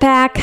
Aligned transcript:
back, 0.00 0.38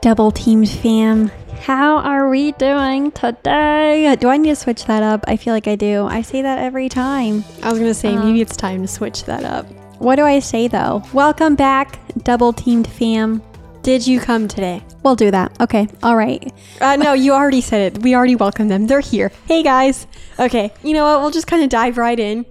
double 0.00 0.30
teamed 0.30 0.68
fam. 0.68 1.30
How 1.62 1.98
are 1.98 2.28
we 2.28 2.52
doing 2.52 3.10
today? 3.12 4.16
Do 4.18 4.28
I 4.28 4.36
need 4.38 4.48
to 4.48 4.56
switch 4.56 4.86
that 4.86 5.02
up? 5.02 5.24
I 5.28 5.36
feel 5.36 5.52
like 5.52 5.68
I 5.68 5.76
do. 5.76 6.06
I 6.06 6.22
say 6.22 6.42
that 6.42 6.58
every 6.58 6.88
time. 6.88 7.44
I 7.62 7.70
was 7.70 7.78
gonna 7.78 7.94
say 7.94 8.14
Uh, 8.14 8.24
maybe 8.24 8.40
it's 8.40 8.56
time 8.56 8.82
to 8.82 8.88
switch 8.88 9.24
that 9.24 9.44
up. 9.44 9.66
What 9.98 10.16
do 10.16 10.24
I 10.24 10.38
say 10.38 10.68
though? 10.68 11.02
Welcome 11.12 11.54
back, 11.56 11.98
double 12.24 12.52
teamed 12.52 12.86
fam. 12.86 13.42
Did 13.82 14.06
you 14.06 14.20
come 14.20 14.48
today? 14.48 14.82
We'll 15.02 15.16
do 15.16 15.30
that. 15.30 15.58
Okay. 15.60 15.88
All 16.02 16.16
right. 16.16 16.52
Uh, 16.80 16.96
no, 16.96 17.14
you 17.14 17.32
already 17.32 17.62
said 17.62 17.94
it. 17.94 18.02
We 18.02 18.14
already 18.14 18.36
welcomed 18.36 18.70
them. 18.70 18.86
They're 18.86 19.00
here. 19.00 19.32
Hey 19.46 19.62
guys. 19.62 20.06
Okay, 20.38 20.72
you 20.82 20.92
know 20.94 21.04
what? 21.04 21.20
We'll 21.22 21.30
just 21.30 21.46
kind 21.46 21.62
of 21.62 21.68
dive 21.70 21.96
right 21.98 22.18
in. 22.18 22.46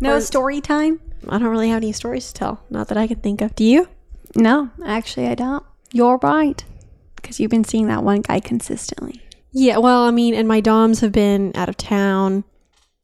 No 0.00 0.16
Or- 0.16 0.20
story 0.20 0.60
time? 0.60 1.00
I 1.28 1.38
don't 1.38 1.48
really 1.48 1.68
have 1.68 1.82
any 1.82 1.92
stories 1.92 2.28
to 2.28 2.34
tell. 2.34 2.60
Not 2.68 2.88
that 2.88 2.98
I 2.98 3.06
can 3.06 3.20
think 3.20 3.40
of. 3.42 3.54
Do 3.54 3.64
you? 3.64 3.88
No, 4.34 4.70
actually, 4.84 5.28
I 5.28 5.34
don't. 5.34 5.62
You're 5.92 6.18
right. 6.22 6.62
Because 7.16 7.38
you've 7.38 7.50
been 7.50 7.64
seeing 7.64 7.86
that 7.86 8.02
one 8.02 8.22
guy 8.22 8.40
consistently. 8.40 9.22
Yeah. 9.52 9.78
Well, 9.78 10.02
I 10.02 10.10
mean, 10.10 10.34
and 10.34 10.48
my 10.48 10.60
doms 10.60 11.00
have 11.00 11.12
been 11.12 11.52
out 11.54 11.68
of 11.68 11.76
town. 11.76 12.44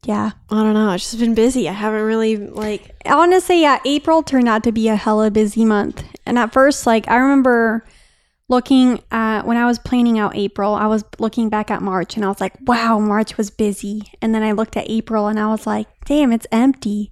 Yeah. 0.04 0.30
I 0.50 0.62
don't 0.62 0.74
know. 0.74 0.92
It's 0.92 1.10
just 1.10 1.20
been 1.20 1.34
busy. 1.34 1.68
I 1.68 1.72
haven't 1.72 2.02
really 2.02 2.36
like. 2.36 2.94
honestly, 3.04 3.62
yeah, 3.62 3.78
April 3.84 4.22
turned 4.22 4.48
out 4.48 4.64
to 4.64 4.72
be 4.72 4.88
a 4.88 4.96
hella 4.96 5.30
busy 5.30 5.64
month. 5.64 6.04
And 6.24 6.38
at 6.38 6.52
first, 6.52 6.86
like, 6.86 7.08
I 7.08 7.16
remember 7.16 7.84
looking 8.48 9.02
at 9.10 9.42
when 9.42 9.56
I 9.56 9.66
was 9.66 9.78
planning 9.78 10.18
out 10.18 10.36
April, 10.36 10.74
I 10.74 10.86
was 10.86 11.04
looking 11.18 11.48
back 11.48 11.70
at 11.70 11.82
March 11.82 12.16
and 12.16 12.24
I 12.24 12.28
was 12.28 12.40
like, 12.40 12.54
wow, 12.66 12.98
March 12.98 13.36
was 13.36 13.50
busy. 13.50 14.02
And 14.22 14.34
then 14.34 14.42
I 14.42 14.52
looked 14.52 14.76
at 14.76 14.88
April 14.88 15.26
and 15.26 15.38
I 15.38 15.48
was 15.48 15.66
like, 15.66 15.86
damn, 16.06 16.32
it's 16.32 16.46
empty. 16.50 17.10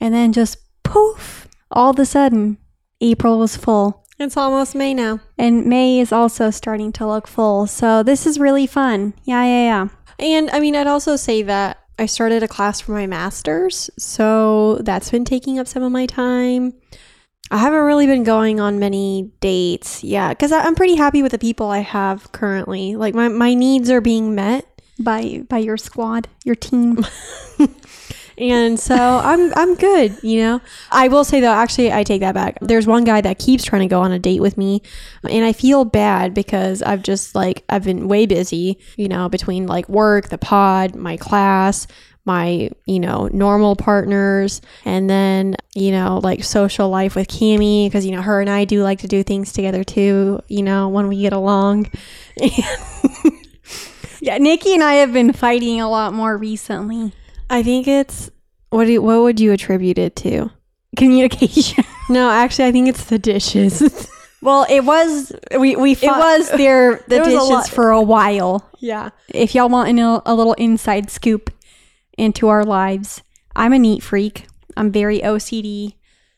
And 0.00 0.14
then 0.14 0.32
just 0.32 0.58
poof, 0.82 1.48
all 1.70 1.90
of 1.90 1.98
a 1.98 2.06
sudden, 2.06 2.58
April 3.00 3.38
was 3.38 3.56
full. 3.56 4.01
It's 4.22 4.36
almost 4.36 4.74
May 4.74 4.94
now. 4.94 5.20
And 5.36 5.66
May 5.66 6.00
is 6.00 6.12
also 6.12 6.50
starting 6.50 6.92
to 6.92 7.06
look 7.06 7.26
full. 7.26 7.66
So 7.66 8.02
this 8.02 8.26
is 8.26 8.38
really 8.38 8.66
fun. 8.66 9.14
Yeah, 9.24 9.44
yeah, 9.44 9.64
yeah. 9.64 9.88
And 10.18 10.48
I 10.50 10.60
mean, 10.60 10.76
I'd 10.76 10.86
also 10.86 11.16
say 11.16 11.42
that 11.42 11.78
I 11.98 12.06
started 12.06 12.42
a 12.42 12.48
class 12.48 12.80
for 12.80 12.92
my 12.92 13.06
master's, 13.06 13.90
so 13.98 14.78
that's 14.78 15.10
been 15.10 15.24
taking 15.24 15.58
up 15.58 15.66
some 15.66 15.82
of 15.82 15.92
my 15.92 16.06
time. 16.06 16.74
I 17.50 17.58
haven't 17.58 17.84
really 17.84 18.06
been 18.06 18.24
going 18.24 18.60
on 18.60 18.78
many 18.78 19.30
dates, 19.40 20.02
yeah, 20.02 20.30
because 20.30 20.52
I'm 20.52 20.74
pretty 20.74 20.94
happy 20.94 21.22
with 21.22 21.32
the 21.32 21.38
people 21.38 21.68
I 21.68 21.80
have 21.80 22.32
currently. 22.32 22.96
Like 22.96 23.14
my 23.14 23.28
my 23.28 23.54
needs 23.54 23.90
are 23.90 24.00
being 24.00 24.34
met, 24.34 24.66
By 24.98 25.44
by 25.48 25.58
your 25.58 25.76
squad, 25.76 26.28
your 26.44 26.54
team. 26.54 27.04
and 28.38 28.78
so 28.78 28.94
I'm 28.94 29.52
I'm 29.56 29.74
good. 29.74 30.16
You 30.22 30.40
know, 30.40 30.60
I 30.90 31.08
will 31.08 31.24
say 31.24 31.40
though, 31.40 31.52
actually, 31.52 31.92
I 31.92 32.04
take 32.04 32.20
that 32.20 32.34
back. 32.34 32.58
There's 32.60 32.86
one 32.86 33.04
guy 33.04 33.20
that 33.20 33.38
keeps 33.38 33.64
trying 33.64 33.82
to 33.82 33.88
go 33.88 34.00
on 34.00 34.12
a 34.12 34.18
date 34.18 34.40
with 34.40 34.56
me, 34.56 34.82
and 35.28 35.44
I 35.44 35.52
feel 35.52 35.84
bad 35.84 36.34
because 36.34 36.82
I've 36.82 37.02
just 37.02 37.34
like 37.34 37.64
I've 37.68 37.84
been 37.84 38.08
way 38.08 38.26
busy. 38.26 38.78
You 38.96 39.08
know, 39.08 39.28
between 39.28 39.66
like 39.66 39.88
work, 39.88 40.28
the 40.28 40.38
pod, 40.38 40.94
my 40.94 41.16
class. 41.16 41.86
My, 42.24 42.70
you 42.86 43.00
know, 43.00 43.28
normal 43.32 43.74
partners, 43.74 44.60
and 44.84 45.10
then, 45.10 45.56
you 45.74 45.90
know, 45.90 46.20
like 46.22 46.44
social 46.44 46.88
life 46.88 47.16
with 47.16 47.26
Cami, 47.26 47.88
because, 47.88 48.06
you 48.06 48.12
know, 48.12 48.22
her 48.22 48.40
and 48.40 48.48
I 48.48 48.64
do 48.64 48.84
like 48.84 49.00
to 49.00 49.08
do 49.08 49.24
things 49.24 49.52
together 49.52 49.82
too, 49.82 50.40
you 50.46 50.62
know, 50.62 50.88
when 50.88 51.08
we 51.08 51.20
get 51.20 51.32
along. 51.32 51.90
yeah, 52.36 54.38
Niki 54.38 54.72
and 54.72 54.84
I 54.84 54.94
have 54.94 55.12
been 55.12 55.32
fighting 55.32 55.80
a 55.80 55.90
lot 55.90 56.14
more 56.14 56.36
recently. 56.36 57.12
I 57.52 57.62
think 57.62 57.86
it's, 57.86 58.30
what, 58.70 58.86
do 58.86 58.92
you, 58.92 59.02
what 59.02 59.20
would 59.22 59.38
you 59.38 59.52
attribute 59.52 59.98
it 59.98 60.16
to? 60.16 60.50
Communication. 60.96 61.84
No, 62.10 62.28
actually, 62.30 62.66
I 62.66 62.72
think 62.72 62.88
it's 62.88 63.04
the 63.04 63.18
dishes. 63.18 64.08
Well, 64.42 64.66
it 64.68 64.80
was 64.84 65.32
we 65.56 65.76
we 65.76 65.92
it 65.92 66.02
was 66.02 66.50
their 66.50 66.96
the 67.06 67.14
There 67.14 67.22
a 67.22 67.24
dishes 67.26 67.48
lot- 67.48 67.68
for 67.68 67.90
a 67.90 68.02
while. 68.02 68.68
yeah. 68.80 69.10
If 69.28 69.54
y'all 69.54 69.68
want 69.68 69.88
know 69.94 70.20
a 70.26 70.34
little 70.34 70.54
inside 70.54 71.10
scoop 71.12 71.48
into 72.18 72.48
our 72.48 72.64
lives, 72.64 73.22
I'm 73.54 73.72
a 73.72 73.78
neat 73.78 74.02
freak. 74.02 74.46
I'm 74.76 74.90
very 74.90 75.20
OCD 75.20 75.94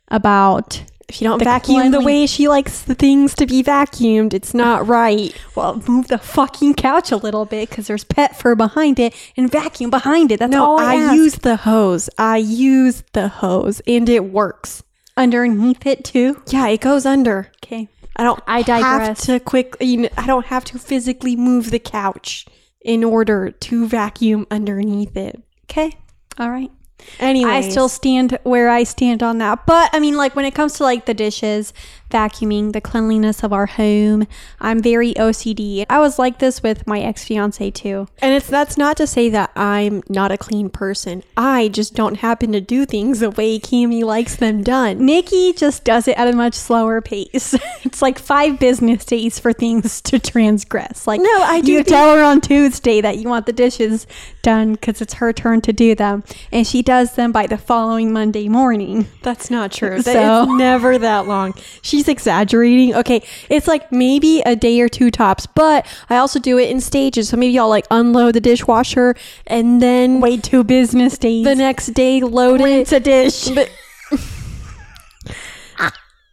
about 0.08 0.84
If 1.08 1.20
you 1.20 1.28
don't 1.28 1.38
The 1.38 1.44
vacuum 1.44 1.90
the 1.90 2.00
way 2.00 2.26
she 2.26 2.48
likes 2.48 2.82
the 2.82 2.94
things 2.94 3.34
to 3.34 3.46
be 3.46 3.62
vacuumed, 3.62 4.32
it's 4.32 4.54
not 4.54 4.86
right. 4.88 5.34
well, 5.54 5.82
move 5.86 6.08
the 6.08 6.18
fucking 6.18 6.74
couch 6.74 7.12
a 7.12 7.16
little 7.16 7.44
bit 7.44 7.68
because 7.68 7.86
there's 7.86 8.04
pet 8.04 8.36
fur 8.38 8.54
behind 8.54 8.98
it 8.98 9.14
and 9.36 9.50
vacuum 9.50 9.90
behind 9.90 10.32
it. 10.32 10.38
That's 10.38 10.50
No, 10.50 10.64
all 10.64 10.80
I, 10.80 10.94
I 10.96 11.14
use 11.14 11.36
the 11.36 11.56
hose. 11.56 12.08
I 12.18 12.38
use 12.38 13.02
the 13.12 13.28
hose, 13.28 13.80
and 13.86 14.08
it 14.08 14.24
works. 14.24 14.82
underneath 15.16 15.86
it 15.86 16.04
too. 16.04 16.42
Yeah, 16.48 16.68
it 16.68 16.80
goes 16.80 17.04
under. 17.06 17.50
Okay. 17.62 17.88
I 18.16 18.22
don't. 18.22 18.42
I 18.46 18.58
have 18.58 18.66
digress. 18.66 19.26
to 19.26 19.40
quick. 19.40 19.76
You 19.80 19.96
know, 20.02 20.08
I 20.16 20.26
don't 20.26 20.46
have 20.46 20.64
to 20.66 20.78
physically 20.78 21.36
move 21.36 21.70
the 21.70 21.78
couch 21.78 22.46
in 22.80 23.02
order 23.04 23.50
to 23.50 23.86
vacuum 23.88 24.46
underneath 24.50 25.16
it. 25.16 25.42
Okay. 25.64 25.92
All 26.38 26.50
right. 26.50 26.70
Anyway, 27.18 27.50
I 27.50 27.60
still 27.60 27.88
stand 27.88 28.38
where 28.42 28.68
I 28.68 28.84
stand 28.84 29.22
on 29.22 29.38
that. 29.38 29.66
But 29.66 29.90
I 29.92 30.00
mean, 30.00 30.16
like 30.16 30.34
when 30.36 30.44
it 30.44 30.54
comes 30.54 30.74
to 30.74 30.82
like 30.82 31.06
the 31.06 31.14
dishes, 31.14 31.72
vacuuming, 32.14 32.72
the 32.72 32.80
cleanliness 32.80 33.42
of 33.42 33.52
our 33.52 33.66
home, 33.66 34.26
I'm 34.60 34.80
very 34.80 35.12
OCD. 35.14 35.84
I 35.90 35.98
was 35.98 36.16
like 36.18 36.38
this 36.38 36.62
with 36.62 36.86
my 36.86 37.00
ex 37.00 37.24
fiance 37.24 37.70
too. 37.72 38.06
And 38.22 38.32
it's 38.32 38.46
that's 38.46 38.78
not 38.78 38.96
to 38.98 39.06
say 39.06 39.28
that 39.30 39.50
I'm 39.56 40.02
not 40.08 40.30
a 40.30 40.38
clean 40.38 40.70
person. 40.70 41.24
I 41.36 41.68
just 41.68 41.94
don't 41.94 42.14
happen 42.18 42.52
to 42.52 42.60
do 42.60 42.86
things 42.86 43.18
the 43.20 43.30
way 43.30 43.58
Cami 43.58 44.04
likes 44.04 44.36
them 44.36 44.62
done. 44.62 45.00
Niki 45.00 45.56
just 45.56 45.82
does 45.84 46.06
it 46.06 46.16
at 46.16 46.28
a 46.28 46.32
much 46.36 46.54
slower 46.54 47.00
pace. 47.00 47.54
it's 47.82 48.00
like 48.00 48.18
five 48.18 48.60
business 48.60 49.04
days 49.04 49.38
for 49.40 49.52
things 49.52 50.00
to 50.08 50.18
transgress. 50.20 51.06
Like, 51.08 51.20
No, 51.20 51.42
I 51.42 51.60
do 51.60 51.72
You 51.72 51.78
think- 51.78 51.88
tell 51.88 52.14
her 52.16 52.22
on 52.22 52.40
Tuesday 52.40 53.00
that 53.00 53.18
you 53.18 53.28
want 53.28 53.46
the 53.46 53.52
dishes 53.52 54.06
done 54.42 54.72
because 54.74 55.00
it's 55.00 55.14
her 55.14 55.32
turn 55.32 55.60
to 55.62 55.72
do 55.72 55.94
them, 55.96 56.22
and 56.52 56.66
she 56.66 56.80
does 56.82 57.14
them 57.16 57.32
by 57.32 57.46
the 57.48 57.58
following 57.58 58.12
Monday 58.12 58.48
morning. 58.48 59.06
That's 59.22 59.50
not 59.50 59.72
true. 59.72 60.00
So- 60.14 60.42
it's 60.44 60.52
never 60.58 60.96
that 60.98 61.26
long. 61.26 61.54
Exaggerating. 62.08 62.94
Okay, 62.94 63.22
it's 63.48 63.66
like 63.66 63.90
maybe 63.92 64.40
a 64.46 64.54
day 64.56 64.80
or 64.80 64.88
two 64.88 65.10
tops, 65.10 65.46
but 65.46 65.86
I 66.10 66.16
also 66.16 66.38
do 66.38 66.58
it 66.58 66.70
in 66.70 66.80
stages. 66.80 67.28
So 67.28 67.36
maybe 67.36 67.58
I'll 67.58 67.68
like 67.68 67.86
unload 67.90 68.34
the 68.34 68.40
dishwasher 68.40 69.14
and 69.46 69.80
then 69.82 70.20
Wait 70.20 70.42
two 70.42 70.64
business 70.64 71.18
days. 71.18 71.44
the 71.44 71.54
next 71.54 71.88
day 71.88 72.20
load 72.20 72.60
rinse 72.60 72.92
it. 72.92 72.96
a 72.96 73.00
dish. 73.00 73.48
But 73.54 73.70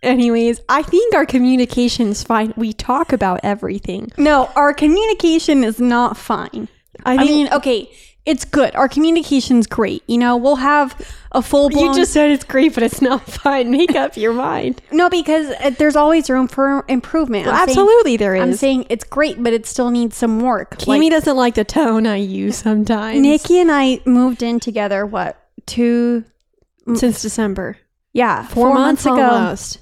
anyways, 0.03 0.59
I 0.69 0.81
think 0.83 1.13
our 1.15 1.25
communication's 1.25 2.23
fine. 2.23 2.53
We 2.57 2.73
talk 2.73 3.13
about 3.13 3.39
everything. 3.43 4.11
No, 4.17 4.49
our 4.55 4.73
communication 4.73 5.63
is 5.63 5.79
not 5.79 6.17
fine. 6.17 6.67
I, 7.05 7.17
think- 7.17 7.29
mean, 7.29 7.49
okay, 7.53 7.91
it's 8.25 8.45
good. 8.45 8.75
Our 8.75 8.87
communication's 8.87 9.65
great. 9.67 10.03
You 10.07 10.17
know, 10.19 10.37
we'll 10.37 10.57
have 10.57 10.95
a 11.31 11.41
full 11.41 11.69
blown. 11.69 11.85
You 11.85 11.93
just 11.95 12.13
said 12.13 12.29
it's 12.29 12.43
great, 12.43 12.73
but 12.75 12.83
it's 12.83 13.01
not 13.01 13.25
fine. 13.29 13.71
Make 13.71 13.95
up 13.95 14.15
your 14.15 14.33
mind. 14.33 14.81
no, 14.91 15.09
because 15.09 15.49
uh, 15.59 15.71
there's 15.77 15.95
always 15.95 16.29
room 16.29 16.47
for 16.47 16.85
improvement. 16.87 17.47
I'm 17.47 17.55
saying- 17.55 17.69
Absolutely, 17.69 18.17
there 18.17 18.35
is. 18.35 18.41
I'm 18.43 18.53
saying 18.53 18.85
it's 18.89 19.03
great, 19.03 19.41
but 19.41 19.53
it 19.53 19.65
still 19.65 19.89
needs 19.89 20.15
some 20.17 20.39
work. 20.39 20.77
Cami 20.77 20.87
Like, 20.87 21.11
doesn't 21.11 21.35
like 21.37 21.55
the 21.55 21.63
tone 21.63 22.05
I 22.05 22.17
use 22.17 22.57
sometimes. 22.57 23.19
Niki 23.25 23.59
and 23.61 23.71
I 23.71 24.01
moved 24.05 24.43
in 24.43 24.59
together. 24.59 25.05
What 25.05 25.37
two? 25.65 26.23
since 26.95 27.21
December, 27.21 27.77
Yeah, 28.11 28.45
four, 28.47 28.73
months, 28.73 29.05
ago. 29.05 29.21
almost. 29.21 29.79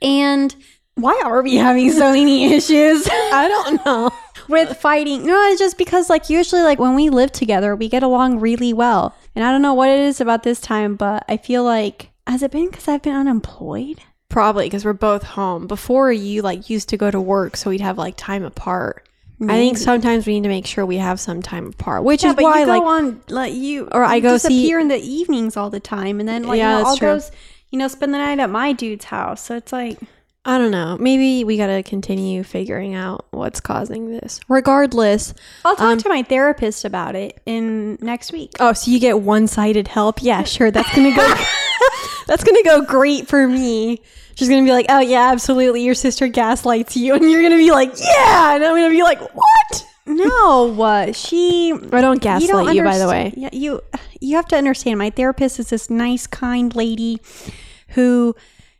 And 0.00 0.54
why 0.94 1.20
are 1.24 1.42
we 1.42 1.56
having 1.56 1.90
so 1.92 2.12
many 2.12 2.52
issues? 2.54 3.06
I 3.10 3.48
don't 3.48 3.84
know. 3.84 4.10
With 4.48 4.76
fighting. 4.78 5.24
No, 5.26 5.40
it's 5.50 5.58
just 5.60 5.78
because 5.78 6.08
like 6.10 6.30
usually 6.30 6.62
like 6.62 6.78
when 6.78 6.94
we 6.94 7.10
live 7.10 7.32
together, 7.32 7.74
we 7.76 7.88
get 7.88 8.02
along 8.02 8.40
really 8.40 8.72
well. 8.72 9.14
And 9.34 9.44
I 9.44 9.52
don't 9.52 9.62
know 9.62 9.74
what 9.74 9.88
it 9.90 10.00
is 10.00 10.20
about 10.20 10.42
this 10.42 10.60
time, 10.60 10.96
but 10.96 11.24
I 11.28 11.36
feel 11.36 11.64
like 11.64 12.10
has 12.26 12.42
it 12.42 12.50
been 12.50 12.66
because 12.70 12.88
I've 12.88 13.02
been 13.02 13.14
unemployed? 13.14 14.00
Probably 14.28 14.66
because 14.66 14.84
we're 14.84 14.92
both 14.92 15.22
home. 15.22 15.66
Before 15.66 16.12
you 16.12 16.42
like 16.42 16.68
used 16.68 16.88
to 16.90 16.96
go 16.96 17.10
to 17.10 17.20
work, 17.20 17.56
so 17.56 17.70
we'd 17.70 17.80
have 17.80 17.96
like 17.98 18.16
time 18.16 18.44
apart. 18.44 19.04
I 19.40 19.54
think 19.54 19.78
sometimes 19.78 20.26
we 20.26 20.34
need 20.34 20.42
to 20.42 20.48
make 20.48 20.66
sure 20.66 20.84
we 20.84 20.96
have 20.96 21.20
some 21.20 21.42
time 21.42 21.68
apart, 21.68 22.02
which 22.02 22.24
Yeah, 22.24 22.30
is 22.30 22.34
but 22.34 22.42
why 22.42 22.58
you 22.60 22.66
go 22.66 22.72
like 22.72 22.82
on 22.82 23.22
like 23.28 23.54
you 23.54 23.88
Or 23.92 24.02
I 24.02 24.18
go 24.18 24.36
see- 24.36 24.48
disappear 24.48 24.80
in 24.80 24.88
the 24.88 24.98
evenings 24.98 25.56
all 25.56 25.70
the 25.70 25.78
time, 25.78 26.18
and 26.18 26.28
then 26.28 26.42
like 26.42 26.58
Yeah, 26.58 26.78
you 26.78 26.82
know, 26.82 26.88
I'll 26.90 26.96
true. 26.96 27.18
go 27.18 27.24
you 27.70 27.78
know 27.78 27.86
spend 27.86 28.12
the 28.12 28.18
night 28.18 28.40
at 28.40 28.50
my 28.50 28.72
dude's 28.72 29.04
house. 29.04 29.42
So 29.44 29.56
it's 29.56 29.72
like 29.72 29.98
I 30.48 30.56
don't 30.56 30.70
know. 30.70 30.96
Maybe 30.98 31.44
we 31.44 31.58
gotta 31.58 31.82
continue 31.82 32.42
figuring 32.42 32.94
out 32.94 33.26
what's 33.32 33.60
causing 33.60 34.10
this. 34.10 34.40
Regardless, 34.48 35.34
I'll 35.62 35.76
talk 35.76 35.84
Um, 35.92 35.98
to 35.98 36.08
my 36.08 36.22
therapist 36.22 36.86
about 36.86 37.14
it 37.16 37.38
in 37.44 37.98
next 38.00 38.32
week. 38.32 38.52
oh, 38.58 38.72
so 38.72 38.90
you 38.90 38.98
get 38.98 39.20
one-sided 39.20 39.88
help? 39.88 40.22
Yeah, 40.22 40.44
sure. 40.44 40.70
That's 40.70 40.88
gonna 40.96 41.14
go. 41.14 41.34
that's 42.26 42.44
gonna 42.44 42.62
go 42.64 42.80
great 42.80 43.28
for 43.28 43.46
me. 43.46 44.00
She's 44.36 44.48
gonna 44.48 44.62
be 44.64 44.72
like, 44.72 44.86
"Oh 44.88 45.00
yeah, 45.00 45.30
absolutely. 45.32 45.82
Your 45.82 45.94
sister 45.94 46.28
gaslights 46.28 46.96
you," 46.96 47.12
and 47.14 47.30
you're 47.30 47.42
gonna 47.42 47.56
be 47.56 47.70
like, 47.70 47.92
"Yeah," 48.00 48.54
and 48.54 48.64
I'm 48.64 48.74
gonna 48.74 48.88
be 48.88 49.02
like, 49.02 49.20
"What?" 49.34 49.86
No, 50.06 50.80
uh, 50.80 51.12
she 51.12 51.74
I 51.92 52.00
don't 52.00 52.22
gaslight 52.22 52.74
you, 52.74 52.82
by 52.82 52.96
the 52.96 53.06
way. 53.06 53.34
Yeah, 53.36 53.50
you 53.52 53.82
you 54.20 54.36
have 54.36 54.48
to 54.48 54.56
understand. 54.56 54.98
My 54.98 55.10
therapist 55.10 55.58
is 55.60 55.68
this 55.68 55.90
nice, 55.90 56.26
kind 56.26 56.74
lady 56.74 57.20
who 57.88 58.34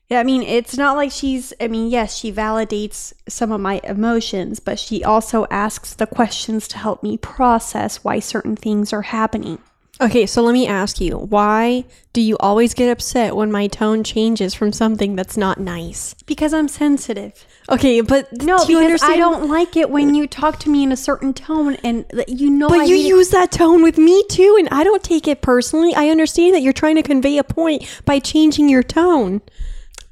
Yeah, 0.08 0.20
I 0.20 0.24
mean, 0.24 0.42
it's 0.42 0.76
not 0.78 0.96
like 0.96 1.10
she's, 1.12 1.52
I 1.60 1.68
mean, 1.68 1.90
yes, 1.90 2.16
she 2.16 2.32
validates 2.32 3.12
some 3.28 3.52
of 3.52 3.60
my 3.60 3.80
emotions, 3.84 4.58
but 4.58 4.78
she 4.78 5.04
also 5.04 5.46
asks 5.50 5.92
the 5.92 6.06
questions 6.06 6.66
to 6.68 6.78
help 6.78 7.02
me 7.02 7.18
process 7.18 8.02
why 8.02 8.18
certain 8.18 8.56
things 8.56 8.92
are 8.94 9.02
happening. 9.02 9.58
Okay, 10.00 10.26
so 10.26 10.42
let 10.42 10.52
me 10.52 10.66
ask 10.66 11.00
you, 11.00 11.18
why 11.18 11.84
do 12.12 12.20
you 12.22 12.38
always 12.38 12.72
get 12.72 12.88
upset 12.88 13.34
when 13.34 13.50
my 13.50 13.66
tone 13.66 14.04
changes 14.04 14.54
from 14.54 14.72
something 14.72 15.16
that's 15.16 15.36
not 15.36 15.58
nice? 15.58 16.14
Because 16.24 16.54
I'm 16.54 16.68
sensitive. 16.68 17.44
Okay, 17.68 18.00
but 18.00 18.32
No, 18.32 18.58
do 18.64 18.72
you 18.72 18.78
because 18.78 18.84
understand? 18.84 19.12
I 19.12 19.16
don't 19.16 19.48
like 19.50 19.76
it 19.76 19.90
when 19.90 20.14
you 20.14 20.26
talk 20.28 20.58
to 20.60 20.70
me 20.70 20.84
in 20.84 20.92
a 20.92 20.96
certain 20.96 21.34
tone 21.34 21.74
and 21.82 22.08
th- 22.10 22.28
you 22.28 22.48
know 22.48 22.68
But 22.68 22.78
I 22.78 22.84
you 22.84 22.94
hate 22.94 23.06
it- 23.06 23.08
use 23.08 23.30
that 23.30 23.50
tone 23.50 23.82
with 23.82 23.98
me 23.98 24.24
too, 24.30 24.56
and 24.58 24.68
I 24.70 24.84
don't 24.84 25.02
take 25.02 25.26
it 25.26 25.42
personally. 25.42 25.92
I 25.96 26.08
understand 26.10 26.54
that 26.54 26.62
you're 26.62 26.72
trying 26.72 26.96
to 26.96 27.02
convey 27.02 27.36
a 27.36 27.44
point 27.44 27.84
by 28.06 28.20
changing 28.20 28.68
your 28.68 28.84
tone. 28.84 29.42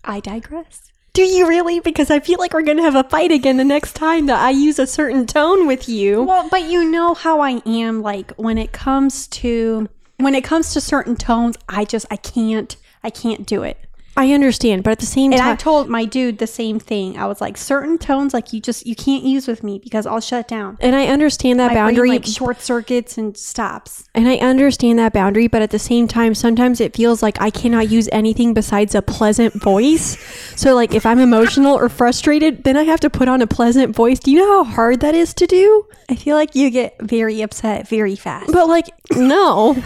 I 0.06 0.20
digress. 0.20 0.92
Do 1.12 1.22
you 1.22 1.48
really? 1.48 1.80
Because 1.80 2.10
I 2.10 2.20
feel 2.20 2.38
like 2.38 2.52
we're 2.52 2.62
gonna 2.62 2.82
have 2.82 2.94
a 2.94 3.08
fight 3.08 3.32
again 3.32 3.56
the 3.56 3.64
next 3.64 3.94
time 3.94 4.26
that 4.26 4.38
I 4.38 4.50
use 4.50 4.78
a 4.78 4.86
certain 4.86 5.26
tone 5.26 5.66
with 5.66 5.88
you. 5.88 6.22
Well, 6.22 6.48
but 6.50 6.64
you 6.64 6.84
know 6.90 7.14
how 7.14 7.40
I 7.40 7.62
am 7.64 8.02
like 8.02 8.32
when 8.36 8.58
it 8.58 8.72
comes 8.72 9.26
to 9.28 9.88
when 10.18 10.34
it 10.34 10.44
comes 10.44 10.72
to 10.74 10.80
certain 10.80 11.16
tones, 11.16 11.56
I 11.68 11.84
just 11.84 12.04
I 12.10 12.16
can't 12.16 12.76
I 13.02 13.10
can't 13.10 13.46
do 13.46 13.62
it. 13.62 13.78
I 14.16 14.32
understand, 14.32 14.82
but 14.82 14.90
at 14.92 14.98
the 14.98 15.06
same 15.06 15.30
time. 15.30 15.40
And 15.40 15.48
I 15.50 15.56
told 15.56 15.88
my 15.88 16.04
dude 16.04 16.38
the 16.38 16.46
same 16.46 16.78
thing. 16.78 17.18
I 17.18 17.26
was 17.26 17.40
like, 17.40 17.56
certain 17.56 17.98
tones, 17.98 18.32
like 18.32 18.52
you 18.52 18.60
just 18.60 18.86
you 18.86 18.94
can't 18.96 19.24
use 19.24 19.46
with 19.46 19.62
me 19.62 19.78
because 19.78 20.06
I'll 20.06 20.20
shut 20.20 20.48
down. 20.48 20.78
and 20.80 20.96
I 20.96 21.06
understand 21.06 21.60
that 21.60 21.74
boundary, 21.74 22.08
like 22.08 22.24
short 22.24 22.60
circuits 22.60 23.18
and 23.18 23.36
stops. 23.36 24.08
and 24.14 24.26
I 24.28 24.36
understand 24.36 24.98
that 24.98 25.12
boundary, 25.12 25.48
but 25.48 25.62
at 25.62 25.70
the 25.70 25.78
same 25.78 26.08
time, 26.08 26.34
sometimes 26.34 26.80
it 26.80 26.96
feels 26.96 27.22
like 27.22 27.40
I 27.40 27.50
cannot 27.50 27.90
use 27.90 28.08
anything 28.12 28.54
besides 28.54 28.94
a 28.94 29.02
pleasant 29.02 29.54
voice. 29.54 30.16
So, 30.56 30.74
like, 30.74 30.94
if 30.94 31.04
I'm 31.04 31.18
emotional 31.18 31.74
or 31.76 31.88
frustrated, 31.88 32.64
then 32.64 32.76
I 32.76 32.84
have 32.84 33.00
to 33.00 33.10
put 33.10 33.28
on 33.28 33.42
a 33.42 33.46
pleasant 33.46 33.94
voice. 33.94 34.18
Do 34.18 34.30
you 34.30 34.38
know 34.38 34.64
how 34.64 34.70
hard 34.72 35.00
that 35.00 35.14
is 35.14 35.34
to 35.34 35.46
do? 35.46 35.86
I 36.08 36.14
feel 36.14 36.36
like 36.36 36.54
you 36.54 36.70
get 36.70 36.96
very 37.02 37.42
upset 37.42 37.86
very 37.88 38.16
fast. 38.16 38.50
But 38.52 38.68
like, 38.68 38.86
no. 39.12 39.76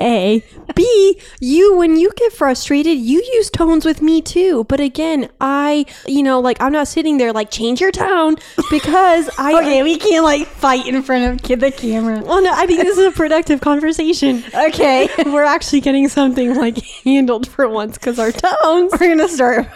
A. 0.00 0.42
B. 0.74 1.20
You, 1.40 1.76
when 1.76 1.96
you 1.96 2.10
get 2.16 2.32
frustrated, 2.32 2.98
you 2.98 3.22
use 3.34 3.50
tones 3.50 3.84
with 3.84 4.02
me 4.02 4.20
too. 4.20 4.64
But 4.64 4.80
again, 4.80 5.28
I, 5.40 5.86
you 6.06 6.22
know, 6.22 6.40
like 6.40 6.60
I'm 6.60 6.72
not 6.72 6.88
sitting 6.88 7.18
there 7.18 7.32
like 7.32 7.50
change 7.50 7.80
your 7.80 7.92
tone 7.92 8.36
because 8.70 9.30
I. 9.38 9.58
okay, 9.60 9.82
we 9.82 9.96
can't 9.98 10.24
like 10.24 10.46
fight 10.46 10.86
in 10.86 11.02
front 11.02 11.40
of 11.50 11.60
the 11.60 11.70
camera. 11.70 12.20
Well, 12.22 12.42
no, 12.42 12.52
I 12.52 12.66
think 12.66 12.80
this 12.80 12.98
is 12.98 13.06
a 13.06 13.10
productive 13.12 13.60
conversation. 13.60 14.42
Okay, 14.54 15.08
We're 15.26 15.44
actually 15.44 15.80
getting 15.80 16.08
something 16.08 16.54
like 16.54 16.78
handled 17.04 17.48
for 17.48 17.68
once 17.68 17.96
because 17.96 18.18
our 18.18 18.32
tones, 18.32 18.92
we're 19.00 19.08
gonna 19.16 19.28
start 19.28 19.66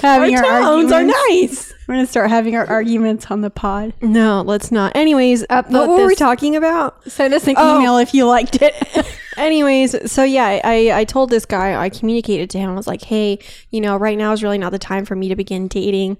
having 0.00 0.36
our, 0.36 0.44
our 0.44 0.60
tones 0.62 0.92
are 0.92 1.02
nice. 1.04 1.72
We're 1.86 1.94
gonna 1.96 2.06
start 2.06 2.30
having 2.30 2.56
our 2.56 2.66
arguments 2.66 3.26
on 3.30 3.40
the 3.40 3.50
pod. 3.50 3.92
No, 4.00 4.42
let's 4.42 4.70
not. 4.72 4.94
Anyways, 4.96 5.44
Upload 5.48 5.70
what 5.70 5.88
were 5.90 6.06
we 6.06 6.14
talking 6.14 6.56
about? 6.56 7.10
Send 7.10 7.34
us 7.34 7.46
an 7.46 7.54
Oh. 7.56 7.78
email 7.80 7.98
if 7.98 8.14
you 8.14 8.26
liked 8.26 8.58
it. 8.60 8.74
Anyways, 9.36 10.10
so 10.10 10.24
yeah, 10.24 10.60
I, 10.62 10.92
I 10.92 11.04
told 11.04 11.30
this 11.30 11.46
guy, 11.46 11.74
I 11.74 11.88
communicated 11.88 12.50
to 12.50 12.58
him, 12.58 12.70
I 12.70 12.74
was 12.74 12.86
like, 12.86 13.02
hey, 13.02 13.38
you 13.70 13.80
know, 13.80 13.96
right 13.96 14.18
now 14.18 14.32
is 14.32 14.42
really 14.42 14.58
not 14.58 14.72
the 14.72 14.78
time 14.78 15.04
for 15.04 15.16
me 15.16 15.28
to 15.28 15.36
begin 15.36 15.68
dating. 15.68 16.18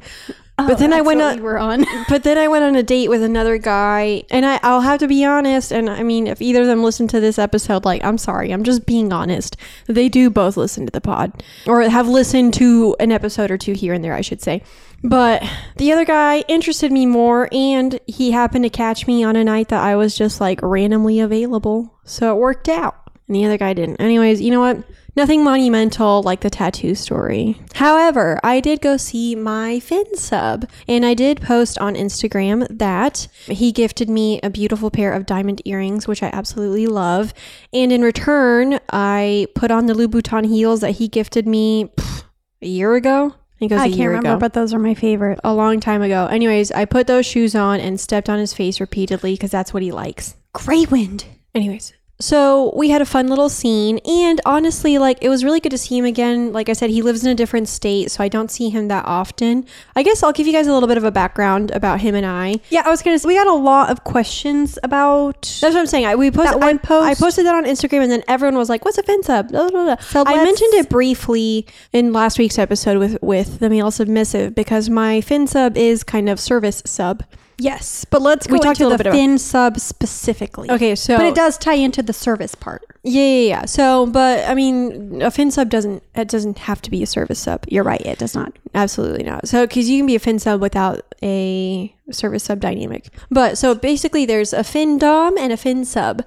Oh, 0.59 0.69
but 0.69 0.79
then 0.79 0.93
I 0.93 1.01
went 1.01 1.21
on, 1.23 1.37
we 1.37 1.43
were 1.43 1.59
on. 1.59 1.85
but 2.09 2.25
then 2.25 2.37
I 2.37 2.47
went 2.49 2.65
on 2.65 2.77
a 2.77 2.83
date 2.83 3.09
with 3.09 3.23
another 3.23 3.57
guy, 3.59 4.23
and 4.31 4.45
I, 4.45 4.61
I'll 4.63 4.83
have 4.83 5.01
to 5.01 5.09
be 5.09 5.25
honest. 5.25 5.73
And 5.73 5.89
I 5.89 6.03
mean, 6.03 6.27
if 6.27 6.43
either 6.43 6.61
of 6.61 6.67
them 6.67 6.83
listen 6.83 7.09
to 7.09 7.21
this 7.21 7.39
episode, 7.39 7.85
like, 7.85 8.05
I'm 8.05 8.19
sorry, 8.19 8.53
I'm 8.53 8.63
just 8.63 8.85
being 8.85 9.13
honest. 9.13 9.57
They 9.87 10.09
do 10.09 10.29
both 10.29 10.57
listen 10.57 10.87
to 10.87 10.93
the 10.93 11.01
pod, 11.01 11.43
or 11.67 11.83
have 11.83 12.07
listened 12.07 12.55
to 12.55 12.95
an 13.01 13.13
episode 13.13 13.51
or 13.51 13.59
two 13.59 13.73
here 13.73 13.95
and 13.95 14.05
there, 14.05 14.15
I 14.15 14.21
should 14.21 14.43
say. 14.43 14.63
But 15.03 15.43
the 15.79 15.91
other 15.93 16.05
guy 16.05 16.45
interested 16.49 16.93
me 16.93 17.07
more, 17.07 17.49
and 17.51 17.99
he 18.07 18.31
happened 18.31 18.65
to 18.65 18.71
catch 18.71 19.07
me 19.07 19.25
on 19.25 19.37
a 19.37 19.45
night 19.45 19.69
that 19.69 19.83
I 19.83 19.97
was 19.97 20.17
just 20.17 20.41
like 20.41 20.61
randomly 20.63 21.19
available, 21.19 21.99
so 22.05 22.37
it 22.37 22.39
worked 22.39 22.69
out. 22.69 23.02
And 23.29 23.37
the 23.37 23.45
other 23.45 23.59
guy 23.59 23.73
didn't. 23.73 24.01
Anyways, 24.01 24.41
you 24.41 24.51
know 24.51 24.61
what? 24.61 24.85
Nothing 25.15 25.45
monumental 25.45 26.23
like 26.23 26.41
the 26.41 26.49
tattoo 26.49 26.95
story. 26.95 27.61
However, 27.75 28.41
I 28.43 28.61
did 28.61 28.81
go 28.81 28.97
see 28.97 29.35
my 29.35 29.79
Fin 29.79 30.17
sub, 30.17 30.67
and 30.89 31.05
I 31.05 31.13
did 31.13 31.43
post 31.43 31.79
on 31.79 31.95
Instagram 31.95 32.67
that 32.79 33.29
he 33.45 33.73
gifted 33.73 34.09
me 34.09 34.41
a 34.43 34.49
beautiful 34.49 34.91
pair 34.91 35.13
of 35.13 35.27
diamond 35.27 35.61
earrings, 35.67 36.09
which 36.09 36.23
I 36.23 36.31
absolutely 36.33 36.87
love. 36.87 37.35
And 37.75 37.93
in 37.93 38.01
return, 38.01 38.81
I 38.91 39.49
put 39.55 39.71
on 39.71 39.85
the 39.85 39.93
Louboutin 39.93 40.47
heels 40.47 40.81
that 40.81 40.93
he 40.93 41.09
gifted 41.09 41.47
me 41.47 41.93
pff, 41.97 42.25
a 42.63 42.67
year 42.67 42.95
ago. 42.95 43.35
I 43.35 43.59
think 43.59 43.73
it 43.73 43.75
was 43.75 43.83
I 43.83 43.87
a 43.87 43.91
can't 43.91 44.09
remember, 44.09 44.31
ago 44.31 44.39
but 44.39 44.55
those 44.55 44.73
are 44.73 44.79
my 44.79 44.95
favorite. 44.95 45.39
a 45.45 45.53
long 45.53 45.79
time 45.79 46.01
ago. 46.01 46.27
Anyways, 46.27 46.73
I 46.73 46.87
put 46.87 47.07
those 47.07 47.27
shoes 47.27 47.55
on 47.55 47.81
and 47.81 48.01
stepped 48.01 48.31
on 48.31 48.39
his 48.39 48.55
face 48.55 48.81
repeatedly 48.81 49.35
because 49.35 49.51
that's 49.51 49.75
what 49.75 49.83
he 49.83 49.93
likes. 49.93 50.37
Great 50.55 50.91
wind. 50.91 51.27
Anyways, 51.55 51.93
so 52.21 52.73
we 52.77 52.91
had 52.91 53.03
a 53.03 53.05
fun 53.07 53.27
little 53.27 53.49
scene, 53.49 53.99
and 54.07 54.41
honestly, 54.47 54.97
like 54.99 55.19
it 55.21 55.29
was 55.29 55.43
really 55.45 55.59
good 55.59 55.71
to 55.71 55.79
see 55.79 55.99
him 55.99 56.05
again. 56.05 56.53
Like 56.53 56.69
I 56.69 56.73
said, 56.73 56.91
he 56.91 57.03
lives 57.03 57.25
in 57.25 57.31
a 57.31 57.35
different 57.35 57.69
state, 57.69 58.11
so 58.13 58.23
I 58.23 58.29
don't 58.29 58.51
see 58.51 58.71
him 58.71 58.89
that 58.89 59.05
often. 59.07 59.67
I 59.97 60.03
guess 60.03 60.23
I'll 60.23 60.33
give 60.33 60.47
you 60.47 60.53
guys 60.53 60.69
a 60.69 60.73
little 60.73 60.87
bit 60.87 60.97
of 60.97 61.05
a 61.05 61.11
background 61.11 61.73
about 61.73 62.01
him 62.01 62.15
and 62.15 62.25
I. 62.25 62.57
Yeah, 62.71 62.83
I 62.85 62.91
was 62.91 63.03
gonna. 63.03 63.19
say 63.19 63.27
We 63.27 63.35
got 63.35 63.49
a 63.49 63.55
lot 63.55 63.91
of 63.91 64.05
questions 64.05 64.79
about. 64.85 65.43
That's 65.61 65.75
what 65.75 65.81
I'm 65.81 65.87
saying. 65.87 66.07
I 66.07 66.15
we 66.15 66.31
posted 66.31 66.55
That 66.55 66.61
one 66.61 66.77
I, 66.77 66.79
post? 66.79 67.09
I 67.09 67.15
posted 67.15 67.47
that 67.47 67.55
on 67.55 67.65
Instagram, 67.65 68.03
and 68.03 68.13
then 68.13 68.23
everyone 68.29 68.57
was 68.57 68.69
like, 68.69 68.85
"What's 68.85 68.99
a 68.99 69.03
fin 69.03 69.23
sub?" 69.25 69.49
Blah, 69.49 69.71
blah, 69.71 69.85
blah. 69.85 69.97
So 69.97 70.23
I 70.27 70.37
mentioned 70.45 70.75
it 70.75 70.89
briefly 70.89 71.67
in 71.93 72.13
last 72.13 72.39
week's 72.39 72.59
episode 72.59 72.99
with 72.99 73.19
with 73.21 73.59
the 73.59 73.69
male 73.69 73.91
submissive 73.91 74.55
because 74.55 74.89
my 74.89 75.21
fin 75.21 75.47
sub 75.47 75.77
is 75.77 76.05
kind 76.05 76.29
of 76.29 76.39
service 76.39 76.83
sub. 76.87 77.25
Yes, 77.63 78.05
but 78.05 78.21
let's 78.23 78.47
go 78.47 78.55
We 78.55 78.59
talked 78.59 78.81
into 78.81 78.85
a 78.85 78.87
little 78.87 78.99
the 78.99 79.05
bit 79.05 79.11
about- 79.11 79.17
fin 79.17 79.39
sub 79.39 79.79
specifically. 79.79 80.69
Okay, 80.71 80.95
so 80.97 81.17
but 81.17 81.27
it 81.27 81.35
does 81.37 81.57
tie 81.57 81.75
into 81.75 82.03
the 82.03 82.13
service 82.13 82.55
part. 82.57 82.83
Yeah, 83.05 83.23
yeah, 83.23 83.49
yeah. 83.49 83.65
So, 83.67 84.07
but 84.07 84.49
I 84.49 84.55
mean, 84.55 85.23
a 85.23 85.31
fin 85.31 85.51
sub 85.51 85.69
doesn't 85.71 86.03
it 86.17 86.29
doesn't 86.29 86.59
have 86.59 86.83
to 86.83 86.91
be 86.91 87.03
a 87.03 87.07
service 87.07 87.39
sub. 87.39 87.65
You're 87.69 87.85
right. 87.85 88.01
It 88.01 88.19
does 88.19 88.35
not. 88.35 88.53
Absolutely 88.75 89.23
not. 89.25 89.47
So, 89.49 89.67
because 89.67 89.89
you 89.89 89.99
can 89.99 90.07
be 90.07 90.17
a 90.17 90.19
fin 90.19 90.39
sub 90.39 90.61
without 90.61 91.05
a 91.23 91.95
service 92.11 92.45
sub 92.45 92.59
dynamic. 92.61 93.09
But 93.31 93.59
so 93.59 93.75
basically, 93.75 94.27
there's 94.27 94.53
a 94.53 94.65
fin 94.65 94.99
dom 94.99 95.39
and 95.39 95.53
a 95.53 95.57
fin 95.57 95.85
sub. 95.85 96.25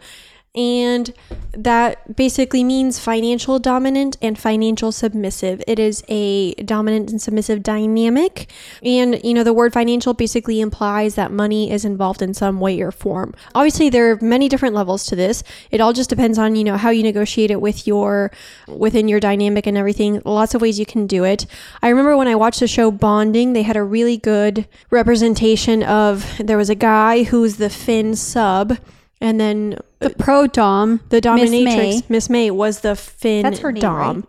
And 0.56 1.14
that 1.52 2.16
basically 2.16 2.64
means 2.64 3.00
financial 3.00 3.60
dominant 3.60 4.18
and 4.22 4.38
financial 4.38 4.92
submissive. 4.92 5.62
It 5.68 5.80
is 5.80 6.04
a 6.08 6.54
dominant 6.56 7.12
and 7.12 7.22
submissive 7.22 7.64
dynamic. 7.64 8.50
And, 8.84 9.22
you 9.24 9.34
know, 9.34 9.44
the 9.44 9.54
word 9.54 9.74
financial 9.74 10.14
basically 10.14 10.62
implies 10.62 11.16
that 11.16 11.32
money 11.32 11.72
is 11.72 11.86
involved 11.86 12.22
in 12.22 12.34
some 12.34 12.60
way 12.60 12.82
or 12.82 12.92
form. 12.92 13.34
Obviously, 13.54 13.90
there 13.90 14.12
are 14.12 14.20
many 14.22 14.50
different 14.50 14.76
levels 14.76 15.06
to 15.08 15.16
this. 15.16 15.44
It 15.72 15.82
all 15.82 15.94
just 15.94 16.10
depends 16.10 16.38
on, 16.38 16.56
you 16.56 16.64
know, 16.64 16.78
how 16.78 16.90
you 16.90 17.04
negotiate 17.04 17.52
it 17.52 17.62
with 17.62 17.88
your, 17.88 18.32
within 18.68 19.08
your 19.08 19.20
dynamic 19.20 19.68
and 19.68 19.78
everything. 19.78 20.22
Lots 20.26 20.56
of 20.56 20.62
ways 20.62 20.80
you 20.80 20.86
can 20.86 21.08
do 21.08 21.24
it. 21.24 21.46
I 21.82 21.90
remember 21.90 22.18
when 22.18 22.28
I 22.28 22.36
watched 22.36 22.60
the 22.60 22.68
show 22.68 22.92
Bonding, 22.92 23.54
they 23.54 23.64
had 23.64 23.78
a 23.78 23.84
really 23.84 24.18
good 24.18 24.68
representation 24.90 25.84
of, 25.84 26.38
there 26.38 26.58
was 26.58 26.70
a 26.70 26.76
guy 26.76 27.24
who 27.24 27.42
was 27.42 27.58
the 27.58 27.70
fin 27.70 28.16
sub. 28.16 28.78
And 29.22 29.40
then 29.40 29.80
The 30.10 30.16
pro 30.24 30.48
dom. 30.48 31.02
the 31.10 31.18
Miss 31.18 31.52
May. 31.52 31.66
dominatrix, 31.66 32.10
Miss 32.10 32.30
May. 32.30 32.52
was 32.52 32.80
the 32.82 32.96
Fin 32.96 33.44
That's 33.44 33.60
her 33.60 33.72
name, 33.72 33.82
Dom. 33.82 34.16
right? 34.22 34.26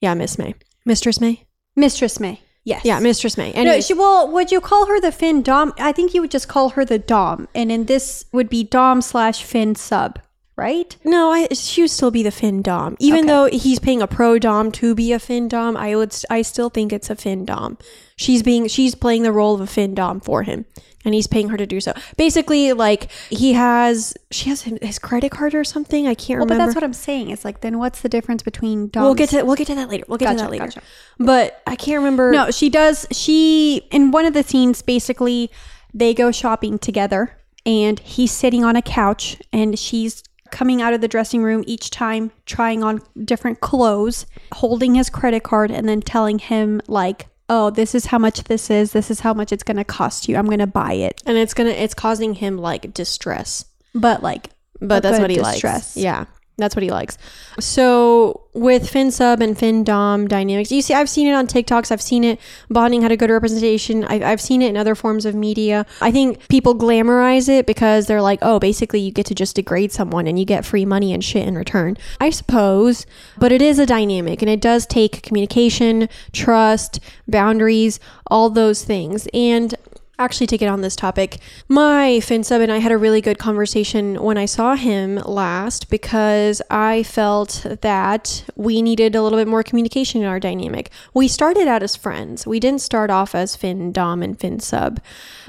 Yeah, 0.00 0.14
Miss 0.14 0.38
May. 0.38 0.54
Mistress 0.84 1.20
May? 1.20 1.46
Mistress 1.76 2.18
May. 2.20 2.40
Yes. 2.64 2.84
Yeah, 2.84 2.98
Mistress 3.00 3.36
May. 3.38 3.52
No, 3.52 3.60
Anyway, 3.60 3.80
she 3.80 3.94
well, 3.94 4.30
would 4.30 4.52
you 4.52 4.60
call 4.60 4.86
her 4.86 5.00
the 5.00 5.10
Fin 5.12 5.42
Dom? 5.42 5.72
I 5.78 5.92
think 5.92 6.12
you 6.14 6.20
would 6.20 6.30
just 6.30 6.48
call 6.48 6.70
her 6.70 6.84
the 6.84 6.98
Dom, 6.98 7.48
and 7.54 7.72
in 7.72 7.86
this 7.86 8.26
would 8.32 8.48
be 8.50 8.62
Dom 8.62 9.00
slash 9.00 9.42
Fin 9.42 9.74
sub, 9.74 10.18
right? 10.56 10.94
no, 11.04 11.30
I, 11.32 11.48
she 11.54 11.82
would 11.82 11.90
still 11.90 12.10
be 12.10 12.22
the 12.22 12.30
Fin 12.30 12.60
Dom. 12.60 12.96
Even 12.98 13.20
Okay. 13.20 13.28
though 13.28 13.46
he's 13.46 13.78
paying 13.78 14.02
a 14.02 14.06
pro 14.06 14.38
Dom 14.38 14.70
to 14.72 14.94
be 14.94 15.12
a 15.12 15.18
Fin 15.18 15.48
Dom, 15.48 15.76
I 15.78 15.96
would 15.96 16.14
I 16.28 16.42
still 16.42 16.68
think 16.68 16.92
it's 16.92 17.08
a 17.10 17.16
Fin 17.16 17.44
Dom. 17.46 17.78
She's 18.16 18.42
being 18.42 18.68
she's 18.68 18.94
playing 18.94 19.22
the 19.22 19.32
role 19.32 19.54
of 19.54 19.60
a 19.62 19.66
Fin 19.66 19.94
Dom 19.94 20.20
for 20.20 20.42
him. 20.42 20.66
And 21.04 21.14
he's 21.14 21.28
paying 21.28 21.48
her 21.50 21.56
to 21.56 21.66
do 21.66 21.80
so. 21.80 21.92
Basically, 22.16 22.72
like 22.72 23.10
he 23.30 23.52
has, 23.52 24.14
she 24.30 24.48
has 24.50 24.62
his 24.62 24.98
credit 24.98 25.30
card 25.30 25.54
or 25.54 25.62
something. 25.62 26.08
I 26.08 26.14
can't 26.14 26.38
remember. 26.40 26.54
But 26.54 26.58
that's 26.58 26.74
what 26.74 26.82
I'm 26.84 26.92
saying. 26.92 27.30
It's 27.30 27.44
like 27.44 27.60
then 27.60 27.78
what's 27.78 28.00
the 28.00 28.08
difference 28.08 28.42
between 28.42 28.88
Dom? 28.88 29.04
we'll 29.04 29.14
get 29.14 29.30
to 29.30 29.42
we'll 29.44 29.56
get 29.56 29.68
to 29.68 29.76
that 29.76 29.88
later. 29.88 30.04
We'll 30.08 30.18
get 30.18 30.32
to 30.32 30.38
that 30.38 30.50
later. 30.50 30.66
gotcha. 30.66 30.82
But 31.18 31.62
I 31.66 31.76
can't 31.76 31.98
remember. 31.98 32.32
No, 32.32 32.50
she 32.50 32.68
does. 32.68 33.06
She 33.12 33.86
in 33.92 34.10
one 34.10 34.24
of 34.26 34.34
the 34.34 34.42
scenes, 34.42 34.82
basically, 34.82 35.50
they 35.94 36.14
go 36.14 36.32
shopping 36.32 36.78
together, 36.78 37.38
and 37.64 37.98
he's 38.00 38.32
sitting 38.32 38.64
on 38.64 38.74
a 38.74 38.82
couch, 38.82 39.40
and 39.52 39.78
she's 39.78 40.24
coming 40.50 40.80
out 40.82 40.94
of 40.94 41.00
the 41.00 41.08
dressing 41.08 41.42
room 41.42 41.62
each 41.66 41.90
time, 41.90 42.32
trying 42.46 42.82
on 42.82 43.02
different 43.24 43.60
clothes, 43.60 44.26
holding 44.52 44.94
his 44.94 45.10
credit 45.10 45.42
card, 45.42 45.70
and 45.70 45.88
then 45.88 46.00
telling 46.00 46.38
him 46.38 46.80
like, 46.88 47.28
"Oh, 47.48 47.70
this 47.70 47.94
is 47.94 48.06
how 48.06 48.18
much 48.18 48.44
this 48.44 48.70
is. 48.70 48.92
This 48.92 49.10
is 49.10 49.20
how 49.20 49.32
much 49.34 49.52
it's 49.52 49.62
going 49.62 49.76
to 49.76 49.84
cost 49.84 50.28
you. 50.28 50.36
I'm 50.36 50.46
going 50.46 50.58
to 50.58 50.66
buy 50.66 50.92
it." 50.94 51.22
and 51.26 51.36
it's 51.36 51.54
gonna 51.54 51.70
it's 51.70 51.94
causing 51.94 52.34
him 52.34 52.58
like 52.58 52.92
distress. 52.94 53.64
But 53.94 54.22
like, 54.22 54.50
But 54.80 55.02
that's 55.02 55.18
what 55.18 55.30
he 55.30 55.36
distress. 55.36 55.96
likes. 55.96 55.96
Yeah. 55.96 56.26
That's 56.58 56.74
what 56.74 56.82
he 56.82 56.90
likes. 56.90 57.16
So 57.60 58.42
with 58.52 58.90
Fin 58.90 59.12
Sub 59.12 59.40
and 59.40 59.56
Fin 59.56 59.84
Dom 59.84 60.26
dynamics, 60.26 60.72
you 60.72 60.82
see, 60.82 60.92
I've 60.92 61.08
seen 61.08 61.28
it 61.28 61.32
on 61.32 61.46
TikToks. 61.46 61.92
I've 61.92 62.02
seen 62.02 62.24
it. 62.24 62.40
Bonding 62.68 63.02
had 63.02 63.12
a 63.12 63.16
good 63.16 63.30
representation. 63.30 64.04
I've, 64.04 64.22
I've 64.22 64.40
seen 64.40 64.60
it 64.60 64.68
in 64.68 64.76
other 64.76 64.96
forms 64.96 65.24
of 65.24 65.36
media. 65.36 65.86
I 66.00 66.10
think 66.10 66.48
people 66.48 66.74
glamorize 66.74 67.48
it 67.48 67.64
because 67.64 68.08
they're 68.08 68.20
like, 68.20 68.40
oh, 68.42 68.58
basically 68.58 68.98
you 68.98 69.12
get 69.12 69.26
to 69.26 69.36
just 69.36 69.54
degrade 69.54 69.92
someone 69.92 70.26
and 70.26 70.36
you 70.36 70.44
get 70.44 70.66
free 70.66 70.84
money 70.84 71.12
and 71.12 71.24
shit 71.24 71.46
in 71.46 71.54
return. 71.54 71.96
I 72.20 72.30
suppose, 72.30 73.06
but 73.38 73.52
it 73.52 73.62
is 73.62 73.78
a 73.78 73.86
dynamic 73.86 74.42
and 74.42 74.50
it 74.50 74.60
does 74.60 74.84
take 74.84 75.22
communication, 75.22 76.08
trust, 76.32 76.98
boundaries, 77.28 78.00
all 78.26 78.50
those 78.50 78.84
things. 78.84 79.28
And 79.32 79.76
actually 80.18 80.48
to 80.48 80.58
get 80.58 80.68
on 80.68 80.80
this 80.80 80.96
topic, 80.96 81.38
my 81.68 82.18
FinSub 82.20 82.60
and 82.60 82.72
I 82.72 82.78
had 82.78 82.92
a 82.92 82.98
really 82.98 83.20
good 83.20 83.38
conversation 83.38 84.20
when 84.22 84.36
I 84.36 84.46
saw 84.46 84.74
him 84.74 85.16
last 85.16 85.90
because 85.90 86.60
I 86.70 87.04
felt 87.04 87.64
that 87.82 88.44
we 88.56 88.82
needed 88.82 89.14
a 89.14 89.22
little 89.22 89.38
bit 89.38 89.48
more 89.48 89.62
communication 89.62 90.22
in 90.22 90.28
our 90.28 90.40
dynamic. 90.40 90.90
We 91.14 91.28
started 91.28 91.68
out 91.68 91.82
as 91.82 91.94
friends. 91.94 92.46
We 92.46 92.58
didn't 92.58 92.80
start 92.80 93.10
off 93.10 93.34
as 93.34 93.54
Fin 93.54 93.92
Dom 93.92 94.22
and 94.22 94.38
Fin 94.38 94.60
Sub. 94.60 95.00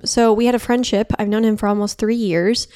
So 0.05 0.31
we 0.33 0.45
had 0.45 0.55
a 0.55 0.59
friendship. 0.59 1.11
I've 1.17 1.29
known 1.29 1.43
him 1.43 1.57
for 1.57 1.67
almost 1.67 1.97
three 1.97 2.15
years. 2.15 2.67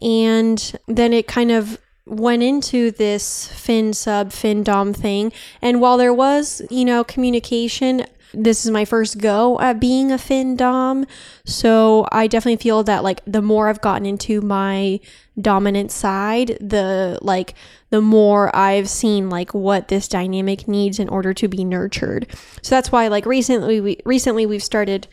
And 0.00 0.78
then 0.88 1.12
it 1.12 1.26
kind 1.26 1.50
of 1.50 1.78
went 2.06 2.42
into 2.42 2.90
this 2.90 3.48
fin 3.48 3.94
sub 3.94 4.30
fin 4.30 4.62
dom 4.62 4.92
thing 4.92 5.32
and 5.62 5.80
while 5.80 5.96
there 5.96 6.12
was 6.12 6.60
you 6.70 6.84
know 6.84 7.02
communication 7.02 8.04
this 8.36 8.64
is 8.64 8.70
my 8.70 8.84
first 8.84 9.18
go 9.18 9.58
at 9.60 9.80
being 9.80 10.12
a 10.12 10.18
fin 10.18 10.56
dom. 10.56 11.06
So 11.44 12.06
i 12.12 12.26
definitely 12.26 12.62
feel 12.62 12.82
that 12.84 13.02
like 13.02 13.20
the 13.26 13.42
more 13.42 13.68
i've 13.68 13.80
gotten 13.80 14.06
into 14.06 14.40
my 14.40 15.00
dominant 15.40 15.90
side 15.90 16.56
the 16.60 17.18
like 17.22 17.54
the 17.90 18.00
more 18.00 18.54
i've 18.54 18.88
seen 18.88 19.28
like 19.28 19.52
what 19.52 19.88
this 19.88 20.06
dynamic 20.06 20.68
needs 20.68 20.98
in 20.98 21.08
order 21.08 21.34
to 21.34 21.48
be 21.48 21.64
nurtured. 21.64 22.26
So 22.62 22.74
that's 22.74 22.92
why 22.92 23.08
like 23.08 23.26
recently 23.26 23.80
we 23.80 23.98
recently 24.04 24.46
we've 24.46 24.62
started 24.62 25.06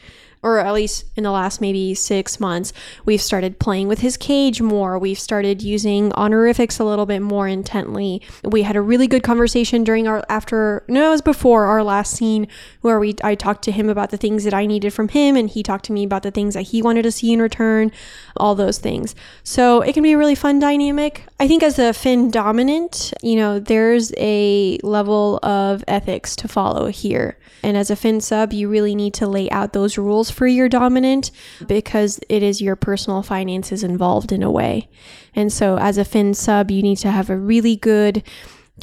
or 0.43 0.59
at 0.59 0.73
least 0.73 1.05
in 1.15 1.23
the 1.23 1.31
last 1.31 1.61
maybe 1.61 1.93
six 1.93 2.39
months, 2.39 2.73
we've 3.05 3.21
started 3.21 3.59
playing 3.59 3.87
with 3.87 3.99
his 3.99 4.17
cage 4.17 4.61
more. 4.61 4.97
We've 4.97 5.19
started 5.19 5.61
using 5.61 6.11
honorifics 6.13 6.79
a 6.79 6.83
little 6.83 7.05
bit 7.05 7.21
more 7.21 7.47
intently. 7.47 8.21
We 8.43 8.63
had 8.63 8.75
a 8.75 8.81
really 8.81 9.07
good 9.07 9.23
conversation 9.23 9.83
during 9.83 10.07
our 10.07 10.23
after 10.29 10.83
no, 10.87 11.07
it 11.07 11.11
was 11.11 11.21
before 11.21 11.65
our 11.65 11.83
last 11.83 12.15
scene 12.15 12.47
where 12.81 12.99
we 12.99 13.15
I 13.23 13.35
talked 13.35 13.63
to 13.65 13.71
him 13.71 13.89
about 13.89 14.09
the 14.09 14.17
things 14.17 14.43
that 14.43 14.53
I 14.53 14.65
needed 14.65 14.93
from 14.93 15.09
him, 15.09 15.35
and 15.35 15.49
he 15.49 15.61
talked 15.61 15.85
to 15.85 15.93
me 15.93 16.03
about 16.03 16.23
the 16.23 16.31
things 16.31 16.55
that 16.55 16.63
he 16.63 16.81
wanted 16.81 17.03
to 17.03 17.11
see 17.11 17.31
in 17.31 17.41
return, 17.41 17.91
all 18.35 18.55
those 18.55 18.79
things. 18.79 19.15
So 19.43 19.81
it 19.81 19.93
can 19.93 20.03
be 20.03 20.13
a 20.13 20.17
really 20.17 20.35
fun 20.35 20.59
dynamic. 20.59 21.25
I 21.39 21.47
think 21.47 21.61
as 21.63 21.77
a 21.77 21.93
Fin 21.93 22.31
dominant, 22.31 23.13
you 23.21 23.35
know, 23.35 23.59
there's 23.59 24.11
a 24.17 24.79
level 24.81 25.39
of 25.43 25.83
ethics 25.87 26.35
to 26.37 26.47
follow 26.47 26.87
here. 26.87 27.37
And 27.63 27.77
as 27.77 27.91
a 27.91 27.95
Fin 27.95 28.21
sub, 28.21 28.53
you 28.53 28.69
really 28.69 28.95
need 28.95 29.13
to 29.15 29.27
lay 29.27 29.49
out 29.51 29.73
those 29.73 29.97
rules 29.97 30.30
for 30.31 30.47
your 30.47 30.69
dominant 30.69 31.31
because 31.67 32.19
it 32.29 32.43
is 32.43 32.61
your 32.61 32.75
personal 32.75 33.23
finances 33.23 33.83
involved 33.83 34.31
in 34.31 34.43
a 34.43 34.51
way. 34.51 34.89
And 35.35 35.51
so 35.51 35.77
as 35.77 35.97
a 35.97 36.05
Fin 36.05 36.33
sub, 36.33 36.71
you 36.71 36.81
need 36.81 36.97
to 36.97 37.11
have 37.11 37.29
a 37.29 37.37
really 37.37 37.75
good 37.75 38.23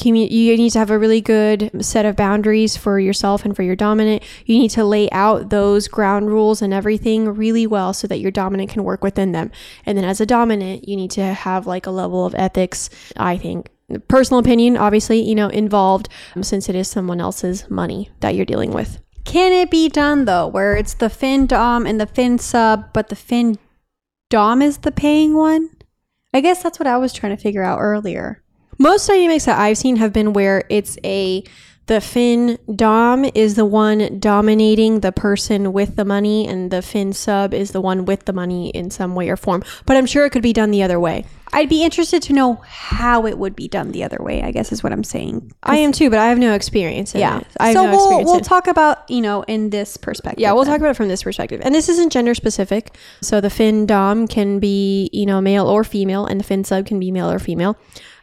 you 0.04 0.12
need 0.12 0.70
to 0.70 0.78
have 0.78 0.90
a 0.90 0.98
really 0.98 1.20
good 1.20 1.70
set 1.84 2.06
of 2.06 2.14
boundaries 2.16 2.76
for 2.76 3.00
yourself 3.00 3.44
and 3.44 3.56
for 3.56 3.62
your 3.62 3.76
dominant. 3.76 4.22
You 4.44 4.58
need 4.58 4.70
to 4.70 4.84
lay 4.84 5.10
out 5.10 5.50
those 5.50 5.88
ground 5.88 6.28
rules 6.28 6.62
and 6.62 6.72
everything 6.72 7.28
really 7.28 7.66
well 7.66 7.92
so 7.92 8.06
that 8.06 8.20
your 8.20 8.30
dominant 8.30 8.70
can 8.70 8.84
work 8.84 9.02
within 9.02 9.32
them. 9.32 9.50
And 9.86 9.98
then 9.98 10.04
as 10.04 10.20
a 10.20 10.26
dominant, 10.26 10.88
you 10.88 10.96
need 10.96 11.10
to 11.12 11.24
have 11.24 11.66
like 11.66 11.86
a 11.86 11.90
level 11.90 12.24
of 12.24 12.34
ethics, 12.36 12.90
I 13.16 13.38
think, 13.38 13.70
personal 14.08 14.40
opinion, 14.40 14.76
obviously, 14.76 15.20
you 15.20 15.34
know, 15.34 15.48
involved 15.48 16.08
since 16.42 16.68
it 16.68 16.74
is 16.74 16.88
someone 16.88 17.20
else's 17.20 17.68
money 17.70 18.10
that 18.20 18.34
you're 18.34 18.46
dealing 18.46 18.72
with. 18.72 19.00
Can 19.28 19.52
it 19.52 19.70
be 19.70 19.90
done 19.90 20.24
though, 20.24 20.46
where 20.46 20.74
it's 20.74 20.94
the 20.94 21.10
fin 21.10 21.44
dom 21.44 21.84
and 21.84 22.00
the 22.00 22.06
fin 22.06 22.38
sub, 22.38 22.94
but 22.94 23.10
the 23.10 23.14
fin 23.14 23.58
dom 24.30 24.62
is 24.62 24.78
the 24.78 24.90
paying 24.90 25.34
one? 25.34 25.68
I 26.32 26.40
guess 26.40 26.62
that's 26.62 26.78
what 26.78 26.86
I 26.86 26.96
was 26.96 27.12
trying 27.12 27.36
to 27.36 27.42
figure 27.42 27.62
out 27.62 27.78
earlier. 27.78 28.42
Most 28.78 29.06
dynamics 29.06 29.44
that 29.44 29.60
I've 29.60 29.76
seen 29.76 29.96
have 29.96 30.14
been 30.14 30.32
where 30.32 30.64
it's 30.70 30.96
a 31.04 31.44
the 31.88 32.00
fin 32.00 32.58
dom 32.74 33.24
is 33.34 33.54
the 33.56 33.64
one 33.64 34.18
dominating 34.18 35.00
the 35.00 35.10
person 35.10 35.72
with 35.72 35.96
the 35.96 36.04
money 36.04 36.46
and 36.46 36.70
the 36.70 36.82
fin 36.82 37.12
sub 37.12 37.52
is 37.52 37.72
the 37.72 37.80
one 37.80 38.04
with 38.04 38.26
the 38.26 38.32
money 38.32 38.68
in 38.70 38.90
some 38.90 39.14
way 39.14 39.28
or 39.28 39.36
form. 39.36 39.62
But 39.86 39.96
I'm 39.96 40.06
sure 40.06 40.24
it 40.24 40.30
could 40.30 40.42
be 40.42 40.52
done 40.52 40.70
the 40.70 40.82
other 40.82 41.00
way. 41.00 41.24
I'd 41.50 41.70
be 41.70 41.82
interested 41.82 42.20
to 42.24 42.34
know 42.34 42.56
how 42.66 43.24
it 43.24 43.38
would 43.38 43.56
be 43.56 43.68
done 43.68 43.92
the 43.92 44.04
other 44.04 44.18
way. 44.20 44.42
I 44.42 44.50
guess 44.50 44.70
is 44.70 44.82
what 44.82 44.92
I'm 44.92 45.02
saying. 45.02 45.50
I 45.62 45.78
am 45.78 45.92
too, 45.92 46.10
but 46.10 46.18
I 46.18 46.26
have 46.26 46.38
no 46.38 46.52
experience 46.52 47.14
in 47.14 47.20
Yeah. 47.20 47.38
it. 47.38 47.46
I 47.58 47.72
so 47.72 47.84
no 47.84 47.90
we'll 47.90 48.04
experience 48.04 48.30
we'll 48.30 48.40
talk 48.40 48.66
about 48.66 49.10
you 49.10 49.22
know 49.22 49.42
in 49.44 49.70
this 49.70 49.96
perspective. 49.96 50.40
Yeah, 50.42 50.52
we'll 50.52 50.64
then. 50.64 50.74
talk 50.74 50.80
about 50.80 50.90
it 50.90 50.96
from 50.98 51.08
this 51.08 51.22
perspective. 51.22 51.62
And 51.64 51.74
this 51.74 51.88
isn't 51.88 52.12
gender 52.12 52.34
specific. 52.34 52.94
So 53.22 53.40
the 53.40 53.48
fin 53.50 53.86
dom 53.86 54.28
can 54.28 54.60
be, 54.60 55.08
you 55.12 55.24
know, 55.24 55.40
male 55.40 55.66
or 55.66 55.84
female, 55.84 56.26
and 56.26 56.38
the 56.38 56.44
fin 56.44 56.64
sub 56.64 56.84
can 56.84 57.00
be 57.00 57.10
male 57.10 57.30
or 57.30 57.38
female. 57.38 57.78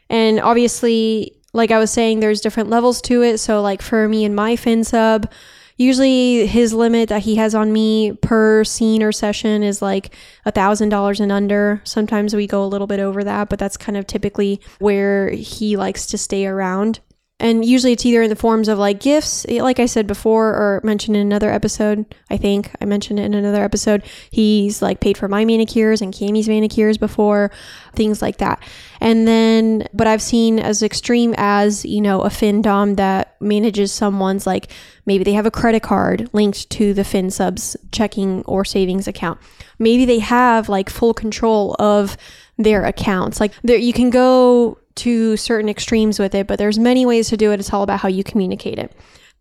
And 0.08 0.40
obviously, 0.40 1.35
like 1.56 1.72
I 1.72 1.80
was 1.80 1.90
saying, 1.92 2.20
there's 2.20 2.42
different 2.42 2.70
levels 2.70 3.02
to 3.04 3.24
it. 3.24 3.40
So, 3.40 3.62
like 3.62 3.82
for 3.82 4.08
me 4.08 4.26
and 4.26 4.36
my 4.36 4.56
fin 4.56 4.84
sub, 4.84 5.32
usually 5.78 6.46
his 6.46 6.74
limit 6.74 7.10
that 7.10 7.24
he 7.24 7.36
has 7.36 7.56
on 7.56 7.72
me 7.72 8.14
per 8.22 8.64
scene 8.64 9.02
or 9.02 9.12
session 9.12 9.64
is 9.64 9.82
like 9.82 10.14
a 10.46 10.52
thousand 10.52 10.90
dollars 10.90 11.20
and 11.20 11.32
under. 11.32 11.82
Sometimes 11.86 12.36
we 12.36 12.46
go 12.46 12.64
a 12.64 12.68
little 12.68 12.88
bit 12.88 13.00
over 13.00 13.24
that, 13.24 13.50
but 13.50 13.58
that's 13.58 13.78
kind 13.78 13.98
of 13.98 14.06
typically 14.06 14.60
where 14.80 15.30
he 15.30 15.78
likes 15.78 16.06
to 16.08 16.18
stay 16.18 16.46
around. 16.46 17.00
And 17.38 17.66
usually 17.66 17.92
it's 17.92 18.06
either 18.06 18.22
in 18.22 18.30
the 18.30 18.36
forms 18.38 18.70
of 18.70 18.80
like 18.80 19.02
gifts, 19.02 19.46
eh, 19.50 19.62
like 19.62 19.78
I 19.82 19.88
said 19.88 20.08
before, 20.08 20.48
or 20.52 20.82
mentioned 20.86 21.18
in 21.18 21.22
another 21.22 21.52
episode. 21.52 22.16
I 22.30 22.38
think 22.38 22.72
I 22.80 22.86
mentioned 22.86 23.20
it 23.20 23.24
in 23.24 23.34
another 23.34 23.62
episode. 23.62 24.04
He's 24.30 24.82
like 24.82 25.02
paid 25.02 25.18
for 25.18 25.28
my 25.28 25.44
manicures 25.44 26.02
and 26.02 26.14
Cami's 26.14 26.48
manicures 26.48 26.98
before, 26.98 27.52
things 27.94 28.22
like 28.22 28.38
that. 28.38 28.64
And 29.02 29.28
then, 29.28 29.86
but 29.94 30.08
I've 30.08 30.22
seen 30.22 30.60
as 30.60 30.82
extreme 30.82 31.36
as, 31.38 31.84
you 31.84 32.00
know, 32.00 32.22
a 32.22 32.30
fin 32.30 32.62
dom 32.62 32.96
that 32.96 33.36
manages 33.42 33.92
someone's 33.92 34.48
like 34.48 34.72
maybe 35.06 35.26
they 35.26 35.34
have 35.34 35.46
a 35.46 35.52
credit 35.52 35.84
card 35.84 36.30
linked 36.32 36.70
to 36.70 36.94
the 36.94 37.04
fin 37.04 37.30
subs 37.30 37.76
checking 37.92 38.44
or 38.44 38.64
savings 38.64 39.10
account. 39.10 39.42
Maybe 39.78 40.06
they 40.06 40.20
have 40.20 40.70
like 40.70 40.90
full 40.90 41.14
control 41.14 41.76
of 41.80 42.16
their 42.58 42.86
accounts. 42.86 43.42
Like 43.42 43.52
there, 43.62 43.78
you 43.78 43.92
can 43.92 44.10
go 44.10 44.78
to 44.96 45.38
certain 45.38 45.70
extremes 45.70 46.20
with 46.20 46.34
it, 46.36 46.48
but 46.48 46.58
there's 46.58 46.80
many 46.80 47.06
ways 47.06 47.30
to 47.30 47.38
do 47.38 47.52
it. 47.52 47.60
It's 47.60 47.74
all 47.74 47.84
about 47.84 48.00
how 48.00 48.10
you 48.10 48.24
communicate 48.24 48.80
it. 48.80 48.94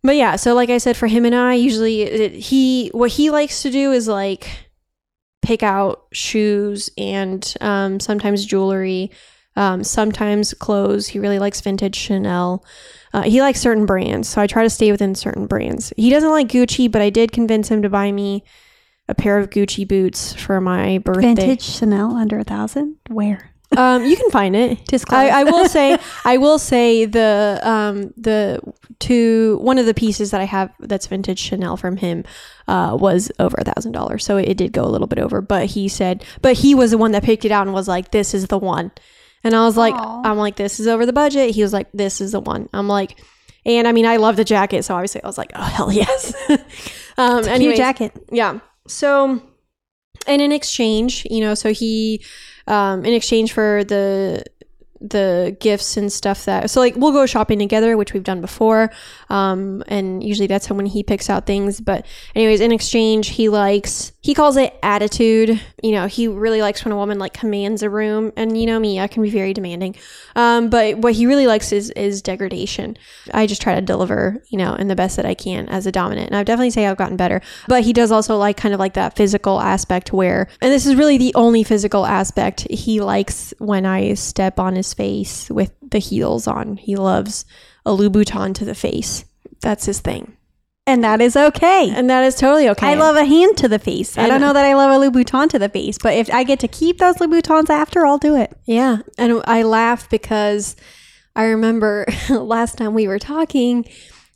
But 0.03 0.17
yeah, 0.17 0.37
so 0.37 0.55
like 0.55 0.69
I 0.69 0.79
said, 0.79 0.97
for 0.97 1.07
him 1.07 1.25
and 1.25 1.35
I, 1.35 1.55
usually 1.55 2.03
it, 2.03 2.33
he 2.33 2.89
what 2.89 3.11
he 3.11 3.31
likes 3.31 3.63
to 3.63 3.71
do 3.71 3.93
is 3.93 4.07
like 4.07 4.49
pick 5.43 5.63
out 5.63 6.05
shoes 6.13 6.91
and 6.99 7.55
um, 7.61 8.01
sometimes 8.01 8.45
jewelry, 8.45 9.11
um, 9.57 9.83
sometimes 9.83 10.53
clothes. 10.55 11.09
He 11.09 11.19
really 11.19 11.39
likes 11.39 11.61
vintage 11.61 11.97
Chanel. 11.97 12.65
Uh, 13.15 13.23
he 13.23 13.41
likes 13.41 13.61
certain 13.61 13.87
brands, 13.87 14.29
so 14.29 14.43
I 14.43 14.47
try 14.47 14.65
to 14.65 14.71
stay 14.71 14.91
within 14.91 15.15
certain 15.15 15.47
brands. 15.47 15.93
He 15.97 16.11
doesn't 16.11 16.31
like 16.31 16.49
Gucci, 16.49 16.91
but 16.91 17.01
I 17.01 17.11
did 17.11 17.33
convince 17.33 17.69
him 17.69 17.81
to 17.83 17.89
buy 17.89 18.11
me 18.11 18.45
a 19.09 19.15
pair 19.15 19.39
of 19.39 19.51
Gucci 19.51 19.87
boots 19.87 20.35
for 20.35 20.61
my 20.61 20.99
birthday. 20.99 21.35
vintage 21.35 21.63
Chanel 21.63 22.17
under 22.17 22.39
a 22.39 22.45
thousand. 22.45 22.97
Where? 23.09 23.54
Um, 23.77 24.05
you 24.05 24.17
can 24.17 24.31
find 24.31 24.55
it. 24.55 24.85
Disclose. 24.87 25.19
I, 25.19 25.41
I 25.41 25.45
will 25.45 25.69
say, 25.69 25.99
I 26.25 26.37
will 26.37 26.59
say 26.59 27.05
the 27.05 27.61
um 27.63 28.13
the 28.17 28.61
two 28.99 29.59
one 29.61 29.79
of 29.79 29.87
the 29.87 29.95
pieces 29.95 30.31
that 30.31 30.41
I 30.41 30.45
have 30.45 30.73
that's 30.81 31.07
vintage 31.07 31.39
Chanel 31.39 31.77
from 31.77 31.97
him 31.97 32.25
uh 32.69 32.97
was 32.99 33.31
over 33.39 33.57
a 33.59 33.65
thousand 33.65 33.93
dollars, 33.93 34.25
so 34.25 34.37
it 34.37 34.57
did 34.57 34.73
go 34.73 34.85
a 34.85 34.91
little 34.91 35.07
bit 35.07 35.19
over. 35.19 35.41
But 35.41 35.67
he 35.67 35.89
said, 35.89 36.25
but 36.43 36.55
he 36.55 36.75
was 36.75 36.91
the 36.93 36.99
one 36.99 37.13
that 37.13 37.23
picked 37.23 37.45
it 37.45 37.53
out 37.53 37.67
and 37.67 37.75
was 37.75 37.89
like, 37.89 38.11
"This 38.11 38.35
is 38.35 38.47
the 38.49 38.59
one," 38.59 38.93
and 39.43 39.55
I 39.55 39.65
was 39.65 39.77
like, 39.77 39.95
Aw. 39.95 40.23
"I'm 40.25 40.39
like, 40.39 40.57
this 40.57 40.81
is 40.81 40.87
over 40.87 41.05
the 41.07 41.13
budget." 41.13 41.55
He 41.55 41.63
was 41.63 41.73
like, 41.73 41.89
"This 41.93 42.21
is 42.21 42.33
the 42.33 42.41
one." 42.41 42.69
I'm 42.73 42.89
like. 42.89 43.19
And 43.67 43.89
I 43.89 43.93
mean, 43.93 44.05
I 44.05 44.19
love 44.19 44.37
the 44.37 44.45
jacket, 44.45 44.85
so 44.85 44.95
obviously 44.95 45.23
I 45.23 45.27
was 45.27 45.39
like, 45.39 45.51
"Oh 45.55 45.63
hell 45.63 45.91
yes!" 45.91 46.35
um, 47.17 47.45
anyways, 47.49 47.79
jacket. 47.79 48.13
yeah. 48.31 48.59
So, 48.87 49.41
and 50.27 50.43
in 50.43 50.53
exchange, 50.53 51.27
you 51.31 51.41
know, 51.41 51.55
so 51.55 51.73
he, 51.73 52.23
um, 52.67 53.05
in 53.05 53.13
exchange 53.15 53.53
for 53.53 53.85
the 53.85 54.45
the 55.11 55.57
gifts 55.61 55.97
and 55.97 56.13
stuff 56.13 56.45
that 56.45 56.71
so 56.71 56.81
like 56.81 56.95
we'll 56.97 57.13
go 57.13 57.27
shopping 57.27 57.59
together 57.59 57.97
which 57.97 58.13
we've 58.13 58.25
done 58.25 58.41
before 58.41 58.91
um 59.29 59.83
and 59.89 60.23
usually 60.23 60.47
that's 60.47 60.67
how 60.67 60.75
when 60.75 60.87
he 60.87 61.03
picks 61.03 61.29
out 61.29 61.47
things 61.47 61.81
but 61.81 62.07
anyways 62.35 62.61
in 62.61 62.73
exchange 62.73 63.29
he 63.29 63.49
likes 63.49 64.13
he 64.25 64.33
calls 64.33 64.57
it 64.57 64.75
attitude. 64.83 65.61
You 65.83 65.93
know 65.93 66.07
he 66.07 66.29
really 66.29 66.63
likes 66.63 66.83
when 66.83 66.93
a 66.93 66.97
woman 66.97 67.19
like 67.19 67.35
commands 67.35 67.83
a 67.83 67.91
room 67.91 68.33
and 68.39 68.59
you 68.59 68.65
know 68.65 68.81
me 68.81 68.99
i 68.99 69.07
can 69.07 69.23
be 69.23 69.29
very 69.29 69.53
demanding. 69.53 69.97
Um 70.35 70.71
but 70.71 70.97
what 70.97 71.13
he 71.13 71.27
really 71.27 71.47
likes 71.47 71.73
is 71.73 71.91
is 71.91 72.23
degradation. 72.23 72.97
I 73.35 73.47
just 73.47 73.61
try 73.61 73.75
to 73.75 73.83
deliver 73.83 74.43
you 74.49 74.57
know 74.57 74.77
in 74.77 74.89
the 74.89 74.97
best 74.97 75.17
that 75.17 75.27
i 75.27 75.35
can 75.35 75.69
as 75.69 75.87
a 75.87 75.93
dominant 75.93 76.29
and 76.29 76.37
i 76.37 76.43
definitely 76.43 76.71
say 76.71 76.87
i've 76.87 76.97
gotten 76.97 77.19
better. 77.19 77.43
But 77.69 77.85
he 77.85 77.93
does 77.93 78.11
also 78.11 78.39
like 78.39 78.57
kind 78.57 78.73
of 78.73 78.81
like 78.81 78.95
that 78.95 79.15
physical 79.15 79.61
aspect 79.61 80.11
where 80.11 80.49
and 80.63 80.73
this 80.73 80.87
is 80.87 80.95
really 80.97 81.19
the 81.19 81.35
only 81.35 81.63
physical 81.63 82.07
aspect 82.07 82.67
he 82.71 83.03
likes 83.03 83.53
when 83.59 83.85
i 83.85 84.15
step 84.15 84.59
on 84.59 84.75
his 84.75 84.94
face 84.95 85.51
with 85.51 85.73
the 85.83 85.99
heels 85.99 86.47
on. 86.47 86.77
He 86.79 86.97
loves 86.97 87.45
a 87.85 87.91
Louboutin 87.91 88.55
to 88.55 88.65
the 88.65 88.75
face. 88.75 89.25
That's 89.61 89.85
his 89.87 90.01
thing. 90.01 90.37
And 90.87 91.03
that 91.03 91.21
is 91.23 91.35
okay. 91.37 91.91
And 91.91 92.11
that 92.11 92.25
is 92.25 92.35
totally 92.35 92.69
okay. 92.71 92.89
I 92.89 92.95
love 92.95 93.17
a 93.17 93.25
hand 93.25 93.57
to 93.59 93.69
the 93.69 93.79
face. 93.79 94.19
I 94.19 94.23
And- 94.23 94.31
don't 94.31 94.41
know 94.43 94.53
that 94.53 94.67
I 94.67 94.75
love 94.75 94.91
a 94.91 95.05
Louboutin 95.07 95.49
to 95.51 95.59
the 95.59 95.69
face, 95.71 95.97
but 96.03 96.15
if 96.15 96.33
I 96.33 96.45
get 96.45 96.61
to 96.61 96.69
keep 96.69 96.99
those 96.99 97.17
Louboutins 97.17 97.71
after, 97.71 98.05
I'll 98.07 98.19
do 98.19 98.37
it. 98.37 98.55
Yeah. 98.67 98.99
And 99.19 99.41
I 99.47 99.63
laugh 99.63 100.09
because 100.11 100.77
I 101.35 101.45
remember 101.45 102.07
last 102.31 102.77
time 102.77 102.93
we 102.93 103.09
were 103.09 103.19
talking, 103.19 103.87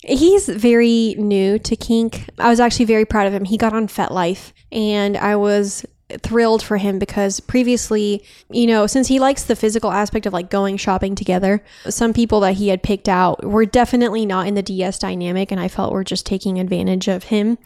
he's 0.03 0.49
very 0.49 1.15
new 1.19 1.59
to 1.59 1.77
kink. 1.77 2.31
I 2.39 2.49
was 2.49 2.61
actually 2.61 2.87
very 2.87 3.05
proud 3.05 3.27
of 3.27 3.35
him. 3.35 3.45
He 3.45 3.59
got 3.59 3.75
on 3.75 3.87
FetLife 3.87 4.53
and 4.73 5.17
I 5.19 5.37
was 5.37 5.85
thrilled 6.21 6.63
for 6.63 6.79
him 6.79 6.99
because 6.99 7.41
previously, 7.41 8.25
you 8.51 8.67
know, 8.67 8.87
since 8.87 9.09
he 9.09 9.19
likes 9.19 9.45
the 9.45 9.57
physical 9.57 9.93
aspect 9.93 10.27
of 10.27 10.33
like 10.33 10.51
going 10.51 10.77
shopping 10.77 11.15
together, 11.15 11.63
some 11.89 12.13
people 12.13 12.41
that 12.41 12.55
he 12.55 12.69
had 12.69 12.83
picked 12.83 13.09
out 13.09 13.45
were 13.45 13.67
definitely 13.67 14.25
not 14.25 14.47
in 14.47 14.55
the 14.55 14.63
DS 14.63 14.99
dynamic 14.99 15.51
and 15.51 15.61
I 15.61 15.69
felt 15.69 15.93
were 15.93 16.05
just 16.05 16.25
taking 16.25 16.59
advantage 16.59 17.09
of 17.09 17.25
him 17.25 17.59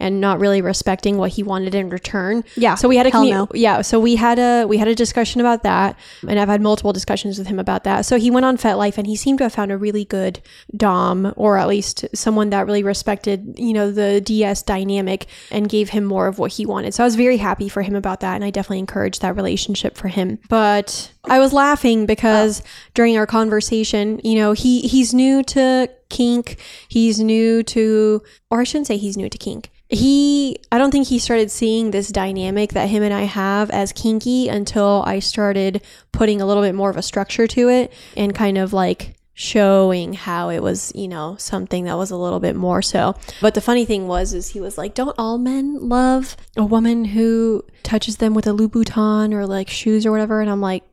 and 0.00 0.20
not 0.20 0.40
really 0.40 0.62
respecting 0.62 1.18
what 1.18 1.30
he 1.32 1.42
wanted 1.42 1.74
in 1.74 1.90
return. 1.90 2.42
Yeah. 2.56 2.74
So 2.74 2.88
we 2.88 2.96
had 2.96 3.06
a 3.06 3.10
commu- 3.10 3.30
no. 3.30 3.48
yeah, 3.54 3.82
so 3.82 4.00
we 4.00 4.16
had 4.16 4.38
a 4.38 4.64
we 4.64 4.78
had 4.78 4.88
a 4.88 4.94
discussion 4.94 5.40
about 5.40 5.62
that, 5.62 5.96
and 6.26 6.40
I've 6.40 6.48
had 6.48 6.62
multiple 6.62 6.92
discussions 6.92 7.38
with 7.38 7.46
him 7.46 7.58
about 7.58 7.84
that. 7.84 8.06
So 8.06 8.18
he 8.18 8.30
went 8.30 8.46
on 8.46 8.56
FetLife, 8.56 8.96
and 8.98 9.06
he 9.06 9.14
seemed 9.14 9.38
to 9.38 9.44
have 9.44 9.52
found 9.52 9.70
a 9.70 9.76
really 9.76 10.04
good 10.04 10.40
dom, 10.76 11.32
or 11.36 11.58
at 11.58 11.68
least 11.68 12.06
someone 12.14 12.50
that 12.50 12.66
really 12.66 12.82
respected, 12.82 13.54
you 13.58 13.74
know, 13.74 13.90
the 13.92 14.20
DS 14.20 14.62
dynamic 14.62 15.26
and 15.50 15.68
gave 15.68 15.90
him 15.90 16.04
more 16.04 16.26
of 16.26 16.38
what 16.38 16.52
he 16.52 16.64
wanted. 16.64 16.94
So 16.94 17.04
I 17.04 17.06
was 17.06 17.16
very 17.16 17.36
happy 17.36 17.68
for 17.68 17.82
him 17.82 17.94
about 17.94 18.20
that, 18.20 18.34
and 18.34 18.44
I 18.44 18.50
definitely 18.50 18.78
encouraged 18.78 19.20
that 19.20 19.36
relationship 19.36 19.96
for 19.96 20.08
him. 20.08 20.38
But 20.48 21.12
I 21.24 21.38
was 21.38 21.52
laughing 21.52 22.06
because 22.06 22.62
during 22.94 23.18
our 23.18 23.26
conversation, 23.26 24.20
you 24.24 24.36
know, 24.36 24.52
he 24.52 24.80
he's 24.80 25.12
new 25.12 25.42
to 25.44 25.90
kink, 26.08 26.58
he's 26.88 27.20
new 27.20 27.62
to, 27.62 28.22
or 28.50 28.60
I 28.60 28.64
shouldn't 28.64 28.86
say 28.86 28.96
he's 28.96 29.16
new 29.16 29.28
to 29.28 29.38
kink 29.38 29.70
he 29.90 30.56
i 30.70 30.78
don't 30.78 30.92
think 30.92 31.08
he 31.08 31.18
started 31.18 31.50
seeing 31.50 31.90
this 31.90 32.08
dynamic 32.08 32.72
that 32.72 32.88
him 32.88 33.02
and 33.02 33.12
i 33.12 33.22
have 33.22 33.70
as 33.70 33.92
kinky 33.92 34.48
until 34.48 35.02
i 35.04 35.18
started 35.18 35.82
putting 36.12 36.40
a 36.40 36.46
little 36.46 36.62
bit 36.62 36.74
more 36.74 36.90
of 36.90 36.96
a 36.96 37.02
structure 37.02 37.46
to 37.46 37.68
it 37.68 37.92
and 38.16 38.34
kind 38.34 38.56
of 38.56 38.72
like 38.72 39.16
showing 39.40 40.12
how 40.12 40.50
it 40.50 40.62
was 40.62 40.92
you 40.94 41.08
know 41.08 41.34
something 41.38 41.84
that 41.84 41.96
was 41.96 42.10
a 42.10 42.16
little 42.16 42.40
bit 42.40 42.54
more 42.54 42.82
so. 42.82 43.16
But 43.40 43.54
the 43.54 43.62
funny 43.62 43.86
thing 43.86 44.06
was 44.06 44.34
is 44.34 44.48
he 44.48 44.60
was 44.60 44.76
like 44.76 44.94
don't 44.94 45.14
all 45.16 45.38
men 45.38 45.88
love 45.88 46.36
a 46.58 46.64
woman 46.64 47.06
who 47.06 47.64
touches 47.82 48.18
them 48.18 48.34
with 48.34 48.46
a 48.46 48.50
louboutin 48.50 49.32
or 49.32 49.46
like 49.46 49.70
shoes 49.70 50.04
or 50.04 50.10
whatever? 50.12 50.42
And 50.42 50.50
i'm 50.50 50.60
like 50.60 50.84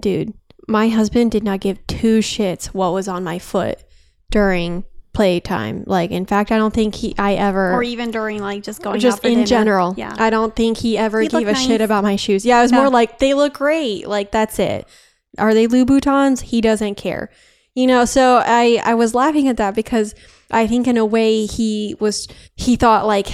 dude 0.00 0.32
my 0.66 0.88
husband 0.88 1.30
did 1.30 1.44
not 1.44 1.60
give 1.60 1.86
two 1.86 2.20
shits 2.20 2.66
what 2.68 2.94
was 2.94 3.06
on 3.06 3.22
my 3.22 3.38
foot 3.38 3.78
during 4.30 4.84
playtime 5.14 5.84
like 5.86 6.10
in 6.10 6.26
fact 6.26 6.50
i 6.52 6.58
don't 6.58 6.74
think 6.74 6.94
he 6.94 7.14
i 7.18 7.34
ever 7.34 7.72
Or 7.72 7.82
even 7.82 8.10
during 8.10 8.40
like 8.42 8.62
just 8.62 8.82
going 8.82 9.00
just 9.00 9.24
in 9.24 9.34
dinner. 9.34 9.46
general. 9.46 9.94
Yeah. 9.96 10.12
I 10.18 10.28
don't 10.28 10.54
think 10.54 10.76
he 10.78 10.98
ever 10.98 11.20
He 11.22 11.28
gave 11.28 11.42
a 11.48 11.52
looked 11.52 11.60
shit 11.60 11.80
about 11.80 12.02
my 12.02 12.16
shoes. 12.16 12.44
Yeah, 12.44 12.58
it 12.58 12.62
was 12.62 12.72
Yeah. 12.72 12.78
more 12.78 12.90
like 12.90 13.18
they 13.20 13.32
look 13.32 13.54
great. 13.54 14.06
Like 14.08 14.30
that's 14.32 14.58
it. 14.58 14.86
Are 15.38 15.54
they 15.54 15.66
Louboutins? 15.68 16.40
He 16.42 16.60
doesn't 16.60 16.96
care. 16.96 17.30
You 17.74 17.86
know, 17.86 18.04
so 18.04 18.42
I 18.44 18.80
I 18.84 18.94
was 18.94 19.14
laughing 19.14 19.48
at 19.48 19.56
that 19.56 19.74
because 19.74 20.14
I 20.50 20.66
think 20.66 20.86
in 20.86 20.96
a 20.96 21.06
way 21.06 21.46
he 21.46 21.96
was 22.00 22.28
he 22.56 22.76
thought 22.76 23.06
like 23.06 23.28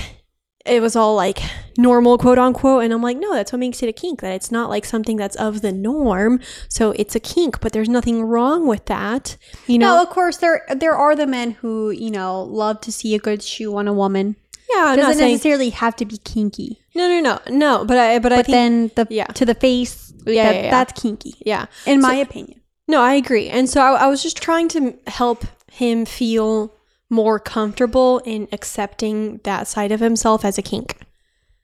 it 0.66 0.80
was 0.82 0.94
all 0.94 1.14
like 1.14 1.38
normal 1.78 2.18
quote 2.18 2.38
unquote 2.38 2.84
and 2.84 2.92
I'm 2.92 3.00
like 3.02 3.16
no 3.16 3.32
that's 3.34 3.52
what 3.52 3.58
makes 3.58 3.82
it 3.82 3.88
a 3.88 3.92
kink 3.92 4.20
that 4.20 4.32
it's 4.32 4.50
not 4.52 4.68
like 4.68 4.84
something 4.84 5.16
that's 5.16 5.36
of 5.36 5.62
the 5.62 5.72
norm 5.72 6.40
so 6.68 6.90
it's 6.92 7.14
a 7.14 7.20
kink 7.20 7.60
but 7.60 7.72
there's 7.72 7.88
nothing 7.88 8.22
wrong 8.22 8.66
with 8.66 8.84
that 8.86 9.36
you 9.66 9.78
know 9.78 9.96
No, 9.96 10.02
of 10.02 10.10
course 10.10 10.36
there 10.36 10.66
there 10.76 10.94
are 10.94 11.16
the 11.16 11.26
men 11.26 11.52
who 11.52 11.90
you 11.90 12.10
know 12.10 12.42
love 12.42 12.80
to 12.82 12.92
see 12.92 13.14
a 13.14 13.18
good 13.18 13.42
shoe 13.42 13.74
on 13.76 13.88
a 13.88 13.92
woman. 13.94 14.36
yeah 14.74 14.84
I'm 14.88 14.96
doesn't 14.98 15.14
saying 15.18 15.32
necessarily 15.32 15.70
have 15.70 15.96
to 15.96 16.04
be 16.04 16.18
kinky, 16.18 16.78
no 16.94 17.08
no 17.08 17.20
no 17.20 17.38
no 17.56 17.84
but 17.86 17.96
I 17.96 18.18
but 18.18 18.32
I 18.32 18.42
think 18.42 18.48
then 18.48 18.90
the 18.96 19.06
yeah. 19.08 19.26
to 19.26 19.44
the 19.46 19.54
face, 19.54 20.12
Yeah, 20.26 20.44
that- 20.44 20.54
yeah, 20.56 20.62
yeah. 20.64 20.70
that's 20.70 21.00
kinky, 21.00 21.34
yeah 21.46 21.66
in 21.86 22.02
So- 22.02 22.08
my 22.08 22.16
opinion. 22.16 22.60
No, 22.88 23.00
I 23.00 23.14
agree. 23.14 23.48
And 23.48 23.68
so 23.70 23.80
I, 23.80 23.92
I 23.92 24.06
was 24.08 24.20
just 24.20 24.36
trying 24.42 24.66
to 24.70 24.98
help 25.06 25.44
him 25.70 26.04
feel 26.04 26.74
more 27.10 27.38
comfortable 27.38 28.20
in 28.24 28.48
accepting 28.52 29.38
that 29.44 29.66
side 29.66 29.92
of 29.92 30.00
himself 30.00 30.44
as 30.44 30.56
a 30.56 30.62
kink. 30.62 30.96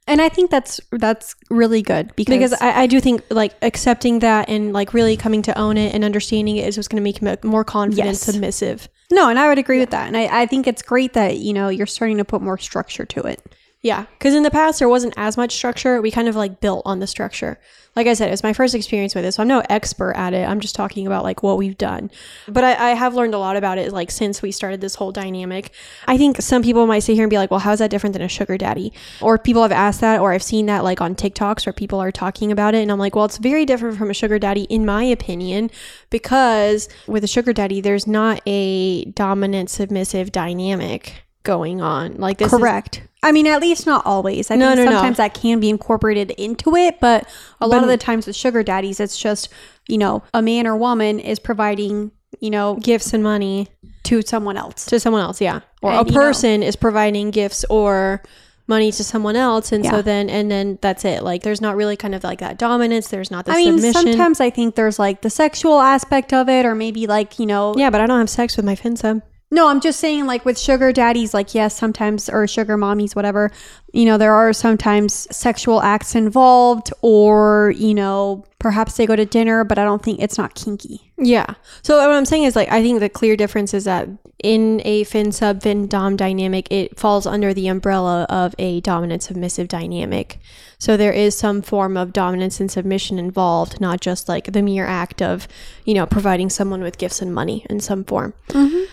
And 0.09 0.21
I 0.21 0.29
think 0.29 0.51
that's 0.53 0.81
that's 0.93 1.35
really 1.51 1.83
good 1.83 2.15
because, 2.15 2.51
Because 2.51 2.53
I, 2.61 2.83
I 2.83 2.87
do 2.87 3.01
think 3.01 3.23
like 3.31 3.55
accepting 3.63 4.21
that 4.21 4.49
and 4.49 4.73
like 4.73 4.95
really 4.95 5.17
coming 5.17 5.43
to 5.43 5.59
own 5.59 5.77
it 5.77 5.95
and 5.95 6.05
understanding 6.05 6.57
it 6.59 6.69
is 6.69 6.77
what's 6.77 6.87
going 6.89 7.01
to 7.01 7.03
make 7.03 7.19
him 7.19 7.37
more 7.49 7.65
confident, 7.65 8.07
Yes. 8.07 8.21
submissive. 8.21 8.89
no, 9.11 9.29
and 9.29 9.39
I 9.39 9.49
would 9.49 9.59
agree 9.59 9.81
with 9.81 9.91
that. 9.91 10.07
And 10.07 10.17
I, 10.17 10.43
I 10.43 10.47
think 10.47 10.67
it's 10.69 10.83
great 10.83 11.15
that 11.15 11.39
you 11.39 11.53
know 11.53 11.69
you're 11.71 11.87
starting 11.87 12.19
to 12.19 12.25
put 12.25 12.41
more 12.41 12.57
structure 12.59 13.05
to 13.07 13.23
it. 13.23 13.43
Yeah. 13.87 14.07
Because 14.19 14.35
in 14.35 14.43
the 14.43 14.51
past, 14.51 14.81
there 14.81 14.89
wasn't 14.89 15.15
as 15.17 15.37
much 15.37 15.55
structure. 15.55 16.03
We 16.03 16.11
kind 16.11 16.27
of 16.27 16.35
like 16.35 16.61
built 16.61 16.83
on 16.85 16.99
the 16.99 17.07
structure. 17.07 17.61
Like 17.95 18.09
I 18.09 18.15
said, 18.15 18.33
it's 18.33 18.43
my 18.43 18.53
first 18.53 18.75
experience 18.75 19.15
with 19.15 19.25
it. 19.25 19.31
So 19.31 19.43
I'm 19.43 19.49
no 19.49 19.63
expert 19.71 20.15
at 20.15 20.35
it. 20.35 20.45
I'm 20.47 20.59
just 20.59 20.75
talking 20.75 21.07
about 21.07 21.23
like 21.23 21.45
what 21.45 21.57
we've 21.57 21.79
done. 21.79 22.11
But 22.49 22.65
I, 22.65 22.91
I 22.91 22.95
have 22.95 23.15
learned 23.15 23.33
a 23.33 23.39
lot 23.39 23.57
about 23.57 23.79
it 23.79 23.93
like 23.93 24.11
since 24.11 24.43
we 24.43 24.51
started 24.51 24.81
this 24.81 24.97
whole 24.97 25.13
dynamic. 25.13 25.71
I 26.09 26.19
think 26.19 26.43
some 26.43 26.65
people 26.65 26.89
might 26.89 27.05
sit 27.05 27.15
here 27.15 27.23
and 27.23 27.31
be 27.31 27.39
like, 27.39 27.53
well, 27.53 27.61
how's 27.61 27.79
that 27.79 27.91
different 27.91 28.15
than 28.15 28.23
a 28.23 28.29
sugar 28.29 28.59
daddy? 28.59 28.93
Or 29.21 29.39
people 29.39 29.63
have 29.63 29.71
asked 29.71 30.01
that, 30.01 30.19
or 30.21 30.33
I've 30.33 30.43
seen 30.43 30.67
that 30.67 30.83
like 30.83 31.01
on 31.01 31.15
TikToks 31.15 31.65
where 31.65 31.73
people 31.73 32.01
are 32.01 32.11
talking 32.11 32.51
about 32.51 32.75
it. 32.75 32.83
And 32.83 32.91
I'm 32.91 32.99
like, 32.99 33.15
well, 33.15 33.27
it's 33.27 33.39
very 33.39 33.65
different 33.65 33.99
from 33.99 34.11
a 34.11 34.15
sugar 34.15 34.41
daddy, 34.41 34.63
in 34.63 34.85
my 34.85 35.05
opinion, 35.05 35.71
because 36.11 36.89
with 37.07 37.23
a 37.23 37.29
sugar 37.29 37.53
daddy, 37.53 37.81
there's 37.81 38.09
not 38.09 38.43
a 38.47 39.05
dominant 39.05 39.71
submissive 39.71 40.33
dynamic 40.33 41.23
going 41.47 41.81
on. 41.81 42.17
Like 42.17 42.37
this 42.39 42.53
is 42.53 42.59
Correct. 42.59 43.03
I 43.23 43.33
mean, 43.33 43.47
at 43.47 43.61
least 43.63 43.87
not 43.87 44.05
always. 44.05 44.51
I 44.51 44.57
No, 44.57 44.67
think 44.69 44.79
no, 44.81 44.85
no. 44.85 44.91
sometimes 44.93 45.17
that 45.17 45.33
can 45.33 45.59
be 45.59 45.71
incorporated 45.71 46.31
into 46.33 46.77
it, 46.77 47.01
but 47.01 47.27
a 47.61 47.67
lot 47.67 47.79
But- 47.79 47.85
of 47.85 47.89
the 47.89 47.97
times 47.97 48.27
with 48.27 48.37
sugar 48.37 48.63
daddies, 48.63 49.01
it's 49.01 49.17
just 49.17 49.49
you 49.89 49.97
know 49.99 50.23
a 50.35 50.43
man 50.43 50.67
or 50.67 50.77
woman 50.77 51.19
is 51.21 51.39
providing 51.39 52.11
you 52.41 52.51
know 52.51 52.75
gifts 52.83 53.15
and 53.15 53.23
money 53.23 53.69
to 54.05 54.21
someone 54.23 54.57
else. 54.59 54.85
to 54.87 55.01
someone 55.01 55.23
else 55.23 55.41
yeah 55.41 55.61
or 55.83 55.91
And, 55.93 56.01
a 56.07 56.11
you 56.11 56.15
know- 56.15 56.21
person 56.21 56.63
is 56.63 56.77
providing 56.77 57.31
gifts 57.31 57.65
or 57.71 58.23
money 58.69 58.91
to 58.93 59.05
someone 59.05 59.37
else 59.37 59.71
and 59.73 59.87
so 59.87 60.03
then 60.03 60.29
and 60.29 60.51
then 60.51 60.77
that's 60.83 61.05
it 61.05 61.23
like 61.23 61.43
there's 61.45 61.61
not 61.61 61.77
really 61.77 61.97
kind 61.97 62.15
of 62.17 62.25
like 62.25 62.41
that 62.41 62.59
dominance 62.59 63.07
there's 63.09 63.31
not 63.31 63.45
the 63.47 63.53
I 63.53 63.57
mean, 63.57 63.79
submission 63.79 64.03
sometimes 64.13 64.41
I 64.41 64.51
think 64.51 64.75
there's 64.75 64.99
like 64.99 65.23
the 65.23 65.31
sexual 65.31 65.81
aspect 65.81 66.33
of 66.33 66.49
it, 66.49 66.67
or 66.67 66.75
maybe 66.75 67.07
like 67.07 67.39
you 67.39 67.47
know 67.47 67.75
yeah 67.77 67.91
but 67.91 68.01
i 68.01 68.07
don't 68.07 68.19
have 68.19 68.29
sex 68.31 68.57
with 68.57 68.67
my 68.67 68.75
fin 68.75 68.97
sub 68.97 69.23
No, 69.51 69.69
I'm 69.69 69.81
just 69.81 70.01
saying, 70.01 70.27
like 70.27 70.45
with 70.45 70.59
sugar 70.59 70.93
daddies, 70.93 71.33
like, 71.33 71.55
yes, 71.55 71.77
sometimes, 71.77 72.29
or 72.29 72.49
sugar 72.49 72.77
mommies, 72.77 73.15
whatever, 73.15 73.53
you 73.93 74.05
know, 74.05 74.19
there 74.19 74.35
are 74.35 74.53
sometimes 74.53 75.29
sexual 75.35 75.81
acts 75.83 76.17
involved, 76.17 76.93
or, 77.01 77.73
you 77.77 77.95
know, 77.95 78.45
perhaps 78.59 78.97
they 78.97 79.07
go 79.07 79.15
to 79.15 79.25
dinner, 79.25 79.63
but 79.63 79.79
I 79.79 79.85
don't 79.85 80.03
think 80.03 80.21
it's 80.21 80.37
not 80.37 80.55
kinky. 80.55 81.13
yeah. 81.19 81.47
So 81.83 81.97
what 81.97 82.11
i'm 82.11 82.27
saying 82.27 82.45
is 82.45 82.57
like 82.57 82.71
i 82.71 82.83
think 82.83 83.01
the 83.01 83.09
clear 83.09 83.37
difference 83.37 83.73
is 83.73 83.85
that 83.85 84.09
in 84.43 84.83
a 84.85 85.05
fin 85.05 85.33
sub 85.33 85.63
fin 85.63 85.87
dom 85.87 86.17
dynamic 86.17 86.71
it 86.71 86.99
falls 86.99 87.27
under 87.27 87.55
the 87.55 87.69
umbrella 87.69 88.27
of 88.29 88.55
a 88.59 88.81
dominant 88.83 89.23
submissive 89.23 89.69
dynamic. 89.69 90.39
So 90.79 90.97
there 90.97 91.13
is 91.13 91.37
some 91.37 91.63
form 91.63 91.97
of 91.97 92.13
dominance 92.13 92.61
and 92.61 92.71
submission 92.71 93.19
involved 93.19 93.81
not 93.81 94.01
just 94.01 94.29
like 94.29 94.53
the 94.53 94.63
mere 94.63 94.87
act 94.87 95.23
of 95.23 95.49
you 95.85 95.95
know 95.95 96.05
providing 96.07 96.51
someone 96.51 96.83
with 96.83 96.99
gifts 96.99 97.23
and 97.23 97.33
money 97.35 97.65
in 97.71 97.81
some 97.81 98.05
form 98.05 98.35
mm-hmm. 98.49 98.85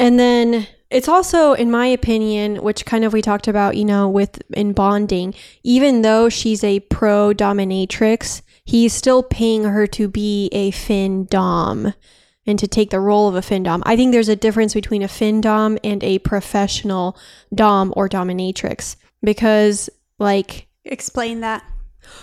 And 0.00 0.18
then 0.18 0.66
it's 0.90 1.08
also, 1.08 1.52
in 1.52 1.70
my 1.70 1.86
opinion, 1.86 2.62
which 2.62 2.86
kind 2.86 3.04
of 3.04 3.12
we 3.12 3.22
talked 3.22 3.46
about, 3.46 3.76
you 3.76 3.84
know, 3.84 4.08
with 4.08 4.40
in 4.52 4.72
bonding, 4.72 5.34
even 5.62 6.02
though 6.02 6.28
she's 6.28 6.64
a 6.64 6.80
pro 6.80 7.32
dominatrix, 7.32 8.42
he's 8.64 8.92
still 8.92 9.22
paying 9.22 9.64
her 9.64 9.86
to 9.88 10.08
be 10.08 10.48
a 10.52 10.70
fin 10.70 11.26
dom 11.26 11.92
and 12.46 12.58
to 12.58 12.66
take 12.66 12.90
the 12.90 12.98
role 12.98 13.28
of 13.28 13.34
a 13.34 13.42
fin 13.42 13.62
dom. 13.62 13.82
I 13.84 13.94
think 13.94 14.12
there's 14.12 14.28
a 14.28 14.34
difference 14.36 14.74
between 14.74 15.02
a 15.02 15.08
fin 15.08 15.40
dom 15.40 15.78
and 15.84 16.02
a 16.02 16.18
professional 16.20 17.16
dom 17.54 17.92
or 17.96 18.08
dominatrix 18.08 18.96
because, 19.22 19.90
like, 20.18 20.66
Explain 20.84 21.40
that. 21.40 21.62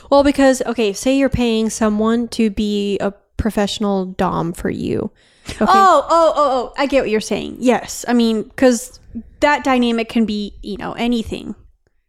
well, 0.09 0.23
because, 0.23 0.61
okay, 0.63 0.91
say 0.93 1.15
you're 1.17 1.29
paying 1.29 1.69
someone 1.69 2.27
to 2.29 2.49
be 2.49 2.97
a 2.99 3.11
professional 3.37 4.05
dom 4.05 4.51
for 4.51 4.69
you. 4.71 5.11
Okay. 5.61 5.65
Oh, 5.67 6.05
oh, 6.09 6.33
oh, 6.35 6.35
oh, 6.35 6.73
I 6.77 6.85
get 6.85 7.01
what 7.01 7.09
you're 7.09 7.19
saying. 7.21 7.57
Yes. 7.59 8.05
I 8.07 8.13
mean, 8.13 8.43
because 8.43 8.99
that 9.39 9.63
dynamic 9.63 10.09
can 10.09 10.25
be, 10.25 10.53
you 10.61 10.77
know, 10.77 10.93
anything. 10.93 11.55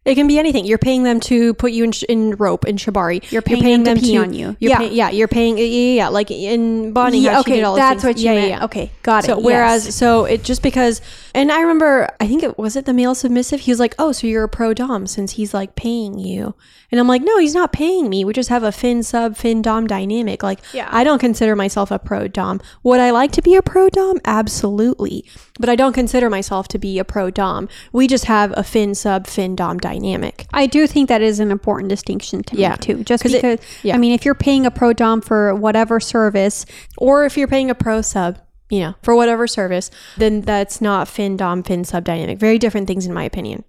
It 0.05 0.15
can 0.15 0.27
be 0.27 0.39
anything. 0.39 0.65
You're 0.65 0.77
paying 0.77 1.03
them 1.03 1.19
to 1.21 1.53
put 1.55 1.71
you 1.73 1.83
in, 1.83 1.91
sh- 1.91 2.03
in 2.07 2.31
rope 2.37 2.65
in 2.65 2.77
shibari. 2.77 3.29
You're 3.31 3.41
paying 3.41 3.83
them 3.83 3.97
to 3.97 4.01
pee 4.01 4.17
on 4.17 4.33
you. 4.33 4.55
You're 4.59 4.71
Yeah. 4.71 4.77
pay- 4.77 4.93
yeah, 4.93 5.09
you're 5.09 5.27
paying. 5.27 5.57
Yeah, 5.57 5.65
yeah, 5.65 5.93
yeah. 5.95 6.07
Like 6.07 6.31
in 6.31 6.93
bonding. 6.93 7.21
Yeah, 7.21 7.41
okay, 7.41 7.61
that's 7.61 8.01
things. 8.01 8.03
what 8.05 8.17
you 8.17 8.25
yeah, 8.25 8.33
meant. 8.35 8.47
Yeah, 8.49 8.57
yeah. 8.59 8.63
Okay, 8.65 8.91
got 9.03 9.25
So 9.25 9.37
it. 9.37 9.43
whereas, 9.43 9.85
yes. 9.85 9.95
so 9.95 10.23
it 10.25 10.43
just 10.43 10.63
because, 10.63 11.01
and 11.35 11.51
I 11.51 11.59
remember, 11.61 12.07
I 12.21 12.27
think 12.27 12.43
it 12.43 12.57
was 12.57 12.77
it 12.77 12.85
the 12.85 12.93
male 12.93 13.13
submissive. 13.13 13.59
He 13.59 13.71
was 13.71 13.79
like, 13.79 13.93
"Oh, 13.99 14.13
so 14.13 14.25
you're 14.25 14.45
a 14.45 14.49
pro 14.49 14.73
dom 14.73 15.05
since 15.05 15.33
he's 15.33 15.53
like 15.53 15.75
paying 15.75 16.17
you," 16.17 16.55
and 16.91 16.99
I'm 16.99 17.07
like, 17.07 17.21
"No, 17.21 17.37
he's 17.37 17.53
not 17.53 17.73
paying 17.73 18.09
me. 18.09 18.23
We 18.23 18.31
just 18.31 18.49
have 18.49 18.63
a 18.63 18.71
fin 18.71 19.03
sub 19.03 19.35
fin 19.35 19.61
dom 19.61 19.85
dynamic. 19.85 20.41
Like, 20.41 20.59
Yeah. 20.73 20.87
I 20.91 21.03
don't 21.03 21.19
consider 21.19 21.57
myself 21.57 21.91
a 21.91 21.99
pro 21.99 22.29
dom. 22.29 22.61
Would 22.83 23.01
I 23.01 23.11
like 23.11 23.33
to 23.33 23.41
be 23.41 23.55
a 23.55 23.61
pro 23.61 23.89
dom? 23.89 24.19
Absolutely, 24.25 25.25
but 25.59 25.69
I 25.69 25.75
don't 25.75 25.93
consider 25.93 26.29
myself 26.29 26.67
to 26.69 26.79
be 26.79 26.97
a 26.99 27.03
pro 27.03 27.29
dom. 27.29 27.67
We 27.91 28.07
just 28.07 28.25
have 28.25 28.53
a 28.57 28.63
fin 28.63 28.95
sub 28.95 29.27
fin 29.27 29.55
dom 29.55 29.77
dynamic. 29.77 30.47
I 30.53 30.65
do 30.65 30.87
think 30.87 31.09
that 31.09 31.21
is 31.21 31.39
an 31.39 31.51
important 31.51 31.89
distinction 31.89 32.43
to 32.43 32.55
Yeah. 32.57 32.69
make 32.69 32.79
too. 32.81 33.03
Just 33.03 33.23
'Cause 33.23 33.33
it- 33.33 33.41
because, 33.41 33.59
yeah. 33.83 33.93
I 33.95 33.97
mean, 33.97 34.13
if 34.13 34.25
you're 34.25 34.33
paying 34.35 34.65
a 34.65 34.71
pro 34.71 34.93
dom 34.93 35.21
for 35.21 35.53
whatever 35.53 35.99
service, 35.99 36.65
or 36.97 37.25
if 37.25 37.37
you're 37.37 37.47
paying 37.47 37.69
a 37.69 37.75
pro 37.75 38.01
sub, 38.01 38.37
you 38.69 38.79
know, 38.81 38.93
for 39.03 39.15
whatever 39.15 39.47
service, 39.47 39.89
then 40.17 40.41
that's 40.41 40.79
not 40.79 41.07
fin 41.07 41.35
dom 41.35 41.63
fin 41.63 41.83
sub 41.83 42.03
dynamic. 42.03 42.37
Very 42.39 42.57
different 42.59 42.87
things 42.87 43.05
in 43.05 43.13
my 43.13 43.23
opinion. 43.23 43.63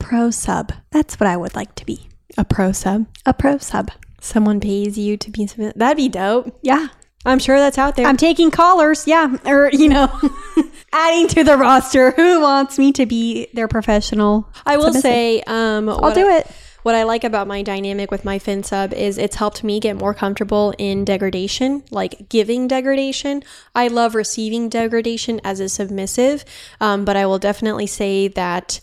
pro 0.00 0.30
sub. 0.30 0.72
That's 0.92 1.18
what 1.18 1.26
I 1.26 1.36
would 1.36 1.54
like 1.56 1.74
to 1.74 1.84
be. 1.84 2.08
A 2.38 2.44
pro 2.44 2.70
sub. 2.72 3.06
A 3.26 3.34
pro 3.34 3.58
sub. 3.58 3.90
Someone 4.20 4.60
pays 4.60 4.96
you 4.96 5.16
to 5.16 5.30
be. 5.30 5.44
That'd 5.74 5.96
be 5.96 6.08
dope. 6.08 6.56
Yeah. 6.62 6.88
I'm 7.24 7.38
sure 7.38 7.58
that's 7.58 7.78
out 7.78 7.96
there. 7.96 8.06
I'm 8.06 8.16
taking 8.16 8.50
callers. 8.50 9.06
Yeah. 9.06 9.36
Or, 9.44 9.70
you 9.72 9.88
know, 9.88 10.08
adding 10.92 11.28
to 11.28 11.44
the 11.44 11.56
roster. 11.56 12.12
Who 12.12 12.40
wants 12.40 12.78
me 12.78 12.92
to 12.92 13.06
be 13.06 13.48
their 13.52 13.68
professional? 13.68 14.48
I 14.64 14.76
will 14.76 14.84
submissive? 14.84 15.02
say, 15.02 15.42
um, 15.46 15.88
I'll 15.88 16.14
do 16.14 16.28
it. 16.28 16.50
What 16.84 16.94
I 16.94 17.02
like 17.02 17.24
about 17.24 17.48
my 17.48 17.62
dynamic 17.62 18.10
with 18.10 18.24
my 18.24 18.38
fin 18.38 18.62
sub 18.62 18.94
is 18.94 19.18
it's 19.18 19.36
helped 19.36 19.64
me 19.64 19.80
get 19.80 19.96
more 19.96 20.14
comfortable 20.14 20.72
in 20.78 21.04
degradation, 21.04 21.82
like 21.90 22.28
giving 22.28 22.68
degradation. 22.68 23.42
I 23.74 23.88
love 23.88 24.14
receiving 24.14 24.68
degradation 24.68 25.40
as 25.44 25.60
a 25.60 25.68
submissive, 25.68 26.44
um, 26.80 27.04
but 27.04 27.16
I 27.16 27.26
will 27.26 27.38
definitely 27.38 27.88
say 27.88 28.28
that 28.28 28.80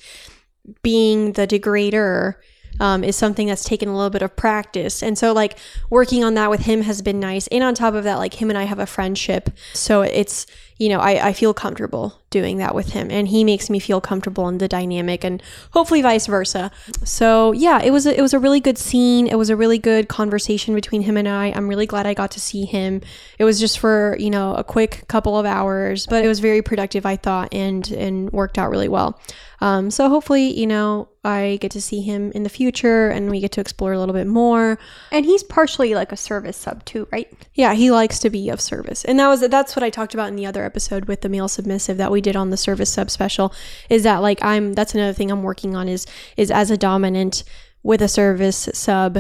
being 0.84 1.32
the 1.32 1.48
degrader 1.48 2.36
um, 2.80 3.04
is 3.04 3.16
something 3.16 3.48
that's 3.48 3.64
taken 3.64 3.90
a 3.90 3.96
little 3.96 4.10
bit 4.10 4.22
of 4.22 4.36
practice. 4.36 5.02
And 5.02 5.18
so, 5.18 5.34
like, 5.34 5.58
working 5.90 6.24
on 6.24 6.34
that 6.36 6.50
with 6.50 6.62
him 6.62 6.82
has 6.82 7.02
been 7.02 7.20
nice. 7.20 7.48
And 7.48 7.64
on 7.64 7.76
top 7.76 7.94
of 7.94 8.04
that, 8.04 8.16
like, 8.16 8.34
him 8.36 8.50
and 8.50 8.58
I 8.58 8.64
have 8.64 8.80
a 8.80 8.86
friendship. 8.86 9.50
So 9.74 10.02
it's, 10.02 10.46
you 10.78 10.90
know, 10.90 11.00
I, 11.00 11.28
I 11.28 11.34
feel 11.34 11.54
comfortable 11.54 12.22
doing 12.36 12.58
that 12.58 12.76
with 12.76 12.90
him. 12.90 13.10
And 13.10 13.30
he 13.30 13.46
makes 13.46 13.70
me 13.70 13.80
feel 13.80 14.02
comfortable 14.02 14.50
in 14.50 14.58
the 14.58 14.68
dynamic 14.68 15.24
and 15.24 15.42
hopefully 15.72 16.02
vice 16.02 16.28
versa. 16.28 16.70
So, 17.06 17.54
yeah, 17.54 17.82
it 17.82 17.92
was 17.92 18.06
a, 18.06 18.14
it 18.14 18.22
was 18.22 18.34
a 18.34 18.40
really 18.40 18.60
good 18.60 18.78
scene. 18.78 19.26
It 19.26 19.38
was 19.38 19.50
a 19.50 19.56
really 19.56 19.78
good 19.80 20.10
conversation 20.10 20.76
between 20.76 21.04
him 21.04 21.16
and 21.16 21.30
I. 21.30 21.54
I'm 21.56 21.70
really 21.70 21.86
glad 21.86 22.06
I 22.06 22.14
got 22.14 22.32
to 22.32 22.42
see 22.42 22.66
him. 22.66 23.00
It 23.40 23.46
was 23.46 23.58
just 23.58 23.80
for, 23.80 24.18
you 24.20 24.30
know, 24.30 24.54
a 24.54 24.66
quick 24.66 25.06
couple 25.08 25.40
of 25.40 25.46
hours, 25.46 26.08
but 26.08 26.26
it 26.26 26.28
was 26.28 26.42
very 26.42 26.62
productive, 26.62 27.06
I 27.06 27.16
thought, 27.16 27.54
and, 27.54 27.90
and 27.92 28.30
worked 28.32 28.58
out 28.58 28.70
really 28.70 28.90
well. 28.90 29.18
Um, 29.62 29.90
so 29.90 30.10
hopefully, 30.10 30.58
you 30.60 30.68
know, 30.68 31.08
I 31.24 31.58
get 31.60 31.72
to 31.72 31.82
see 31.82 32.02
him 32.02 32.32
in 32.34 32.44
the 32.44 32.50
future 32.50 33.10
and 33.10 33.32
we 33.32 33.40
get 33.40 33.52
to 33.54 33.62
explore 33.62 33.94
a 33.94 34.00
little 34.00 34.14
bit 34.14 34.28
more. 34.28 34.78
And 35.12 35.26
he's 35.26 35.44
partially 35.44 35.96
like 35.96 36.12
a 36.12 36.18
service 36.18 36.58
sub 36.58 36.86
too, 36.86 37.08
right? 37.12 37.32
Yeah, 37.56 37.74
he 37.74 37.90
likes 37.90 38.20
to 38.20 38.30
be 38.30 38.50
of 38.50 38.62
service. 38.62 39.04
And 39.06 39.20
that 39.20 39.28
was 39.28 39.42
that's 39.42 39.76
what 39.76 39.84
I 39.84 39.90
talked 39.90 40.14
about 40.14 40.28
in 40.28 40.36
the 40.36 40.46
other 40.46 40.64
episode 40.64 41.06
with 41.06 41.22
the 41.22 41.30
male 41.30 41.48
submissive 41.48 41.98
that 41.98 42.12
we 42.12 42.22
did 42.26 42.36
on 42.36 42.50
the 42.50 42.58
service 42.58 42.92
sub 42.92 43.10
special 43.10 43.54
is 43.90 44.04
that 44.04 44.18
like 44.18 44.44
I'm 44.44 44.74
that's 44.74 44.94
another 44.94 45.14
thing 45.14 45.32
I'm 45.32 45.44
working 45.44 45.76
on 45.76 45.88
is 45.88 46.06
is 46.36 46.52
as 46.52 46.70
a 46.72 46.78
dominant 46.78 47.44
with 47.84 48.02
a 48.02 48.08
service 48.08 48.68
sub 48.74 49.20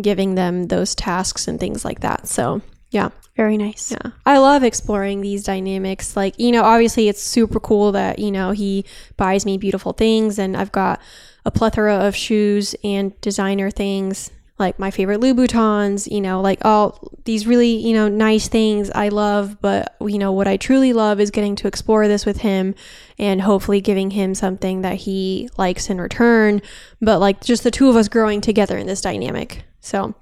giving 0.00 0.34
them 0.34 0.68
those 0.68 0.94
tasks 0.94 1.48
and 1.48 1.58
things 1.58 1.84
like 1.84 2.00
that. 2.00 2.28
So, 2.28 2.62
yeah. 2.90 3.10
Very 3.36 3.56
nice. 3.56 3.92
Yeah. 3.92 4.12
I 4.26 4.38
love 4.38 4.64
exploring 4.64 5.20
these 5.20 5.44
dynamics. 5.44 6.16
Like, 6.16 6.38
you 6.38 6.50
know, 6.50 6.64
obviously 6.64 7.08
it's 7.08 7.22
super 7.22 7.60
cool 7.60 7.92
that, 7.92 8.18
you 8.18 8.32
know, 8.32 8.50
he 8.50 8.84
buys 9.16 9.46
me 9.46 9.58
beautiful 9.58 9.92
things 9.92 10.38
and 10.38 10.56
I've 10.56 10.72
got 10.72 11.00
a 11.44 11.50
plethora 11.50 11.94
of 11.94 12.16
shoes 12.16 12.74
and 12.82 13.18
designer 13.20 13.70
things, 13.70 14.30
like 14.58 14.78
my 14.78 14.90
favorite 14.90 15.20
Louboutins, 15.20 16.10
you 16.10 16.20
know, 16.20 16.40
like 16.40 16.64
all 16.64 17.12
these 17.24 17.46
really, 17.46 17.76
you 17.76 17.94
know, 17.94 18.08
nice 18.08 18.48
things 18.48 18.90
I 18.90 19.08
love. 19.08 19.60
But, 19.60 19.94
you 20.00 20.18
know, 20.18 20.32
what 20.32 20.48
I 20.48 20.56
truly 20.56 20.92
love 20.92 21.20
is 21.20 21.30
getting 21.30 21.54
to 21.56 21.68
explore 21.68 22.08
this 22.08 22.26
with 22.26 22.38
him 22.38 22.74
and 23.18 23.42
hopefully 23.42 23.80
giving 23.80 24.10
him 24.10 24.34
something 24.34 24.82
that 24.82 24.96
he 24.96 25.48
likes 25.56 25.90
in 25.90 26.00
return. 26.00 26.60
But 27.00 27.20
like 27.20 27.42
just 27.42 27.62
the 27.62 27.70
two 27.70 27.88
of 27.88 27.96
us 27.96 28.08
growing 28.08 28.40
together 28.40 28.76
in 28.76 28.86
this 28.86 29.00
dynamic. 29.00 29.64
So, 29.80 30.14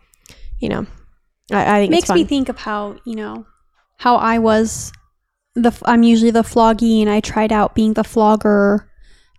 you 0.59 0.68
know, 0.68 0.87
I, 1.53 1.77
I 1.77 1.81
think 1.81 1.90
makes 1.90 2.03
it's 2.03 2.09
fun. 2.09 2.18
me 2.18 2.25
think 2.25 2.49
of 2.49 2.59
how 2.59 2.96
you 3.05 3.14
know 3.14 3.46
how 3.99 4.16
I 4.16 4.38
was 4.38 4.92
the 5.55 5.72
I'm 5.85 6.03
usually 6.03 6.31
the 6.31 6.42
floggy 6.42 7.01
and 7.01 7.11
I 7.11 7.20
tried 7.20 7.53
out 7.53 7.75
being 7.75 7.94
the 7.94 8.05
flogger. 8.05 8.90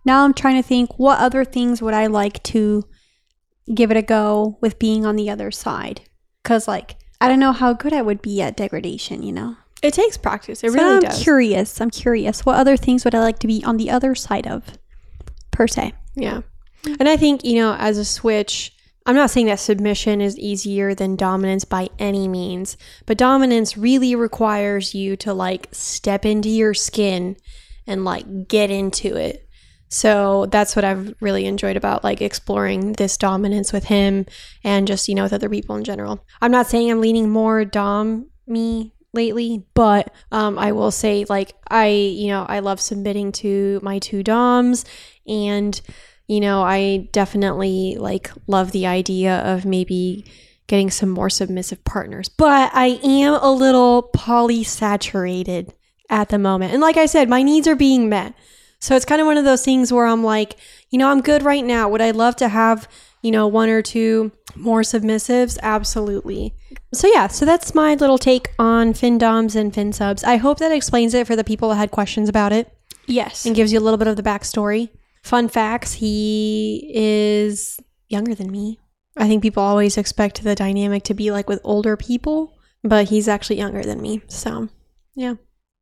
Now 0.04 0.24
I'm 0.24 0.34
trying 0.34 0.56
to 0.56 0.66
think 0.66 0.98
what 0.98 1.18
other 1.18 1.44
things 1.44 1.82
would 1.82 1.94
I 1.94 2.06
like 2.06 2.42
to 2.44 2.84
give 3.74 3.90
it 3.90 3.96
a 3.96 4.02
go 4.02 4.58
with 4.60 4.78
being 4.78 5.04
on 5.06 5.16
the 5.16 5.30
other 5.30 5.50
side 5.50 6.02
cuz 6.44 6.66
like 6.68 6.96
I 7.20 7.28
don't 7.28 7.40
know 7.40 7.52
how 7.52 7.72
good 7.72 7.92
I 7.92 8.02
would 8.02 8.22
be 8.22 8.40
at 8.42 8.56
degradation, 8.56 9.22
you 9.22 9.32
know. 9.32 9.56
It 9.82 9.92
takes 9.94 10.16
practice. 10.16 10.62
It 10.62 10.70
So 10.70 10.78
really 10.78 10.96
I'm 10.96 11.00
does. 11.02 11.22
curious. 11.22 11.80
I'm 11.80 11.90
curious. 11.90 12.46
What 12.46 12.56
other 12.56 12.76
things 12.76 13.04
would 13.04 13.14
I 13.14 13.20
like 13.20 13.38
to 13.40 13.46
be 13.46 13.62
on 13.64 13.76
the 13.76 13.90
other 13.90 14.14
side 14.14 14.46
of 14.46 14.78
per 15.50 15.66
se? 15.66 15.94
Yeah. 16.14 16.42
And 17.00 17.08
I 17.08 17.16
think, 17.16 17.44
you 17.44 17.56
know, 17.56 17.74
as 17.78 17.98
a 17.98 18.04
switch, 18.04 18.72
I'm 19.06 19.16
not 19.16 19.30
saying 19.30 19.46
that 19.46 19.58
submission 19.58 20.20
is 20.20 20.38
easier 20.38 20.94
than 20.94 21.16
dominance 21.16 21.64
by 21.64 21.88
any 21.98 22.28
means, 22.28 22.76
but 23.06 23.18
dominance 23.18 23.76
really 23.76 24.14
requires 24.14 24.94
you 24.94 25.16
to 25.16 25.32
like 25.34 25.68
step 25.72 26.24
into 26.24 26.48
your 26.50 26.74
skin 26.74 27.36
and 27.86 28.04
like 28.04 28.46
get 28.48 28.70
into 28.70 29.16
it. 29.16 29.47
So 29.88 30.46
that's 30.46 30.76
what 30.76 30.84
I've 30.84 31.14
really 31.20 31.46
enjoyed 31.46 31.76
about 31.76 32.04
like 32.04 32.20
exploring 32.20 32.92
this 32.94 33.16
dominance 33.16 33.72
with 33.72 33.84
him 33.84 34.26
and 34.64 34.86
just, 34.86 35.08
you 35.08 35.14
know, 35.14 35.22
with 35.22 35.32
other 35.32 35.48
people 35.48 35.76
in 35.76 35.84
general. 35.84 36.24
I'm 36.40 36.50
not 36.50 36.66
saying 36.66 36.90
I'm 36.90 37.00
leaning 37.00 37.30
more 37.30 37.64
dom 37.64 38.28
me 38.46 38.94
lately, 39.12 39.64
but 39.74 40.12
um, 40.30 40.58
I 40.58 40.72
will 40.72 40.90
say 40.90 41.24
like 41.28 41.54
I, 41.68 41.88
you 41.88 42.28
know, 42.28 42.44
I 42.48 42.58
love 42.60 42.80
submitting 42.80 43.32
to 43.32 43.80
my 43.82 43.98
two 43.98 44.22
doms 44.22 44.84
and 45.26 45.80
you 46.28 46.40
know, 46.40 46.62
I 46.62 47.08
definitely 47.12 47.96
like 47.98 48.30
love 48.46 48.72
the 48.72 48.86
idea 48.86 49.38
of 49.38 49.64
maybe 49.64 50.26
getting 50.66 50.90
some 50.90 51.08
more 51.08 51.30
submissive 51.30 51.82
partners. 51.84 52.28
But 52.28 52.70
I 52.74 53.00
am 53.02 53.34
a 53.40 53.50
little 53.50 54.10
polysaturated 54.14 55.72
at 56.10 56.28
the 56.28 56.38
moment. 56.38 56.72
And 56.72 56.82
like 56.82 56.98
I 56.98 57.06
said, 57.06 57.28
my 57.28 57.42
needs 57.42 57.66
are 57.66 57.74
being 57.74 58.10
met. 58.10 58.34
So 58.80 58.94
it's 58.94 59.04
kind 59.04 59.20
of 59.20 59.26
one 59.26 59.36
of 59.36 59.44
those 59.44 59.64
things 59.64 59.92
where 59.92 60.06
I'm 60.06 60.22
like, 60.22 60.56
you 60.90 60.98
know, 60.98 61.10
I'm 61.10 61.20
good 61.20 61.42
right 61.42 61.64
now. 61.64 61.88
Would 61.88 62.00
I 62.00 62.12
love 62.12 62.36
to 62.36 62.48
have, 62.48 62.88
you 63.22 63.30
know, 63.30 63.46
one 63.46 63.68
or 63.68 63.82
two 63.82 64.30
more 64.54 64.82
submissives? 64.82 65.58
Absolutely. 65.62 66.54
So 66.94 67.08
yeah, 67.12 67.26
so 67.26 67.44
that's 67.44 67.74
my 67.74 67.94
little 67.94 68.18
take 68.18 68.50
on 68.58 68.94
fin 68.94 69.18
doms 69.18 69.56
and 69.56 69.74
fin 69.74 69.92
subs. 69.92 70.22
I 70.24 70.36
hope 70.36 70.58
that 70.58 70.72
explains 70.72 71.12
it 71.14 71.26
for 71.26 71.34
the 71.36 71.44
people 71.44 71.68
that 71.70 71.76
had 71.76 71.90
questions 71.90 72.28
about 72.28 72.52
it 72.52 72.72
Yes. 73.06 73.44
and 73.44 73.56
gives 73.56 73.72
you 73.72 73.78
a 73.78 73.82
little 73.82 73.98
bit 73.98 74.06
of 74.08 74.16
the 74.16 74.22
backstory. 74.22 74.90
Fun 75.24 75.48
facts 75.48 75.94
he 75.94 76.90
is 76.94 77.78
younger 78.08 78.34
than 78.34 78.50
me. 78.50 78.78
I 79.16 79.26
think 79.26 79.42
people 79.42 79.62
always 79.62 79.98
expect 79.98 80.44
the 80.44 80.54
dynamic 80.54 81.02
to 81.04 81.14
be 81.14 81.32
like 81.32 81.48
with 81.48 81.60
older 81.64 81.96
people, 81.96 82.56
but 82.84 83.08
he's 83.08 83.26
actually 83.26 83.56
younger 83.58 83.82
than 83.82 84.00
me. 84.00 84.22
So, 84.28 84.68
yeah. 85.16 85.34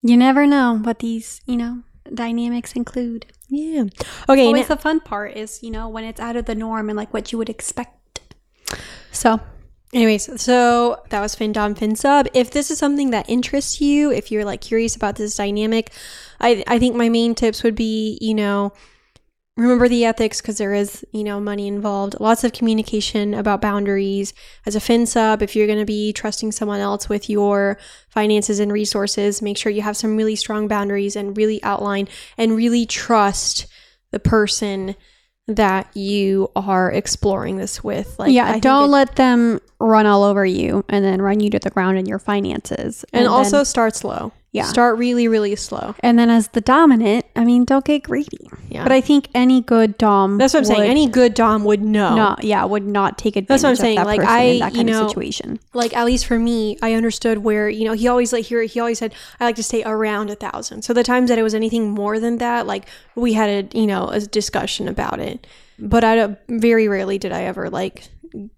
You 0.03 0.17
never 0.17 0.47
know 0.47 0.79
what 0.83 1.01
these, 1.01 1.41
you 1.47 1.57
know, 1.57 1.83
dynamics 2.14 2.73
include. 2.73 3.27
Yeah. 3.49 3.85
Okay. 4.29 4.47
Always 4.47 4.69
now- 4.69 4.75
the 4.75 4.81
fun 4.83 5.01
part 5.01 5.37
is, 5.37 5.62
you 5.62 5.71
know, 5.71 5.88
when 5.88 6.05
it's 6.05 6.21
out 6.21 6.37
of 6.37 6.47
the 6.47 6.55
norm 6.55 6.88
and 6.88 6.97
like 6.97 7.12
what 7.12 7.33
you 7.33 7.38
would 7.38 7.49
expect. 7.49 8.21
So, 9.12 9.40
Anyways, 9.92 10.42
so 10.42 11.01
that 11.11 11.21
was 11.21 11.37
FinDom 11.37 11.79
FinSub. 11.79 12.27
If 12.35 12.51
this 12.51 12.71
is 12.71 12.79
something 12.79 13.11
that 13.11 13.31
interests 13.31 13.81
you, 13.81 14.11
if 14.11 14.33
you're 14.33 14.45
like 14.45 14.61
curious 14.61 14.97
about 14.97 15.14
this 15.14 15.37
dynamic, 15.37 15.92
I 16.40 16.64
I 16.66 16.79
think 16.79 16.97
my 16.97 17.09
main 17.09 17.35
tips 17.35 17.62
would 17.62 17.77
be, 17.77 18.19
you 18.21 18.35
know, 18.35 18.73
remember 19.57 19.88
the 19.88 20.05
ethics 20.05 20.40
because 20.40 20.59
there 20.59 20.75
is, 20.75 21.05
you 21.12 21.25
know, 21.25 21.40
money 21.40 21.66
involved. 21.66 22.16
Lots 22.21 22.45
of 22.45 22.53
communication 22.53 23.33
about 23.35 23.61
boundaries. 23.62 24.35
As 24.66 24.77
a 24.77 24.81
fin 24.81 25.07
sub, 25.07 25.42
if 25.42 25.57
you're 25.57 25.66
going 25.66 25.79
to 25.79 25.87
be 25.87 26.12
trusting 26.12 26.53
someone 26.53 26.81
else 26.81 27.09
with 27.09 27.31
your 27.31 27.79
finances 28.09 28.61
and 28.61 28.71
resources, 28.73 29.40
make 29.40 29.57
sure 29.57 29.73
you 29.73 29.83
have 29.83 29.97
some 29.97 30.16
really 30.16 30.37
strong 30.37 30.69
boundaries 30.69 31.16
and 31.16 31.37
really 31.37 31.62
outline 31.62 32.07
and 32.37 32.55
really 32.57 32.85
trust 32.85 33.66
the 34.11 34.21
person 34.21 34.95
that 35.49 35.88
you 35.97 36.51
are 36.57 36.90
exploring 36.92 37.57
this 37.57 37.83
with. 37.83 38.19
Like, 38.19 38.33
yeah, 38.33 38.51
think 38.53 38.62
don't 38.64 38.85
it- 38.85 38.88
let 38.88 39.16
them 39.16 39.61
run 39.79 40.05
all 40.05 40.25
over 40.25 40.45
you 40.45 40.85
and 40.88 41.05
then 41.05 41.23
run 41.23 41.40
you 41.40 41.51
to 41.51 41.59
the 41.59 41.71
ground 41.71 41.99
in 41.99 42.05
your 42.07 42.19
finances. 42.19 43.05
and, 43.12 43.23
then- 43.23 43.31
also 43.33 43.62
start 43.64 43.95
slow. 43.97 44.33
Yeah. 44.57 44.64
Start 44.64 44.99
really, 44.99 45.29
really 45.29 45.55
slow. 45.57 45.95
And 46.01 46.19
then 46.19 46.31
as 46.31 46.49
the 46.49 46.61
dominant, 46.61 47.27
I 47.37 47.45
mean, 47.45 47.64
don't 47.64 47.85
get 47.85 48.03
greedy. 48.05 48.49
Yeah. 48.69 48.83
But 48.83 48.92
I 48.92 49.01
think 49.01 49.29
any 49.35 49.61
good 49.61 49.97
dom. 49.99 50.38
That's 50.38 50.55
what 50.55 50.61
I'm 50.61 50.64
saying. 50.64 50.90
Any 50.90 51.09
good 51.09 51.35
Dom 51.35 51.64
would 51.64 51.83
know. 51.83 52.14
Not, 52.16 52.45
yeah, 52.45 52.64
would 52.64 52.87
not 52.87 53.19
take 53.19 53.37
advantage 53.37 53.49
That's 53.49 53.62
what 53.62 53.71
I'm 53.71 53.77
saying, 53.77 53.97
like, 54.05 54.21
I- 54.21 54.42
in 54.42 54.59
that 54.61 54.75
you 54.75 54.85
know, 54.85 55.05
of 55.05 55.11
situation. 55.11 55.59
like 55.75 55.95
at 55.97 56.05
least 56.05 56.27
for 56.27 56.38
me, 56.38 56.77
I 56.83 56.95
understood 56.95 57.38
where 57.38 57.69
you 57.69 57.85
know 57.85 57.92
he 57.92 58.09
always 58.09 58.33
like 58.33 58.45
here 58.47 58.62
he 58.62 58.81
always 58.81 58.99
said 58.99 59.14
I 59.40 59.45
like 59.45 59.57
to 59.57 59.62
stay 59.62 59.83
around 59.85 60.31
a 60.31 60.35
thousand. 60.35 60.83
So 60.83 60.92
the 60.92 61.03
times 61.03 61.29
that 61.29 61.38
it 61.38 61.42
was 61.42 61.55
anything 61.55 61.90
more 61.90 62.19
than 62.19 62.38
that, 62.38 62.66
like 62.66 62.88
we 63.14 63.35
had 63.35 63.49
a 63.75 63.79
you 63.79 63.87
know 63.87 64.09
a 64.09 64.21
discussion 64.21 64.88
about 64.88 65.21
it. 65.21 65.47
But 65.79 66.05
I 66.05 66.37
very 66.49 66.88
rarely 66.88 67.19
did 67.19 67.33
I 67.33 67.42
ever 67.42 67.69
like 67.69 68.09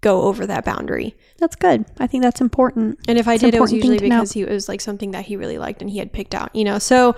go 0.01 0.21
over 0.23 0.45
that 0.47 0.65
boundary. 0.65 1.15
That's 1.37 1.55
good. 1.55 1.85
I 1.99 2.07
think 2.07 2.23
that's 2.23 2.41
important. 2.41 2.99
And 3.07 3.17
if 3.17 3.27
I 3.27 3.33
It's 3.35 3.43
did, 3.43 3.55
it 3.55 3.61
was 3.61 3.71
usually 3.73 3.97
to 3.99 4.07
know. 4.07 4.17
because 4.17 4.31
he 4.33 4.45
was 4.45 4.67
like 4.69 4.81
something 4.81 5.11
that 5.11 5.25
he 5.25 5.35
really 5.35 5.57
liked 5.57 5.81
and 5.81 5.89
he 5.89 5.97
had 5.99 6.11
picked 6.13 6.33
out. 6.35 6.53
You 6.55 6.63
know, 6.63 6.79
so 6.79 7.15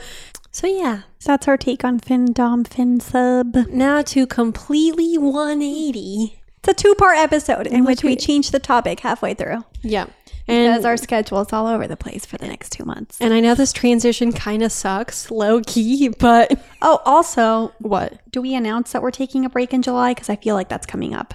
so 0.51 0.67
yeah. 0.67 1.01
That's 1.25 1.47
our 1.47 1.57
take 1.57 1.83
on 1.83 1.99
Fin 1.99 2.33
Dom 2.33 2.63
Fin 2.63 2.99
Sub. 2.99 3.55
Now 3.69 4.01
to 4.01 4.25
completely 4.27 5.17
180. 5.17 6.37
It's 6.63 6.67
a 6.67 6.73
two 6.73 6.93
part 6.95 7.17
episode 7.17 7.67
in 7.67 7.85
which 7.85 8.03
we 8.03 8.15
change 8.15 8.51
the 8.51 8.59
topic 8.59 8.99
halfway 8.99 9.33
through 9.33 9.63
Yeah. 9.81 10.05
because 10.45 10.77
And 10.77 10.85
our 10.85 10.95
schedule 10.97 11.41
is 11.41 11.51
all 11.51 11.65
over 11.65 11.87
the 11.87 11.97
place 11.97 12.23
for 12.25 12.37
the 12.37 12.47
next 12.47 12.71
two 12.71 12.85
months. 12.85 13.17
and 13.19 13.33
I 13.33 13.39
know 13.39 13.55
this 13.55 13.73
transition 13.73 14.31
kind 14.31 14.61
of 14.61 14.71
sucks, 14.71 15.31
low 15.31 15.61
key, 15.65 16.09
but 16.09 16.51
Oh, 16.83 16.99
also, 17.05 17.73
what? 17.79 18.19
do 18.31 18.41
we 18.43 18.53
announce 18.53 18.91
that 18.91 19.01
we're 19.01 19.09
taking 19.09 19.43
a 19.43 19.49
break 19.49 19.73
in 19.73 19.81
July? 19.81 20.13
Because 20.13 20.29
I 20.29 20.35
feel 20.35 20.53
like 20.53 20.69
that's 20.69 20.85
coming 20.85 21.15
up. 21.15 21.33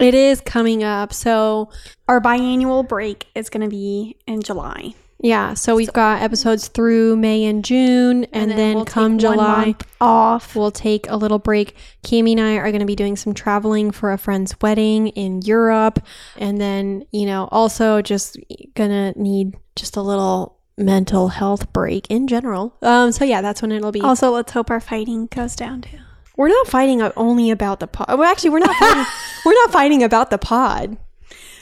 It 0.00 0.14
is 0.14 0.40
coming 0.40 0.82
up. 0.82 1.12
So 1.12 1.70
Our 2.08 2.20
biannual 2.20 2.88
break 2.88 3.26
is 3.34 3.50
going 3.50 3.62
to 3.62 3.68
be 3.68 4.16
in 4.26 4.42
July. 4.42 4.94
Yeah, 5.22 5.52
so 5.52 5.76
we've 5.76 5.92
got 5.92 6.22
episodes 6.22 6.68
through 6.68 7.16
May 7.16 7.44
and 7.44 7.62
June, 7.62 8.24
and, 8.32 8.50
then, 8.50 8.76
we'll 8.76 8.86
come 8.86 9.18
July, 9.18 9.74
off. 10.00 10.56
we'll 10.56 10.70
take 10.70 11.10
a 11.10 11.16
little 11.16 11.38
break. 11.38 11.76
Cami 12.02 12.32
and 12.32 12.40
I 12.40 12.54
are 12.54 12.70
going 12.70 12.80
to 12.80 12.86
be 12.86 12.96
doing 12.96 13.16
some 13.16 13.34
traveling 13.34 13.90
for 13.90 14.12
a 14.12 14.16
friend's 14.18 14.56
wedding 14.62 15.08
in 15.08 15.42
Europe, 15.42 16.02
and 16.38 16.58
then, 16.58 17.04
you 17.12 17.26
know, 17.26 17.50
also 17.52 18.00
just 18.00 18.38
gonna 18.74 19.12
need 19.14 19.56
just 19.76 19.96
a 19.96 20.00
little 20.00 20.58
mental 20.78 21.28
health 21.28 21.70
break 21.74 22.06
in 22.10 22.26
general. 22.26 22.74
Um, 22.80 23.12
so 23.12 23.26
yeah, 23.26 23.42
that's 23.42 23.60
when 23.60 23.72
it'll 23.72 23.92
be. 23.92 24.00
Also, 24.00 24.30
let's 24.30 24.52
hope 24.52 24.70
our 24.70 24.80
fighting 24.80 25.26
goes 25.26 25.54
down 25.54 25.82
too. 25.82 25.98
We're 26.40 26.48
not 26.48 26.68
fighting 26.68 27.02
only 27.18 27.50
about 27.50 27.80
the 27.80 27.86
pod. 27.86 28.06
Well, 28.08 28.22
actually, 28.22 28.48
we're 28.48 28.60
not 28.60 28.74
fighting. 28.76 29.04
we're 29.44 29.52
not 29.52 29.72
fighting 29.72 30.02
about 30.02 30.30
the 30.30 30.38
pod. 30.38 30.96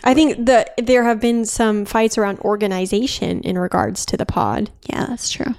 I 0.04 0.14
think 0.14 0.46
that 0.46 0.72
there 0.80 1.02
have 1.02 1.18
been 1.18 1.44
some 1.46 1.84
fights 1.84 2.16
around 2.16 2.38
organization 2.38 3.40
in 3.40 3.58
regards 3.58 4.06
to 4.06 4.16
the 4.16 4.24
pod. 4.24 4.70
Yeah, 4.88 5.06
that's 5.06 5.30
true. 5.30 5.56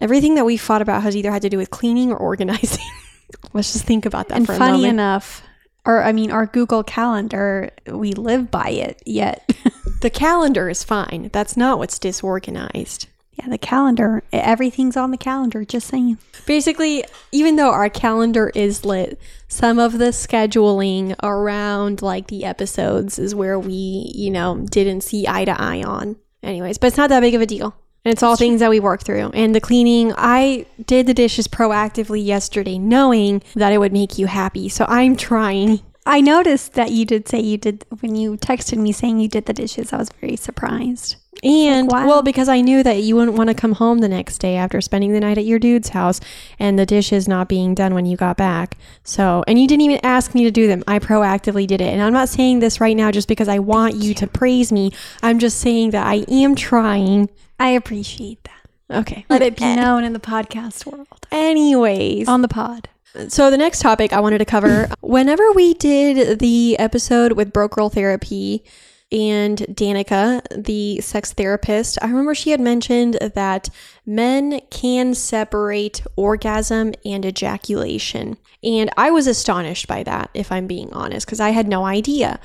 Everything 0.00 0.34
that 0.34 0.44
we 0.44 0.56
fought 0.56 0.82
about 0.82 1.04
has 1.04 1.14
either 1.14 1.30
had 1.30 1.42
to 1.42 1.48
do 1.48 1.58
with 1.58 1.70
cleaning 1.70 2.10
or 2.10 2.16
organizing. 2.16 2.84
Let's 3.52 3.72
just 3.72 3.84
think 3.84 4.04
about 4.04 4.26
that 4.30 4.38
and 4.38 4.46
for 4.46 4.54
a 4.54 4.58
funny 4.58 4.84
enough, 4.84 5.44
or 5.86 6.02
I 6.02 6.10
mean, 6.10 6.32
our 6.32 6.46
Google 6.46 6.82
Calendar, 6.82 7.70
we 7.86 8.14
live 8.14 8.50
by 8.50 8.70
it. 8.70 9.00
Yet, 9.06 9.48
the 10.00 10.10
calendar 10.10 10.68
is 10.68 10.82
fine. 10.82 11.30
That's 11.32 11.56
not 11.56 11.78
what's 11.78 12.00
disorganized. 12.00 13.06
Yeah, 13.40 13.48
the 13.48 13.58
calendar, 13.58 14.22
everything's 14.32 14.96
on 14.96 15.10
the 15.10 15.16
calendar. 15.16 15.64
Just 15.64 15.88
saying. 15.88 16.18
Basically, 16.46 17.04
even 17.32 17.56
though 17.56 17.70
our 17.70 17.88
calendar 17.88 18.50
is 18.54 18.84
lit, 18.84 19.18
some 19.48 19.78
of 19.78 19.98
the 19.98 20.06
scheduling 20.06 21.14
around 21.22 22.02
like 22.02 22.28
the 22.28 22.44
episodes 22.44 23.18
is 23.18 23.34
where 23.34 23.58
we, 23.58 24.12
you 24.14 24.30
know, 24.30 24.64
didn't 24.70 25.02
see 25.02 25.26
eye 25.26 25.44
to 25.44 25.60
eye 25.60 25.82
on. 25.82 26.16
Anyways, 26.42 26.78
but 26.78 26.88
it's 26.88 26.96
not 26.96 27.10
that 27.10 27.20
big 27.20 27.34
of 27.34 27.40
a 27.40 27.46
deal. 27.46 27.74
And 28.04 28.12
it's 28.12 28.22
all 28.22 28.36
things 28.36 28.60
that 28.60 28.70
we 28.70 28.80
work 28.80 29.02
through. 29.02 29.30
And 29.34 29.54
the 29.54 29.60
cleaning, 29.60 30.14
I 30.16 30.64
did 30.86 31.06
the 31.06 31.12
dishes 31.12 31.46
proactively 31.46 32.24
yesterday, 32.24 32.78
knowing 32.78 33.42
that 33.54 33.74
it 33.74 33.78
would 33.78 33.92
make 33.92 34.18
you 34.18 34.26
happy. 34.26 34.70
So 34.70 34.86
I'm 34.88 35.16
trying. 35.16 35.80
I 36.06 36.20
noticed 36.20 36.74
that 36.74 36.90
you 36.90 37.04
did 37.04 37.28
say 37.28 37.40
you 37.40 37.58
did 37.58 37.84
when 38.00 38.16
you 38.16 38.36
texted 38.36 38.78
me 38.78 38.92
saying 38.92 39.20
you 39.20 39.28
did 39.28 39.46
the 39.46 39.52
dishes. 39.52 39.92
I 39.92 39.98
was 39.98 40.08
very 40.20 40.36
surprised. 40.36 41.16
And 41.42 41.90
wow. 41.90 42.06
well, 42.06 42.22
because 42.22 42.48
I 42.48 42.60
knew 42.60 42.82
that 42.82 43.02
you 43.02 43.16
wouldn't 43.16 43.36
want 43.36 43.48
to 43.48 43.54
come 43.54 43.72
home 43.72 43.98
the 43.98 44.08
next 44.08 44.38
day 44.38 44.56
after 44.56 44.80
spending 44.80 45.12
the 45.12 45.20
night 45.20 45.38
at 45.38 45.44
your 45.44 45.58
dude's 45.58 45.90
house 45.90 46.20
and 46.58 46.78
the 46.78 46.84
dishes 46.84 47.28
not 47.28 47.48
being 47.48 47.74
done 47.74 47.94
when 47.94 48.04
you 48.04 48.16
got 48.16 48.36
back. 48.36 48.76
So, 49.04 49.44
and 49.46 49.58
you 49.58 49.66
didn't 49.66 49.82
even 49.82 50.00
ask 50.02 50.34
me 50.34 50.44
to 50.44 50.50
do 50.50 50.66
them. 50.66 50.84
I 50.86 50.98
proactively 50.98 51.66
did 51.66 51.80
it. 51.80 51.92
And 51.92 52.02
I'm 52.02 52.12
not 52.12 52.28
saying 52.28 52.58
this 52.58 52.80
right 52.80 52.96
now 52.96 53.10
just 53.10 53.28
because 53.28 53.48
I 53.48 53.58
want 53.58 53.96
you 53.96 54.12
to 54.14 54.26
praise 54.26 54.70
me. 54.70 54.92
I'm 55.22 55.38
just 55.38 55.60
saying 55.60 55.90
that 55.90 56.06
I 56.06 56.24
am 56.28 56.54
trying. 56.54 57.30
I 57.58 57.70
appreciate 57.70 58.44
that. 58.44 58.98
Okay. 59.00 59.24
Let 59.28 59.40
it 59.42 59.56
be 59.56 59.64
eh. 59.64 59.76
known 59.76 60.04
in 60.04 60.12
the 60.12 60.20
podcast 60.20 60.84
world. 60.84 61.26
Anyways, 61.30 62.28
On 62.28 62.42
the 62.42 62.48
pod. 62.48 62.88
So 63.28 63.50
the 63.50 63.56
next 63.56 63.80
topic 63.80 64.12
I 64.12 64.20
wanted 64.20 64.38
to 64.38 64.44
cover 64.44 64.88
whenever 65.00 65.52
we 65.52 65.74
did 65.74 66.38
the 66.38 66.78
episode 66.78 67.32
with 67.32 67.52
Broke 67.52 67.72
Girl 67.72 67.88
Therapy 67.88 68.64
and 69.12 69.58
Danica, 69.58 70.42
the 70.56 71.00
sex 71.00 71.32
therapist, 71.32 71.98
I 72.00 72.06
remember 72.06 72.34
she 72.34 72.50
had 72.50 72.60
mentioned 72.60 73.14
that 73.14 73.68
men 74.06 74.60
can 74.70 75.14
separate 75.14 76.02
orgasm 76.14 76.94
and 77.04 77.24
ejaculation. 77.26 78.36
And 78.62 78.90
I 78.96 79.10
was 79.10 79.26
astonished 79.26 79.88
by 79.88 80.04
that, 80.04 80.30
if 80.32 80.52
I'm 80.52 80.66
being 80.66 80.92
honest, 80.92 81.26
because 81.26 81.40
I 81.40 81.50
had 81.50 81.66
no 81.66 81.84
idea. 81.84 82.38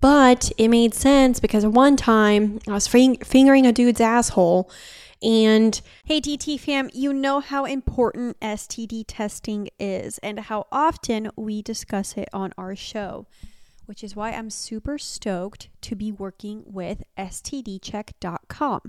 But 0.00 0.50
it 0.58 0.68
made 0.68 0.94
sense 0.94 1.40
because 1.40 1.66
one 1.66 1.96
time 1.96 2.60
I 2.68 2.72
was 2.72 2.86
fing- 2.86 3.18
fingering 3.18 3.66
a 3.66 3.72
dude's 3.72 4.00
asshole 4.00 4.70
and 5.22 5.80
Hey, 6.04 6.20
DT 6.20 6.58
fam, 6.60 6.90
you 6.92 7.12
know 7.12 7.40
how 7.40 7.64
important 7.64 8.38
STD 8.40 9.04
testing 9.06 9.68
is 9.78 10.18
and 10.18 10.40
how 10.40 10.66
often 10.70 11.30
we 11.36 11.62
discuss 11.62 12.16
it 12.16 12.28
on 12.32 12.52
our 12.56 12.76
show, 12.76 13.26
which 13.86 14.04
is 14.04 14.14
why 14.14 14.32
I'm 14.32 14.50
super 14.50 14.98
stoked 14.98 15.68
to 15.82 15.94
be 15.94 16.12
working 16.12 16.64
with 16.66 17.02
STDcheck.com. 17.18 18.80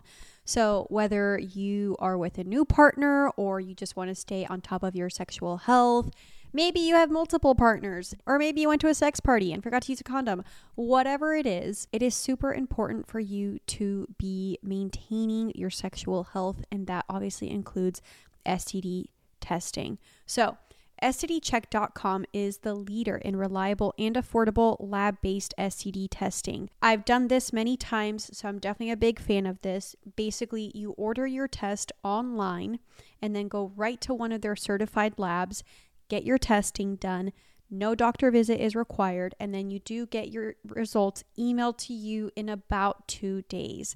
So, 0.45 0.87
whether 0.89 1.37
you 1.37 1.95
are 1.99 2.17
with 2.17 2.37
a 2.37 2.43
new 2.43 2.65
partner 2.65 3.29
or 3.31 3.59
you 3.59 3.75
just 3.75 3.95
want 3.95 4.09
to 4.09 4.15
stay 4.15 4.45
on 4.45 4.61
top 4.61 4.81
of 4.81 4.95
your 4.95 5.09
sexual 5.09 5.57
health, 5.57 6.09
maybe 6.53 6.79
you 6.79 6.95
have 6.95 7.11
multiple 7.11 7.55
partners, 7.55 8.15
or 8.25 8.39
maybe 8.39 8.61
you 8.61 8.67
went 8.67 8.81
to 8.81 8.87
a 8.87 8.93
sex 8.93 9.19
party 9.19 9.53
and 9.53 9.63
forgot 9.63 9.83
to 9.83 9.91
use 9.91 10.01
a 10.01 10.03
condom. 10.03 10.43
Whatever 10.75 11.33
it 11.35 11.45
is, 11.45 11.87
it 11.91 12.01
is 12.01 12.15
super 12.15 12.53
important 12.53 13.07
for 13.07 13.19
you 13.19 13.59
to 13.67 14.07
be 14.17 14.57
maintaining 14.61 15.51
your 15.55 15.69
sexual 15.69 16.25
health, 16.25 16.63
and 16.71 16.87
that 16.87 17.05
obviously 17.09 17.49
includes 17.49 18.01
STD 18.45 19.05
testing. 19.39 19.97
So, 20.25 20.57
STDcheck.com 21.01 22.25
is 22.33 22.57
the 22.57 22.73
leader 22.73 23.17
in 23.17 23.37
reliable 23.37 23.93
and 23.97 24.15
affordable 24.15 24.75
lab 24.79 25.21
based 25.21 25.53
STD 25.57 26.07
testing. 26.11 26.69
I've 26.81 27.05
done 27.05 27.27
this 27.27 27.53
many 27.53 27.77
times, 27.77 28.29
so 28.37 28.47
I'm 28.47 28.59
definitely 28.59 28.91
a 28.91 28.97
big 28.97 29.19
fan 29.19 29.45
of 29.45 29.61
this. 29.61 29.95
Basically, 30.15 30.71
you 30.75 30.91
order 30.91 31.25
your 31.25 31.47
test 31.47 31.91
online 32.03 32.79
and 33.21 33.35
then 33.35 33.47
go 33.47 33.71
right 33.75 33.99
to 34.01 34.13
one 34.13 34.31
of 34.31 34.41
their 34.41 34.55
certified 34.55 35.13
labs, 35.17 35.63
get 36.09 36.25
your 36.25 36.37
testing 36.37 36.95
done. 36.97 37.31
No 37.71 37.95
doctor 37.95 38.31
visit 38.31 38.59
is 38.59 38.75
required, 38.75 39.35
and 39.39 39.53
then 39.53 39.69
you 39.69 39.79
do 39.79 40.05
get 40.05 40.31
your 40.31 40.55
results 40.65 41.23
emailed 41.37 41.77
to 41.77 41.93
you 41.93 42.31
in 42.35 42.49
about 42.49 43.07
two 43.07 43.43
days. 43.43 43.95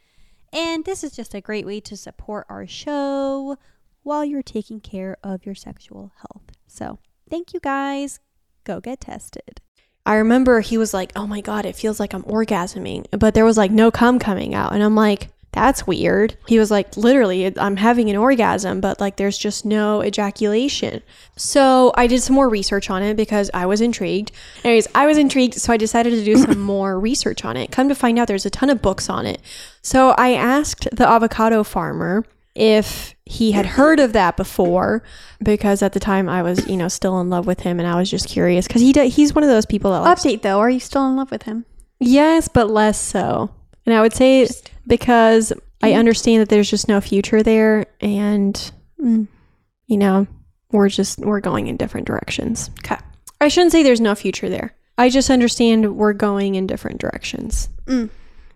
And 0.53 0.85
this 0.85 1.03
is 1.03 1.15
just 1.15 1.33
a 1.33 1.41
great 1.41 1.65
way 1.65 1.79
to 1.81 1.95
support 1.95 2.45
our 2.49 2.67
show 2.67 3.57
while 4.03 4.25
you're 4.25 4.43
taking 4.43 4.79
care 4.81 5.17
of 5.23 5.45
your 5.45 5.55
sexual 5.55 6.11
health. 6.17 6.51
So 6.67 6.99
thank 7.29 7.53
you 7.53 7.59
guys. 7.59 8.19
Go 8.63 8.79
get 8.79 9.01
tested. 9.01 9.61
I 10.05 10.15
remember 10.15 10.61
he 10.61 10.77
was 10.77 10.93
like, 10.93 11.11
"Oh 11.15 11.27
my 11.27 11.41
god, 11.41 11.65
it 11.65 11.75
feels 11.75 11.99
like 11.99 12.13
I'm 12.13 12.23
orgasming," 12.23 13.05
but 13.11 13.33
there 13.33 13.45
was 13.45 13.57
like 13.57 13.71
no 13.71 13.91
cum 13.91 14.17
coming 14.17 14.55
out, 14.55 14.73
and 14.73 14.81
I'm 14.83 14.95
like, 14.95 15.29
"That's 15.51 15.85
weird." 15.85 16.35
He 16.47 16.59
was 16.59 16.71
like, 16.71 16.95
"Literally, 16.95 17.51
I'm 17.57 17.77
having 17.77 18.09
an 18.09 18.15
orgasm, 18.15 18.81
but 18.81 18.99
like 18.99 19.17
there's 19.17 19.37
just 19.37 19.65
no 19.65 20.03
ejaculation." 20.03 21.01
So 21.35 21.91
I 21.95 22.07
did 22.07 22.21
some 22.21 22.35
more 22.35 22.49
research 22.49 22.89
on 22.89 23.03
it 23.03 23.15
because 23.15 23.49
I 23.53 23.65
was 23.65 23.81
intrigued. 23.81 24.31
Anyways, 24.63 24.87
I 24.93 25.05
was 25.05 25.17
intrigued, 25.17 25.55
so 25.55 25.73
I 25.73 25.77
decided 25.77 26.11
to 26.11 26.23
do 26.23 26.37
some 26.37 26.59
more 26.73 26.99
research 26.99 27.43
on 27.45 27.57
it. 27.57 27.71
Come 27.71 27.89
to 27.89 27.95
find 27.95 28.19
out, 28.19 28.27
there's 28.27 28.45
a 28.45 28.49
ton 28.49 28.69
of 28.69 28.81
books 28.81 29.09
on 29.09 29.25
it. 29.25 29.41
So 29.81 30.11
I 30.17 30.33
asked 30.33 30.87
the 30.91 31.07
avocado 31.07 31.63
farmer 31.63 32.25
if 32.53 33.15
he 33.25 33.53
had 33.53 33.65
heard 33.65 33.99
of 33.99 34.11
that 34.13 34.35
before 34.35 35.01
because 35.41 35.81
at 35.81 35.93
the 35.93 35.99
time 36.01 36.27
I 36.27 36.43
was, 36.43 36.67
you 36.67 36.75
know, 36.75 36.89
still 36.89 37.19
in 37.21 37.29
love 37.29 37.47
with 37.47 37.61
him 37.61 37.79
and 37.79 37.87
I 37.87 37.95
was 37.95 38.09
just 38.09 38.27
curious 38.27 38.67
cuz 38.67 38.81
he 38.81 38.91
d- 38.91 39.07
he's 39.07 39.33
one 39.33 39.43
of 39.45 39.49
those 39.49 39.65
people 39.65 39.91
that 39.91 39.99
likes 39.99 40.23
Update 40.23 40.41
though, 40.41 40.59
are 40.59 40.69
you 40.69 40.81
still 40.81 41.07
in 41.07 41.15
love 41.15 41.31
with 41.31 41.43
him? 41.43 41.65
Yes, 41.99 42.49
but 42.49 42.69
less 42.69 42.99
so. 42.99 43.51
And 43.85 43.95
I 43.95 44.01
would 44.01 44.13
say 44.13 44.47
because 44.87 45.53
I 45.81 45.93
understand 45.93 46.41
that 46.41 46.49
there's 46.49 46.69
just 46.69 46.87
no 46.87 47.01
future 47.01 47.41
there 47.43 47.85
and 47.99 48.71
Mm. 49.01 49.27
you 49.87 49.97
know, 49.97 50.27
we're 50.71 50.89
just 50.89 51.17
we're 51.19 51.39
going 51.39 51.65
in 51.67 51.75
different 51.77 52.05
directions. 52.05 52.69
Okay. 52.79 52.97
I 53.39 53.47
shouldn't 53.47 53.71
say 53.71 53.81
there's 53.81 53.99
no 53.99 54.13
future 54.13 54.47
there. 54.47 54.75
I 54.97 55.09
just 55.09 55.31
understand 55.31 55.95
we're 55.97 56.13
going 56.13 56.53
in 56.55 56.67
different 56.67 56.99
directions. 57.01 57.67
Mm. 57.87 58.09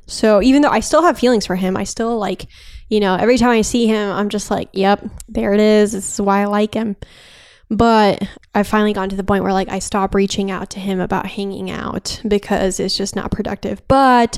So 0.05 0.43
even 0.43 0.61
though 0.61 0.69
I 0.69 0.81
still 0.81 1.01
have 1.01 1.17
feelings 1.17 1.47
for 1.47 1.55
him, 1.55 1.75
I 1.75 1.83
still 1.83 2.19
like, 2.19 2.45
you 2.89 2.99
know, 2.99 3.15
every 3.15 3.39
time 3.39 3.49
I 3.49 3.61
see 3.63 3.87
him, 3.87 4.11
I'm 4.11 4.29
just 4.29 4.51
like, 4.51 4.69
yep, 4.73 5.03
there 5.27 5.53
it 5.55 5.59
is. 5.59 5.93
This 5.93 6.13
is 6.13 6.21
why 6.21 6.41
I 6.41 6.45
like 6.45 6.75
him. 6.75 6.95
But 7.71 8.21
I've 8.53 8.67
finally 8.67 8.93
gotten 8.93 9.09
to 9.09 9.15
the 9.15 9.23
point 9.23 9.43
where 9.43 9.53
like 9.53 9.69
I 9.69 9.79
stop 9.79 10.13
reaching 10.13 10.51
out 10.51 10.69
to 10.71 10.79
him 10.79 10.99
about 10.99 11.25
hanging 11.25 11.71
out 11.71 12.21
because 12.27 12.79
it's 12.79 12.95
just 12.95 13.15
not 13.15 13.31
productive. 13.31 13.81
But 13.87 14.37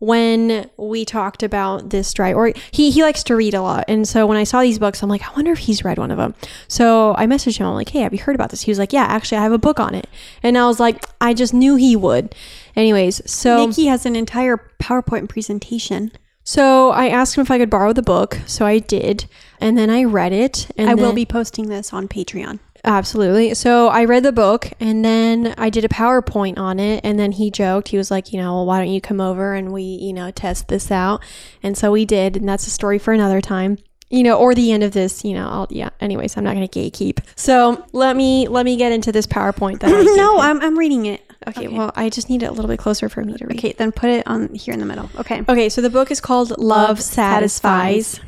when 0.00 0.70
we 0.76 1.04
talked 1.04 1.42
about 1.42 1.90
this 1.90 2.12
dry 2.12 2.32
or 2.32 2.52
he 2.70 2.90
he 2.90 3.02
likes 3.02 3.22
to 3.24 3.34
read 3.34 3.54
a 3.54 3.60
lot. 3.62 3.84
And 3.88 4.06
so 4.06 4.26
when 4.26 4.36
i 4.36 4.44
saw 4.44 4.60
these 4.60 4.78
books 4.78 5.02
i'm 5.02 5.08
like 5.08 5.28
i 5.28 5.32
wonder 5.34 5.52
if 5.52 5.58
he's 5.58 5.84
read 5.84 5.98
one 5.98 6.10
of 6.10 6.18
them. 6.18 6.34
So 6.68 7.14
i 7.18 7.26
messaged 7.26 7.58
him. 7.58 7.66
I'm 7.66 7.74
like 7.74 7.88
hey 7.88 8.00
have 8.00 8.12
you 8.12 8.20
heard 8.20 8.34
about 8.36 8.50
this? 8.50 8.62
He 8.62 8.70
was 8.70 8.78
like 8.78 8.92
yeah 8.92 9.04
actually 9.04 9.38
i 9.38 9.42
have 9.42 9.52
a 9.52 9.58
book 9.58 9.80
on 9.80 9.94
it. 9.94 10.06
And 10.42 10.56
i 10.56 10.66
was 10.66 10.78
like 10.78 11.04
i 11.20 11.34
just 11.34 11.52
knew 11.52 11.76
he 11.76 11.96
would. 11.96 12.34
Anyways 12.76 13.28
so 13.28 13.66
Niki 13.66 13.88
has 13.88 14.06
an 14.06 14.14
entire 14.14 14.56
PowerPoint 14.80 15.28
presentation. 15.28 16.12
so 16.44 16.90
i 16.90 17.08
asked 17.08 17.36
him 17.36 17.42
if 17.42 17.50
i 17.50 17.58
could 17.58 17.70
borrow 17.70 17.92
the 17.92 18.02
book. 18.02 18.38
So 18.46 18.64
i 18.64 18.78
did. 18.78 19.26
And 19.60 19.76
then 19.76 19.90
i 19.90 20.04
read 20.04 20.32
it. 20.32 20.70
And 20.76 20.88
I 20.88 20.94
will 20.94 21.12
be 21.12 21.26
posting 21.26 21.68
this 21.68 21.92
on 21.92 22.06
Patreon. 22.06 22.60
Absolutely. 22.88 23.52
So 23.52 23.88
I 23.88 24.06
read 24.06 24.22
the 24.22 24.32
book 24.32 24.72
and 24.80 25.04
then 25.04 25.54
I 25.58 25.68
did 25.68 25.84
a 25.84 25.88
PowerPoint 25.88 26.56
on 26.56 26.80
it. 26.80 27.02
And 27.04 27.18
then 27.18 27.32
he 27.32 27.50
joked, 27.50 27.88
he 27.88 27.98
was 27.98 28.10
like, 28.10 28.32
you 28.32 28.40
know, 28.40 28.54
well, 28.54 28.66
why 28.66 28.78
don't 28.78 28.90
you 28.90 29.00
come 29.02 29.20
over 29.20 29.54
and 29.54 29.72
we, 29.74 29.82
you 29.82 30.14
know, 30.14 30.30
test 30.30 30.68
this 30.68 30.90
out? 30.90 31.22
And 31.62 31.76
so 31.76 31.92
we 31.92 32.06
did. 32.06 32.38
And 32.38 32.48
that's 32.48 32.66
a 32.66 32.70
story 32.70 32.98
for 32.98 33.12
another 33.12 33.42
time. 33.42 33.76
You 34.10 34.22
know, 34.22 34.38
or 34.38 34.54
the 34.54 34.72
end 34.72 34.82
of 34.82 34.92
this, 34.92 35.22
you 35.22 35.34
know, 35.34 35.46
I'll, 35.46 35.66
yeah. 35.68 35.90
Anyways, 36.00 36.38
I'm 36.38 36.44
not 36.44 36.54
going 36.54 36.66
to 36.66 36.80
gatekeep. 36.80 37.18
So 37.36 37.84
let 37.92 38.16
me, 38.16 38.48
let 38.48 38.64
me 38.64 38.78
get 38.78 38.90
into 38.90 39.12
this 39.12 39.26
PowerPoint 39.26 39.80
that 39.80 39.92
I 39.92 40.02
no. 40.16 40.38
I'm, 40.40 40.62
I'm 40.62 40.78
reading 40.78 41.04
it. 41.04 41.20
okay, 41.46 41.68
Well, 41.68 41.92
I 41.94 42.08
just 42.08 42.30
need 42.30 42.42
it 42.42 42.46
a 42.46 42.52
little 42.52 42.70
bit 42.70 42.78
closer 42.78 43.10
for 43.10 43.22
me 43.22 43.34
to 43.36 43.46
read. 43.46 43.58
Okay, 43.58 43.74
then 43.76 43.92
put 43.92 44.08
it 44.08 44.26
on 44.26 44.54
here 44.54 44.72
in 44.72 44.80
the 44.80 44.86
middle. 44.86 45.10
Okay. 45.18 45.42
Okay, 45.46 45.68
so 45.68 45.82
the 45.82 45.90
book 45.90 46.10
is 46.10 46.22
called 46.22 46.56
Love 46.56 47.02
Satisfies 47.02 48.18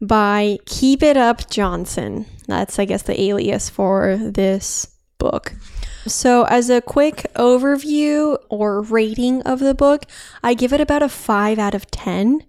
by 0.00 0.58
Keep 0.66 1.02
It 1.02 1.16
Up 1.16 1.50
Johnson. 1.50 2.26
That's, 2.46 2.78
I 2.78 2.84
guess, 2.84 3.02
the 3.02 3.20
alias 3.20 3.68
for 3.68 4.16
this 4.16 4.88
book. 5.18 5.54
So, 6.06 6.44
as 6.44 6.70
a 6.70 6.80
quick 6.80 7.26
overview 7.34 8.38
or 8.48 8.80
rating 8.80 9.42
of 9.42 9.58
the 9.58 9.74
book, 9.74 10.04
I 10.42 10.54
give 10.54 10.72
it 10.72 10.80
about 10.80 11.02
a 11.02 11.08
5 11.08 11.58
out 11.58 11.74
of 11.74 11.90
10. 11.90 12.44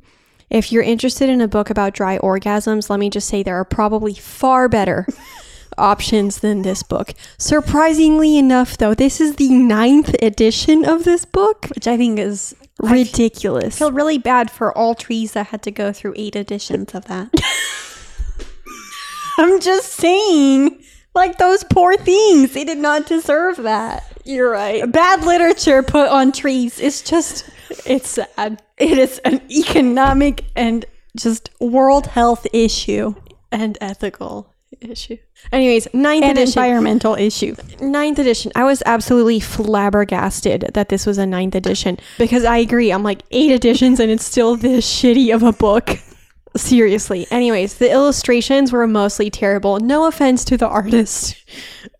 If 0.50 0.72
you're 0.72 0.84
interested 0.84 1.30
in 1.30 1.42
a 1.42 1.48
book 1.48 1.70
about 1.70 1.94
dry 1.94 2.18
orgasms, 2.20 2.90
let 2.90 3.00
me 3.00 3.10
just 3.10 3.28
say 3.28 3.44
there 3.44 3.60
are 3.60 3.66
probably 3.66 4.14
far 4.14 4.70
better 4.70 5.08
options 5.78 6.40
than 6.40 6.62
this 6.62 6.84
book. 6.84 7.14
Surprisingly 7.38 8.38
enough, 8.38 8.78
though, 8.78 8.94
this 8.94 9.20
is 9.20 9.36
the 9.36 9.50
ninth 9.50 10.16
edition 10.22 10.86
of 10.86 11.04
this 11.04 11.26
book. 11.26 11.68
Which 11.76 11.88
I 11.88 11.98
think 11.98 12.20
is 12.20 12.56
Ridiculous. 12.80 13.76
I 13.76 13.80
feel 13.80 13.92
really 13.92 14.18
bad 14.18 14.50
for 14.50 14.76
all 14.78 14.96
trees 14.96 15.34
that 15.34 15.48
had 15.48 15.62
to 15.64 15.72
go 15.72 15.92
through 15.92 16.14
eight 16.16 16.36
editions 16.36 16.96
of 16.96 17.06
that. 17.06 17.30
I'm 19.38 19.60
just 19.60 19.94
saying, 19.94 20.82
like 21.14 21.38
those 21.38 21.64
poor 21.64 21.98
things, 21.98 22.54
they 22.54 22.64
did 22.64 22.78
not 22.78 23.06
deserve 23.06 23.58
that. 23.58 24.06
You're 24.26 24.52
right. 24.52 24.90
Bad 24.92 25.24
literature 25.24 25.84
put 25.84 26.10
on 26.10 26.32
trees 26.32 26.80
is 26.80 27.02
just, 27.02 27.50
It's 27.86 28.10
sad 28.10 28.62
it 28.80 28.98
is 28.98 29.20
an 29.20 29.42
economic 29.52 30.46
and 30.56 30.86
just 31.18 31.50
world 31.60 32.08
health 32.08 32.48
issue 32.54 33.14
and 33.52 33.78
ethical 33.82 34.49
issue. 34.82 35.18
Anyways, 35.52 35.88
ninth 35.94 36.24
and 36.24 36.38
edition. 36.38 36.60
environmental 36.62 37.16
issue. 37.16 37.56
Ninth 37.82 38.20
edition. 38.20 38.52
I 38.56 38.64
was 38.64 38.84
absolutely 38.86 39.40
flabbergasted 39.40 40.72
that 40.74 40.90
this 40.90 41.06
was 41.06 41.18
a 41.18 41.26
ninth 41.26 41.56
edition 41.56 41.98
because 42.18 42.44
I 42.46 42.58
agree. 42.58 42.92
I'm 42.92 43.04
like 43.04 43.24
eight 43.32 43.52
editions 43.52 44.00
and 44.00 44.12
it's 44.12 44.26
still 44.26 44.56
this 44.56 44.86
shitty 44.88 45.34
of 45.34 45.44
a 45.44 45.52
book. 45.54 45.90
Seriously. 46.58 47.28
Anyways, 47.30 47.76
the 47.76 47.92
illustrations 47.92 48.72
were 48.72 48.88
mostly 48.88 49.30
terrible. 49.30 49.80
No 49.80 50.06
offense 50.08 50.44
to 50.46 50.58
the 50.58 50.68
artist 50.68 51.36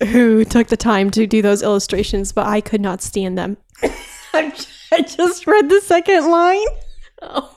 who 0.08 0.44
took 0.44 0.68
the 0.68 0.78
time 0.78 1.12
to 1.12 1.28
do 1.28 1.42
those 1.42 1.62
illustrations, 1.62 2.32
but 2.32 2.48
I 2.48 2.60
could 2.60 2.82
not 2.82 3.02
stand 3.04 3.38
them. 3.38 3.58
I 4.34 5.02
just 5.02 5.46
read 5.46 5.70
the 5.70 5.82
second 5.82 6.32
line. 6.32 6.66
Oh. 7.22 7.56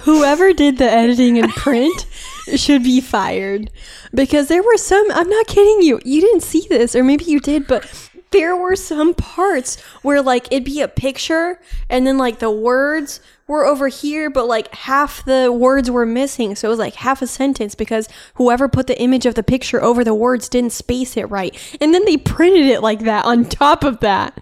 whoever 0.00 0.52
did 0.54 0.78
the 0.78 0.90
editing 0.90 1.38
and 1.38 1.52
print 1.52 2.06
should 2.56 2.82
be 2.82 3.00
fired 3.00 3.70
because 4.14 4.48
there 4.48 4.62
were 4.62 4.76
some 4.76 5.10
i'm 5.12 5.28
not 5.28 5.46
kidding 5.46 5.82
you 5.82 6.00
you 6.04 6.20
didn't 6.20 6.42
see 6.42 6.66
this 6.68 6.94
or 6.94 7.04
maybe 7.04 7.24
you 7.24 7.40
did 7.40 7.66
but 7.66 8.10
there 8.32 8.56
were 8.56 8.74
some 8.74 9.14
parts 9.14 9.78
where 10.02 10.22
like 10.22 10.46
it'd 10.50 10.64
be 10.64 10.80
a 10.80 10.88
picture 10.88 11.60
and 11.88 12.06
then 12.06 12.18
like 12.18 12.38
the 12.38 12.50
words 12.50 13.20
were 13.46 13.66
over 13.66 13.88
here 13.88 14.30
but 14.30 14.46
like 14.46 14.74
half 14.74 15.24
the 15.26 15.52
words 15.52 15.90
were 15.90 16.06
missing 16.06 16.54
so 16.56 16.68
it 16.68 16.70
was 16.70 16.78
like 16.78 16.94
half 16.94 17.20
a 17.20 17.26
sentence 17.26 17.74
because 17.74 18.08
whoever 18.34 18.68
put 18.68 18.86
the 18.86 18.98
image 19.00 19.26
of 19.26 19.34
the 19.34 19.42
picture 19.42 19.82
over 19.82 20.02
the 20.02 20.14
words 20.14 20.48
didn't 20.48 20.72
space 20.72 21.16
it 21.16 21.24
right 21.24 21.56
and 21.80 21.92
then 21.92 22.04
they 22.06 22.16
printed 22.16 22.66
it 22.66 22.80
like 22.80 23.00
that 23.00 23.24
on 23.26 23.44
top 23.44 23.84
of 23.84 24.00
that 24.00 24.40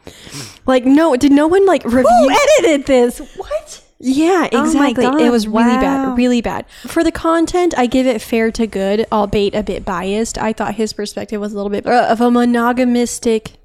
like 0.66 0.84
no 0.84 1.16
did 1.16 1.32
no 1.32 1.48
one 1.48 1.66
like 1.66 1.84
review 1.84 2.04
Who 2.04 2.30
edited 2.30 2.86
this? 2.86 3.18
What? 3.36 3.82
Yeah, 4.00 4.48
Oh 4.52 4.64
exactly. 4.64 5.04
God, 5.04 5.20
It 5.20 5.30
was 5.30 5.46
really 5.46 5.74
wow. 5.74 5.80
bad, 5.80 6.16
really 6.16 6.40
bad. 6.40 6.64
For 6.86 7.04
the 7.04 7.12
content, 7.12 7.74
I 7.76 7.86
give 7.86 8.06
it 8.06 8.22
fair 8.22 8.50
to 8.52 8.66
good, 8.66 9.06
albeit 9.12 9.54
a 9.54 9.62
bit 9.62 9.84
biased. 9.84 10.38
I 10.38 10.54
thought 10.54 10.74
his 10.74 10.94
perspective 10.94 11.40
was 11.40 11.52
a 11.52 11.56
little 11.56 11.70
bit 11.70 11.86
uh, 11.86 12.06
of 12.08 12.20
a 12.22 12.30
monogamistic 12.30 13.58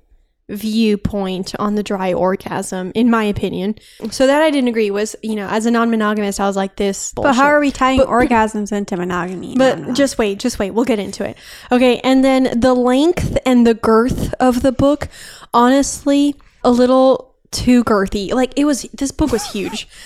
viewpoint 0.49 1.55
on 1.57 1.75
the 1.75 1.83
dry 1.83 2.13
orgasm, 2.13 2.91
in 2.93 3.09
my 3.09 3.23
opinion. 3.23 3.75
So 4.11 4.27
that 4.27 4.41
I 4.41 4.51
didn't 4.51 4.67
agree 4.67 4.91
was, 4.91 5.15
you 5.23 5.35
know, 5.35 5.47
as 5.47 5.65
a 5.65 5.71
non-monogamist, 5.71 6.39
I 6.39 6.47
was 6.47 6.57
like 6.57 6.75
this. 6.75 7.13
But 7.15 7.33
how 7.33 7.45
are 7.45 7.59
we 7.59 7.71
tying 7.71 8.01
orgasms 8.01 8.71
into 8.71 8.97
monogamy? 8.97 9.55
But 9.57 9.93
just 9.93 10.17
wait, 10.17 10.39
just 10.39 10.59
wait. 10.59 10.71
We'll 10.71 10.85
get 10.85 10.99
into 10.99 11.23
it. 11.23 11.37
Okay, 11.71 11.99
and 11.99 12.23
then 12.23 12.59
the 12.59 12.73
length 12.73 13.37
and 13.45 13.65
the 13.65 13.73
girth 13.73 14.33
of 14.35 14.61
the 14.61 14.73
book, 14.73 15.07
honestly, 15.53 16.35
a 16.63 16.71
little 16.71 17.33
too 17.51 17.83
girthy. 17.83 18.33
Like 18.33 18.51
it 18.57 18.65
was 18.65 18.83
this 18.93 19.11
book 19.11 19.31
was 19.31 19.51
huge. 19.51 19.87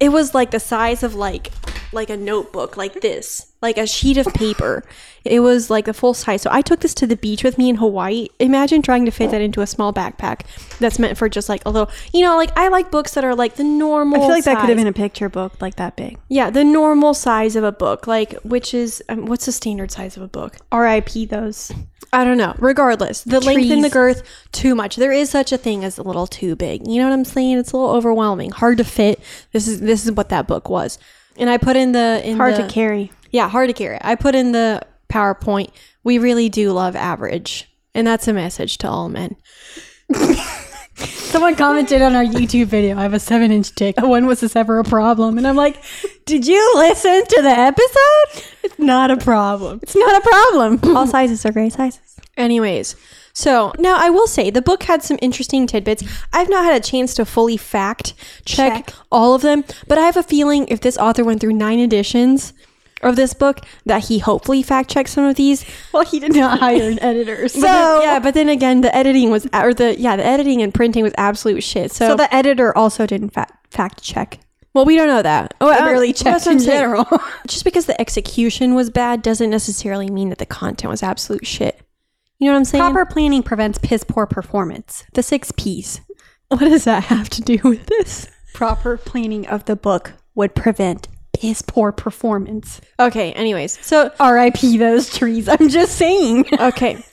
it 0.00 0.10
was 0.10 0.34
like 0.34 0.50
the 0.50 0.60
size 0.60 1.02
of 1.02 1.14
like 1.14 1.50
like 1.92 2.10
a 2.10 2.16
notebook 2.16 2.76
like 2.76 3.00
this, 3.00 3.52
like 3.60 3.78
a 3.78 3.86
sheet 3.86 4.16
of 4.16 4.26
paper. 4.34 4.84
It 5.24 5.40
was 5.40 5.70
like 5.70 5.84
the 5.84 5.94
full 5.94 6.14
size. 6.14 6.42
So 6.42 6.50
I 6.52 6.62
took 6.62 6.80
this 6.80 6.94
to 6.94 7.06
the 7.06 7.16
beach 7.16 7.44
with 7.44 7.58
me 7.58 7.68
in 7.68 7.76
Hawaii. 7.76 8.28
Imagine 8.38 8.82
trying 8.82 9.04
to 9.04 9.10
fit 9.10 9.30
that 9.30 9.40
into 9.40 9.60
a 9.60 9.66
small 9.66 9.92
backpack 9.92 10.42
that's 10.78 10.98
meant 10.98 11.16
for 11.16 11.28
just 11.28 11.48
like 11.48 11.64
a 11.64 11.70
little, 11.70 11.90
you 12.12 12.22
know, 12.22 12.36
like 12.36 12.56
I 12.56 12.68
like 12.68 12.90
books 12.90 13.14
that 13.14 13.24
are 13.24 13.34
like 13.34 13.56
the 13.56 13.64
normal. 13.64 14.16
I 14.16 14.20
feel 14.20 14.30
like 14.30 14.44
that 14.44 14.60
could 14.60 14.68
have 14.68 14.78
been 14.78 14.86
a 14.86 14.92
picture 14.92 15.28
book 15.28 15.60
like 15.60 15.76
that 15.76 15.96
big. 15.96 16.18
Yeah, 16.28 16.50
the 16.50 16.64
normal 16.64 17.14
size 17.14 17.56
of 17.56 17.64
a 17.64 17.72
book, 17.72 18.06
like 18.06 18.34
which 18.42 18.74
is 18.74 19.02
um, 19.08 19.26
what's 19.26 19.46
the 19.46 19.52
standard 19.52 19.90
size 19.90 20.16
of 20.16 20.22
a 20.22 20.28
book? 20.28 20.56
R.I.P. 20.72 21.26
Those. 21.26 21.72
I 22.14 22.24
don't 22.24 22.36
know. 22.36 22.54
Regardless, 22.58 23.22
the 23.22 23.40
length 23.40 23.70
and 23.70 23.82
the 23.82 23.88
girth 23.88 24.22
too 24.52 24.74
much. 24.74 24.96
There 24.96 25.12
is 25.12 25.30
such 25.30 25.50
a 25.50 25.56
thing 25.56 25.82
as 25.82 25.96
a 25.96 26.02
little 26.02 26.26
too 26.26 26.54
big. 26.56 26.86
You 26.86 27.00
know 27.00 27.08
what 27.08 27.14
I'm 27.14 27.24
saying? 27.24 27.58
It's 27.58 27.72
a 27.72 27.76
little 27.76 27.94
overwhelming, 27.94 28.50
hard 28.50 28.78
to 28.78 28.84
fit. 28.84 29.18
This 29.52 29.66
is 29.66 29.80
this 29.80 30.04
is 30.04 30.12
what 30.12 30.28
that 30.28 30.46
book 30.46 30.68
was. 30.68 30.98
And 31.36 31.48
I 31.48 31.56
put 31.56 31.76
in 31.76 31.92
the 31.92 32.20
in 32.24 32.36
Hard 32.36 32.54
the, 32.54 32.62
to 32.62 32.68
carry. 32.68 33.12
Yeah, 33.30 33.48
hard 33.48 33.68
to 33.68 33.74
carry. 33.74 33.98
I 34.00 34.14
put 34.14 34.34
in 34.34 34.52
the 34.52 34.82
PowerPoint. 35.08 35.70
We 36.04 36.18
really 36.18 36.48
do 36.48 36.72
love 36.72 36.96
average, 36.96 37.70
and 37.94 38.06
that's 38.06 38.28
a 38.28 38.32
message 38.32 38.78
to 38.78 38.88
all 38.88 39.08
men. 39.08 39.36
Someone 40.94 41.56
commented 41.56 42.02
on 42.02 42.14
our 42.14 42.24
YouTube 42.24 42.66
video, 42.66 42.98
I 42.98 43.02
have 43.02 43.14
a 43.14 43.18
seven 43.18 43.50
inch 43.50 43.74
dick. 43.74 43.96
When 44.02 44.26
was 44.26 44.40
this 44.40 44.54
ever 44.54 44.78
a 44.78 44.84
problem? 44.84 45.38
And 45.38 45.46
I'm 45.46 45.56
like, 45.56 45.82
did 46.26 46.46
you 46.46 46.74
listen 46.76 47.24
to 47.26 47.42
the 47.42 47.48
episode? 47.48 48.44
It's 48.62 48.78
not 48.78 49.10
a 49.10 49.16
problem. 49.16 49.80
It's 49.82 49.96
not 49.96 50.22
a 50.22 50.28
problem. 50.28 50.96
All 50.96 51.06
sizes 51.06 51.46
are 51.46 51.52
great 51.52 51.72
sizes. 51.72 52.16
Anyways, 52.36 52.96
so 53.32 53.72
now 53.78 53.96
I 53.98 54.10
will 54.10 54.26
say 54.26 54.50
the 54.50 54.62
book 54.62 54.82
had 54.84 55.02
some 55.02 55.18
interesting 55.22 55.66
tidbits. 55.66 56.04
I've 56.32 56.48
not 56.50 56.64
had 56.64 56.76
a 56.76 56.80
chance 56.84 57.14
to 57.14 57.24
fully 57.24 57.56
fact 57.56 58.14
check, 58.44 58.86
Check. 58.86 58.94
all 59.10 59.34
of 59.34 59.42
them, 59.42 59.64
but 59.88 59.98
I 59.98 60.02
have 60.02 60.16
a 60.16 60.22
feeling 60.22 60.66
if 60.68 60.80
this 60.80 60.98
author 60.98 61.24
went 61.24 61.40
through 61.40 61.54
nine 61.54 61.78
editions 61.78 62.52
of 63.02 63.16
this 63.16 63.34
book, 63.34 63.58
that 63.84 64.04
he 64.04 64.20
hopefully 64.20 64.62
fact 64.62 64.88
checked 64.88 65.08
some 65.08 65.24
of 65.24 65.34
these. 65.34 65.64
Well, 65.92 66.04
he 66.04 66.20
did 66.20 66.36
not 66.36 66.60
hire 66.60 66.88
an 66.88 67.00
editor. 67.00 67.48
So, 67.48 67.60
But 67.60 67.66
then- 67.66 68.02
yeah, 68.02 68.18
but 68.20 68.34
then 68.34 68.48
again, 68.48 68.80
the 68.82 68.94
editing 68.94 69.30
was 69.30 69.48
or 69.52 69.74
the 69.74 69.98
yeah 69.98 70.14
the 70.16 70.24
editing 70.24 70.62
and 70.62 70.72
printing 70.72 71.02
was 71.02 71.12
absolute 71.18 71.62
shit. 71.62 71.90
So, 71.90 72.08
so 72.10 72.16
the 72.16 72.32
editor 72.32 72.76
also 72.78 73.06
didn't 73.06 73.30
fa- 73.30 73.48
fact 73.70 74.02
check. 74.02 74.38
well, 74.74 74.84
we 74.84 74.94
don't 74.96 75.08
know 75.08 75.22
that. 75.22 75.54
Oh, 75.60 75.68
I 75.68 75.78
uh, 75.78 75.84
barely 75.86 76.12
checked 76.12 76.46
in 76.46 76.58
general. 76.60 77.06
Just 77.48 77.64
because 77.64 77.86
the 77.86 78.00
execution 78.00 78.74
was 78.76 78.88
bad 78.90 79.20
doesn't 79.22 79.50
necessarily 79.50 80.08
mean 80.08 80.28
that 80.28 80.38
the 80.38 80.46
content 80.46 80.90
was 80.90 81.02
absolute 81.02 81.44
shit. 81.46 81.80
You 82.42 82.48
know 82.48 82.54
what 82.54 82.58
I'm 82.58 82.64
saying? 82.64 82.92
Proper 82.92 83.06
planning 83.06 83.44
prevents 83.44 83.78
piss 83.78 84.02
poor 84.02 84.26
performance. 84.26 85.04
The 85.14 85.22
six 85.22 85.52
P's. 85.56 86.00
What 86.48 86.58
does 86.58 86.82
that 86.84 87.04
have 87.04 87.30
to 87.30 87.40
do 87.40 87.56
with 87.62 87.86
this? 87.86 88.28
Proper 88.52 88.96
planning 88.96 89.46
of 89.46 89.64
the 89.66 89.76
book 89.76 90.14
would 90.34 90.56
prevent 90.56 91.06
piss 91.32 91.62
poor 91.62 91.92
performance. 91.92 92.80
Okay. 92.98 93.32
Anyways, 93.34 93.78
so 93.86 94.10
R.I.P. 94.18 94.76
those 94.76 95.16
trees. 95.16 95.48
I'm 95.48 95.68
just 95.68 95.94
saying. 95.94 96.46
okay 96.60 97.04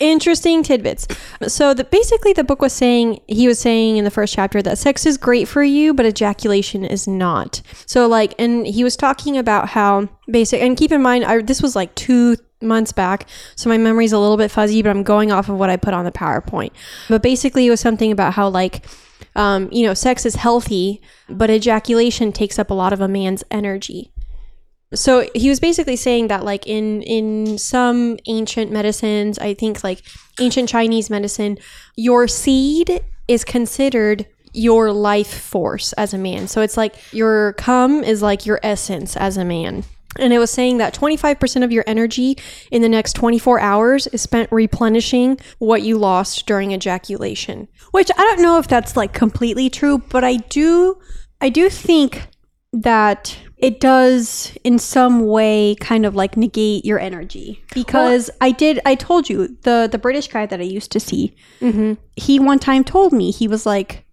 interesting 0.00 0.62
tidbits 0.62 1.08
so 1.46 1.74
the 1.74 1.82
basically 1.82 2.32
the 2.32 2.44
book 2.44 2.62
was 2.62 2.72
saying 2.72 3.20
he 3.26 3.48
was 3.48 3.58
saying 3.58 3.96
in 3.96 4.04
the 4.04 4.10
first 4.10 4.32
chapter 4.32 4.62
that 4.62 4.78
sex 4.78 5.06
is 5.06 5.16
great 5.16 5.48
for 5.48 5.62
you 5.62 5.92
but 5.92 6.06
ejaculation 6.06 6.84
is 6.84 7.08
not 7.08 7.60
so 7.86 8.06
like 8.06 8.34
and 8.38 8.66
he 8.66 8.84
was 8.84 8.96
talking 8.96 9.36
about 9.36 9.68
how 9.68 10.08
basic 10.30 10.60
and 10.62 10.76
keep 10.76 10.92
in 10.92 11.02
mind 11.02 11.24
I, 11.24 11.42
this 11.42 11.62
was 11.62 11.74
like 11.74 11.94
two 11.96 12.36
months 12.60 12.92
back 12.92 13.28
so 13.54 13.68
my 13.68 13.78
memory's 13.78 14.12
a 14.12 14.18
little 14.18 14.36
bit 14.36 14.50
fuzzy 14.50 14.82
but 14.82 14.90
i'm 14.90 15.02
going 15.02 15.30
off 15.30 15.48
of 15.48 15.56
what 15.56 15.70
i 15.70 15.76
put 15.76 15.94
on 15.94 16.04
the 16.04 16.12
powerpoint. 16.12 16.70
But 17.08 17.22
basically 17.22 17.66
it 17.66 17.70
was 17.70 17.80
something 17.80 18.12
about 18.12 18.34
how 18.34 18.48
like 18.48 18.84
um, 19.36 19.68
you 19.70 19.86
know 19.86 19.94
sex 19.94 20.26
is 20.26 20.36
healthy 20.36 21.00
but 21.28 21.50
ejaculation 21.50 22.32
takes 22.32 22.58
up 22.58 22.70
a 22.70 22.74
lot 22.74 22.92
of 22.92 23.00
a 23.00 23.08
man's 23.08 23.44
energy. 23.50 24.12
So 24.94 25.28
he 25.34 25.50
was 25.50 25.60
basically 25.60 25.96
saying 25.96 26.28
that 26.28 26.44
like 26.44 26.66
in 26.66 27.02
in 27.02 27.58
some 27.58 28.18
ancient 28.26 28.72
medicines 28.72 29.38
i 29.38 29.52
think 29.54 29.84
like 29.84 30.02
ancient 30.40 30.68
chinese 30.68 31.10
medicine 31.10 31.58
your 31.94 32.26
seed 32.26 33.04
is 33.28 33.44
considered 33.44 34.26
your 34.54 34.92
life 34.92 35.32
force 35.40 35.92
as 35.94 36.14
a 36.14 36.18
man. 36.18 36.48
So 36.48 36.62
it's 36.62 36.76
like 36.76 36.96
your 37.12 37.52
cum 37.54 38.02
is 38.02 38.22
like 38.22 38.46
your 38.46 38.58
essence 38.62 39.16
as 39.16 39.36
a 39.36 39.44
man 39.44 39.84
and 40.16 40.32
it 40.32 40.38
was 40.38 40.50
saying 40.50 40.78
that 40.78 40.94
25% 40.94 41.64
of 41.64 41.72
your 41.72 41.84
energy 41.86 42.36
in 42.70 42.82
the 42.82 42.88
next 42.88 43.12
24 43.14 43.60
hours 43.60 44.06
is 44.08 44.22
spent 44.22 44.50
replenishing 44.50 45.38
what 45.58 45.82
you 45.82 45.98
lost 45.98 46.46
during 46.46 46.72
ejaculation 46.72 47.68
Which 47.90 48.10
I 48.16 48.22
don't 48.22 48.42
know 48.42 48.58
if 48.58 48.68
that's 48.68 48.96
like 48.96 49.12
completely 49.12 49.70
true, 49.70 49.98
but 49.98 50.24
I 50.24 50.36
do 50.36 50.98
I 51.40 51.48
do 51.48 51.68
think 51.70 52.28
that 52.72 53.38
it 53.56 53.80
does 53.80 54.56
in 54.62 54.78
some 54.78 55.26
way 55.26 55.74
kind 55.80 56.06
of 56.06 56.14
like 56.14 56.36
negate 56.36 56.84
your 56.84 56.98
energy. 56.98 57.62
Because 57.74 58.30
I 58.40 58.50
did 58.50 58.80
I 58.84 58.94
told 58.94 59.28
you 59.28 59.56
the 59.62 59.88
the 59.90 59.98
British 59.98 60.28
guy 60.28 60.46
that 60.46 60.60
I 60.60 60.64
used 60.64 60.92
to 60.92 61.00
see 61.00 61.34
mm-hmm. 61.60 61.94
he 62.16 62.38
one 62.38 62.58
time 62.58 62.84
told 62.84 63.12
me 63.12 63.30
he 63.30 63.48
was 63.48 63.66
like 63.66 64.04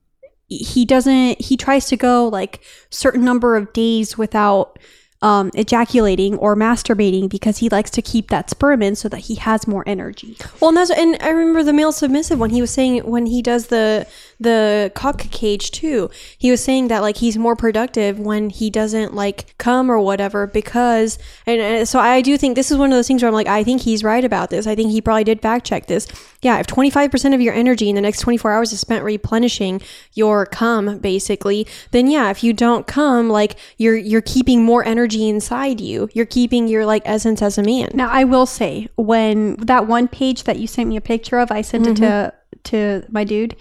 he 0.47 0.85
doesn't 0.85 1.41
he 1.41 1.57
tries 1.57 1.87
to 1.87 1.97
go 1.97 2.27
like 2.27 2.61
certain 2.91 3.23
number 3.23 3.55
of 3.55 3.73
days 3.73 4.17
without 4.17 4.77
um, 5.25 5.49
ejaculating 5.55 6.37
or 6.37 6.55
masturbating 6.55 7.27
because 7.27 7.57
he 7.57 7.67
likes 7.67 7.89
to 7.89 8.01
keep 8.03 8.29
that 8.29 8.47
sperm 8.47 8.83
in 8.83 8.95
so 8.95 9.09
that 9.09 9.21
he 9.21 9.33
has 9.35 9.67
more 9.67 9.83
energy. 9.87 10.37
Well, 10.59 10.69
and 10.69 10.77
that's 10.77 10.91
and 10.91 11.17
I 11.19 11.29
remember 11.29 11.63
the 11.63 11.73
male 11.73 11.91
submissive 11.91 12.37
when 12.37 12.51
he 12.51 12.61
was 12.61 12.69
saying 12.69 12.99
when 13.09 13.25
he 13.25 13.41
does 13.41 13.67
the 13.67 14.05
the 14.39 14.91
cock 14.95 15.19
cage 15.19 15.71
too. 15.71 16.09
He 16.37 16.51
was 16.51 16.63
saying 16.63 16.87
that 16.89 17.01
like 17.01 17.17
he's 17.17 17.37
more 17.37 17.55
productive 17.55 18.19
when 18.19 18.49
he 18.49 18.69
doesn't 18.69 19.13
like 19.13 19.57
come 19.57 19.89
or 19.89 19.99
whatever 19.99 20.47
because 20.47 21.17
and, 21.45 21.61
and 21.61 21.87
so 21.87 21.99
I 21.99 22.21
do 22.21 22.37
think 22.37 22.55
this 22.55 22.71
is 22.71 22.77
one 22.77 22.91
of 22.91 22.97
those 22.97 23.07
things 23.07 23.21
where 23.21 23.27
I'm 23.27 23.33
like 23.33 23.47
I 23.47 23.63
think 23.63 23.81
he's 23.81 24.03
right 24.03 24.23
about 24.23 24.49
this. 24.49 24.67
I 24.67 24.75
think 24.75 24.91
he 24.91 25.01
probably 25.01 25.23
did 25.23 25.41
fact 25.41 25.65
check 25.65 25.87
this. 25.87 26.07
Yeah, 26.41 26.59
if 26.59 26.67
25% 26.67 27.33
of 27.33 27.41
your 27.41 27.53
energy 27.53 27.89
in 27.89 27.95
the 27.95 28.01
next 28.01 28.19
24 28.19 28.51
hours 28.51 28.71
is 28.71 28.79
spent 28.79 29.03
replenishing 29.03 29.81
your 30.13 30.45
cum 30.45 30.99
basically, 30.99 31.65
then 31.91 32.07
yeah, 32.07 32.29
if 32.29 32.43
you 32.43 32.53
don't 32.53 32.85
come 32.85 33.29
like 33.29 33.57
you're 33.77 33.95
you're 33.95 34.21
keeping 34.21 34.63
more 34.63 34.83
energy 34.85 35.27
inside 35.27 35.81
you. 35.81 36.09
You're 36.13 36.25
keeping 36.25 36.67
your 36.67 36.85
like 36.85 37.03
essence 37.05 37.41
as 37.41 37.57
a 37.57 37.63
man. 37.63 37.89
Now 37.93 38.09
I 38.09 38.23
will 38.23 38.45
say 38.45 38.89
when 38.95 39.55
that 39.57 39.87
one 39.87 40.07
page 40.07 40.43
that 40.43 40.59
you 40.59 40.67
sent 40.67 40.89
me 40.89 40.97
a 40.97 41.01
picture 41.01 41.39
of, 41.39 41.51
I 41.51 41.61
sent 41.61 41.87
it 41.87 41.95
to 41.97 42.01
mm-hmm. 42.01 42.57
to 42.63 43.05
my 43.09 43.23
dude, 43.23 43.55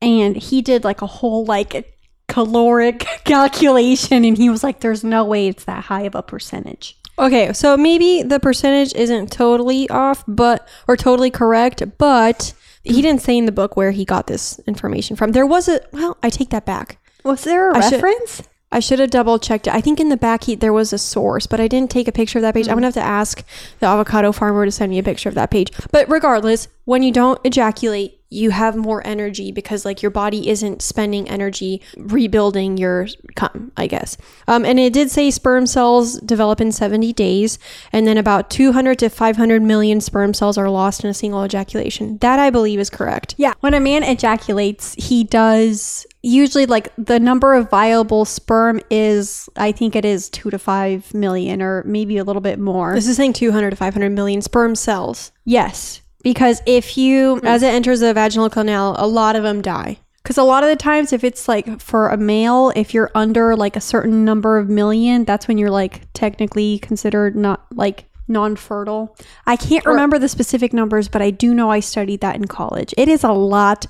and 0.00 0.36
he 0.36 0.62
did 0.62 0.84
like 0.84 1.02
a 1.02 1.06
whole 1.06 1.44
like 1.44 1.94
caloric 2.28 3.00
calculation, 3.24 4.24
and 4.24 4.36
he 4.36 4.50
was 4.50 4.62
like, 4.62 4.80
"There's 4.80 5.04
no 5.04 5.24
way 5.24 5.48
it's 5.48 5.64
that 5.64 5.84
high 5.84 6.02
of 6.02 6.14
a 6.14 6.22
percentage." 6.22 6.98
Okay, 7.18 7.52
so 7.52 7.76
maybe 7.76 8.22
the 8.22 8.38
percentage 8.38 8.94
isn't 8.94 9.32
totally 9.32 9.88
off, 9.88 10.22
but 10.28 10.68
or 10.86 10.96
totally 10.96 11.30
correct, 11.30 11.82
but 11.98 12.52
he 12.82 13.02
didn't 13.02 13.22
say 13.22 13.36
in 13.36 13.46
the 13.46 13.52
book 13.52 13.76
where 13.76 13.90
he 13.90 14.04
got 14.04 14.26
this 14.26 14.58
information 14.66 15.16
from. 15.16 15.32
There 15.32 15.46
was 15.46 15.68
a 15.68 15.80
well, 15.92 16.18
I 16.22 16.30
take 16.30 16.50
that 16.50 16.66
back. 16.66 16.98
Was 17.24 17.44
there 17.44 17.70
a 17.70 17.78
I 17.78 17.80
should- 17.80 18.02
reference? 18.02 18.42
I 18.72 18.80
should 18.80 18.98
have 18.98 19.10
double 19.10 19.38
checked 19.38 19.68
it. 19.68 19.72
I 19.72 19.80
think 19.80 20.00
in 20.00 20.08
the 20.08 20.16
back 20.16 20.44
he, 20.44 20.56
there 20.56 20.72
was 20.72 20.92
a 20.92 20.98
source, 20.98 21.46
but 21.46 21.60
I 21.60 21.68
didn't 21.68 21.90
take 21.90 22.08
a 22.08 22.12
picture 22.12 22.38
of 22.38 22.42
that 22.42 22.52
page. 22.52 22.66
I'm 22.66 22.72
mm-hmm. 22.72 22.76
gonna 22.78 22.86
have 22.86 22.94
to 22.94 23.00
ask 23.00 23.44
the 23.78 23.86
avocado 23.86 24.32
farmer 24.32 24.64
to 24.64 24.72
send 24.72 24.90
me 24.90 24.98
a 24.98 25.04
picture 25.04 25.28
of 25.28 25.36
that 25.36 25.50
page. 25.50 25.70
But 25.92 26.10
regardless, 26.10 26.66
when 26.84 27.02
you 27.02 27.12
don't 27.12 27.40
ejaculate, 27.44 28.20
you 28.28 28.50
have 28.50 28.76
more 28.76 29.06
energy 29.06 29.52
because 29.52 29.84
like 29.84 30.02
your 30.02 30.10
body 30.10 30.48
isn't 30.48 30.82
spending 30.82 31.28
energy 31.28 31.80
rebuilding 31.96 32.76
your 32.76 33.06
cum, 33.34 33.72
I 33.76 33.86
guess. 33.86 34.16
Um, 34.48 34.64
and 34.64 34.78
it 34.78 34.92
did 34.92 35.10
say 35.10 35.30
sperm 35.30 35.66
cells 35.66 36.20
develop 36.20 36.60
in 36.60 36.72
70 36.72 37.12
days, 37.12 37.58
and 37.92 38.06
then 38.06 38.18
about 38.18 38.50
200 38.50 38.98
to 39.00 39.08
500 39.08 39.62
million 39.62 40.00
sperm 40.00 40.34
cells 40.34 40.58
are 40.58 40.68
lost 40.68 41.04
in 41.04 41.10
a 41.10 41.14
single 41.14 41.44
ejaculation. 41.44 42.18
That 42.18 42.38
I 42.38 42.50
believe 42.50 42.80
is 42.80 42.90
correct. 42.90 43.34
Yeah. 43.38 43.54
When 43.60 43.74
a 43.74 43.80
man 43.80 44.02
ejaculates, 44.02 44.94
he 44.94 45.24
does 45.24 46.06
usually 46.22 46.66
like 46.66 46.92
the 46.98 47.20
number 47.20 47.54
of 47.54 47.70
viable 47.70 48.24
sperm 48.24 48.80
is 48.90 49.48
I 49.56 49.70
think 49.70 49.94
it 49.94 50.04
is 50.04 50.28
two 50.28 50.50
to 50.50 50.58
five 50.58 51.14
million 51.14 51.62
or 51.62 51.84
maybe 51.84 52.18
a 52.18 52.24
little 52.24 52.42
bit 52.42 52.58
more. 52.58 52.94
This 52.94 53.06
is 53.06 53.16
saying 53.16 53.34
200 53.34 53.70
to 53.70 53.76
500 53.76 54.10
million 54.10 54.42
sperm 54.42 54.74
cells. 54.74 55.30
yes. 55.44 56.02
Because 56.26 56.60
if 56.66 56.98
you 56.98 57.36
mm. 57.36 57.44
As 57.44 57.62
it 57.62 57.68
enters 57.68 58.00
the 58.00 58.12
vaginal 58.12 58.50
canal, 58.50 58.96
a 58.98 59.06
lot 59.06 59.36
of 59.36 59.44
them 59.44 59.62
die. 59.62 59.98
Because 60.24 60.36
a 60.36 60.42
lot 60.42 60.64
of 60.64 60.68
the 60.68 60.74
times, 60.74 61.12
if 61.12 61.22
it's 61.22 61.46
like 61.46 61.80
for 61.80 62.08
a 62.08 62.16
male, 62.16 62.72
if 62.74 62.92
you're 62.92 63.12
under 63.14 63.54
like 63.54 63.76
a 63.76 63.80
certain 63.80 64.24
number 64.24 64.58
of 64.58 64.68
million, 64.68 65.24
that's 65.24 65.46
when 65.46 65.56
you're 65.56 65.70
like 65.70 66.12
technically 66.14 66.80
considered 66.80 67.36
not 67.36 67.64
like 67.72 68.06
non 68.26 68.56
fertile. 68.56 69.16
I 69.46 69.54
can't 69.54 69.86
remember 69.86 70.18
the 70.18 70.28
specific 70.28 70.72
numbers, 70.72 71.06
but 71.06 71.22
I 71.22 71.30
do 71.30 71.54
know 71.54 71.70
I 71.70 71.78
studied 71.78 72.22
that 72.22 72.34
in 72.34 72.48
college. 72.48 72.92
It 72.98 73.08
is 73.08 73.22
a 73.22 73.30
lot 73.30 73.86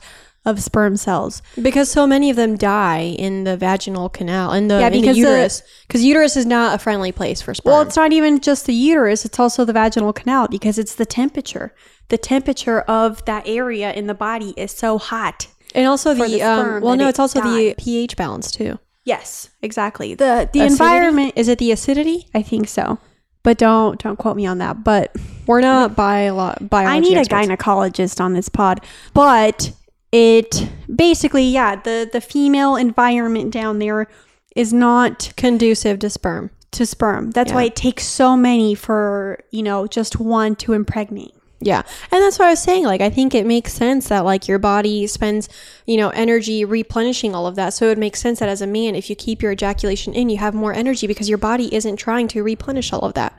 of 0.46 0.62
sperm 0.62 0.96
cells. 0.96 1.42
Because 1.60 1.90
so 1.90 2.06
many 2.06 2.30
of 2.30 2.36
them 2.36 2.56
die 2.56 3.14
in 3.18 3.44
the 3.44 3.56
vaginal 3.56 4.08
canal, 4.08 4.52
in 4.52 4.68
the, 4.68 4.80
Yeah, 4.80 4.88
in 4.88 5.02
the 5.02 5.12
uterus. 5.12 5.62
Because 5.86 6.02
uterus 6.02 6.36
is 6.36 6.46
not 6.46 6.74
a 6.74 6.78
friendly 6.78 7.12
place 7.12 7.42
for 7.42 7.52
sperm. 7.52 7.72
Well, 7.72 7.82
it's 7.82 7.96
not 7.96 8.12
even 8.12 8.40
just 8.40 8.64
the 8.66 8.72
uterus, 8.74 9.24
it's 9.24 9.38
also 9.38 9.64
the 9.64 9.72
vaginal 9.74 10.12
canal 10.14 10.48
because 10.48 10.78
it's 10.78 10.94
the 10.94 11.04
temperature. 11.06 11.74
The 12.08 12.18
temperature 12.18 12.80
of 12.82 13.24
that 13.26 13.46
area 13.46 13.92
in 13.92 14.06
the 14.06 14.14
body 14.14 14.54
is 14.56 14.70
so 14.70 14.96
hot. 14.96 15.48
and 15.74 15.86
also 15.86 16.14
the, 16.14 16.24
the 16.26 16.42
um, 16.42 16.80
well, 16.80 16.96
no, 16.96 17.08
it's 17.08 17.18
also 17.18 17.40
the 17.40 17.74
pH 17.76 18.16
balance 18.16 18.50
too. 18.50 18.78
Yes, 19.04 19.50
exactly. 19.62 20.14
The 20.14 20.48
the 20.52 20.60
Acidity? 20.60 20.72
environment 20.72 21.32
is 21.36 21.48
it 21.48 21.58
the 21.58 21.70
acidity? 21.72 22.28
I 22.34 22.42
think 22.42 22.68
so. 22.68 22.98
But 23.42 23.58
don't 23.58 24.00
don't 24.02 24.16
quote 24.16 24.36
me 24.36 24.46
on 24.46 24.58
that. 24.58 24.82
But 24.82 25.14
We're 25.46 25.60
not 25.60 25.94
bio 25.94 26.54
biology. 26.60 26.96
I 26.96 26.98
need 26.98 27.16
a 27.16 27.22
gynecologist 27.24 28.20
on 28.20 28.32
this 28.32 28.48
pod. 28.48 28.80
But 29.14 29.70
it 30.16 30.68
basically, 30.94 31.44
yeah, 31.44 31.76
the 31.76 32.08
the 32.10 32.20
female 32.20 32.76
environment 32.76 33.52
down 33.52 33.78
there 33.78 34.06
is 34.54 34.72
not 34.72 35.32
conducive 35.36 35.98
to 36.00 36.08
sperm. 36.10 36.50
to 36.72 36.84
sperm. 36.84 37.30
That's 37.30 37.50
Yeah. 37.50 37.56
why 37.56 37.64
it 37.64 37.76
takes 37.76 38.04
so 38.04 38.36
many 38.36 38.74
for, 38.74 39.38
you 39.50 39.62
know, 39.62 39.86
just 39.86 40.20
one 40.20 40.56
to 40.56 40.74
impregnate. 40.74 41.32
Yeah. 41.60 41.82
And 42.12 42.20
that's 42.22 42.38
what 42.38 42.48
I 42.48 42.50
was 42.50 42.60
saying. 42.60 42.84
Like, 42.84 43.00
I 43.00 43.08
think 43.08 43.34
it 43.34 43.46
makes 43.46 43.72
sense 43.72 44.08
that, 44.08 44.26
like, 44.26 44.46
your 44.46 44.58
body 44.58 45.06
spends, 45.06 45.48
you 45.86 45.96
know, 45.96 46.10
energy 46.10 46.66
replenishing 46.66 47.34
all 47.34 47.46
of 47.46 47.54
that. 47.56 47.72
So 47.72 47.88
it 47.88 47.96
makes 47.96 48.20
sense 48.20 48.40
that 48.40 48.50
as 48.50 48.60
a 48.60 48.66
man, 48.66 48.94
if 48.94 49.08
you 49.08 49.16
keep 49.16 49.40
your 49.42 49.52
ejaculation 49.52 50.12
in, 50.12 50.28
you 50.28 50.36
have 50.36 50.54
more 50.54 50.74
energy 50.74 51.06
because 51.06 51.30
your 51.30 51.38
body 51.38 51.74
isn't 51.74 51.96
trying 51.96 52.28
to 52.28 52.42
replenish 52.42 52.92
all 52.92 53.00
of 53.08 53.14
that. 53.14 53.32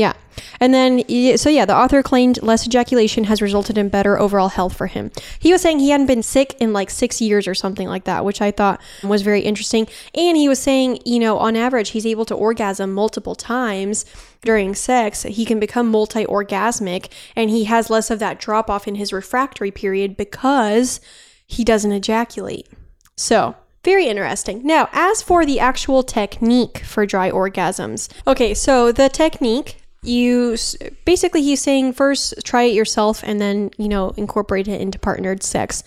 Yeah. 0.00 0.14
And 0.60 0.72
then, 0.72 1.36
so 1.36 1.50
yeah, 1.50 1.66
the 1.66 1.76
author 1.76 2.02
claimed 2.02 2.42
less 2.42 2.66
ejaculation 2.66 3.24
has 3.24 3.42
resulted 3.42 3.76
in 3.76 3.90
better 3.90 4.18
overall 4.18 4.48
health 4.48 4.74
for 4.74 4.86
him. 4.86 5.10
He 5.38 5.52
was 5.52 5.60
saying 5.60 5.78
he 5.78 5.90
hadn't 5.90 6.06
been 6.06 6.22
sick 6.22 6.56
in 6.58 6.72
like 6.72 6.88
six 6.88 7.20
years 7.20 7.46
or 7.46 7.54
something 7.54 7.86
like 7.86 8.04
that, 8.04 8.24
which 8.24 8.40
I 8.40 8.50
thought 8.50 8.80
was 9.04 9.20
very 9.20 9.42
interesting. 9.42 9.86
And 10.14 10.38
he 10.38 10.48
was 10.48 10.58
saying, 10.58 11.00
you 11.04 11.18
know, 11.18 11.36
on 11.36 11.54
average, 11.54 11.90
he's 11.90 12.06
able 12.06 12.24
to 12.24 12.34
orgasm 12.34 12.94
multiple 12.94 13.34
times 13.34 14.06
during 14.40 14.74
sex. 14.74 15.24
He 15.24 15.44
can 15.44 15.60
become 15.60 15.90
multi 15.90 16.24
orgasmic 16.24 17.12
and 17.36 17.50
he 17.50 17.64
has 17.64 17.90
less 17.90 18.10
of 18.10 18.20
that 18.20 18.40
drop 18.40 18.70
off 18.70 18.88
in 18.88 18.94
his 18.94 19.12
refractory 19.12 19.70
period 19.70 20.16
because 20.16 21.02
he 21.46 21.62
doesn't 21.62 21.92
ejaculate. 21.92 22.68
So, 23.16 23.54
very 23.84 24.06
interesting. 24.06 24.66
Now, 24.66 24.88
as 24.92 25.20
for 25.20 25.44
the 25.44 25.60
actual 25.60 26.02
technique 26.02 26.78
for 26.78 27.04
dry 27.04 27.30
orgasms, 27.30 28.08
okay, 28.26 28.54
so 28.54 28.92
the 28.92 29.10
technique 29.10 29.79
you 30.02 30.56
basically 31.04 31.42
he's 31.42 31.60
saying 31.60 31.92
first 31.92 32.34
try 32.42 32.62
it 32.62 32.74
yourself 32.74 33.22
and 33.22 33.40
then 33.40 33.70
you 33.76 33.88
know 33.88 34.10
incorporate 34.16 34.68
it 34.68 34.80
into 34.80 34.98
partnered 34.98 35.42
sex. 35.42 35.82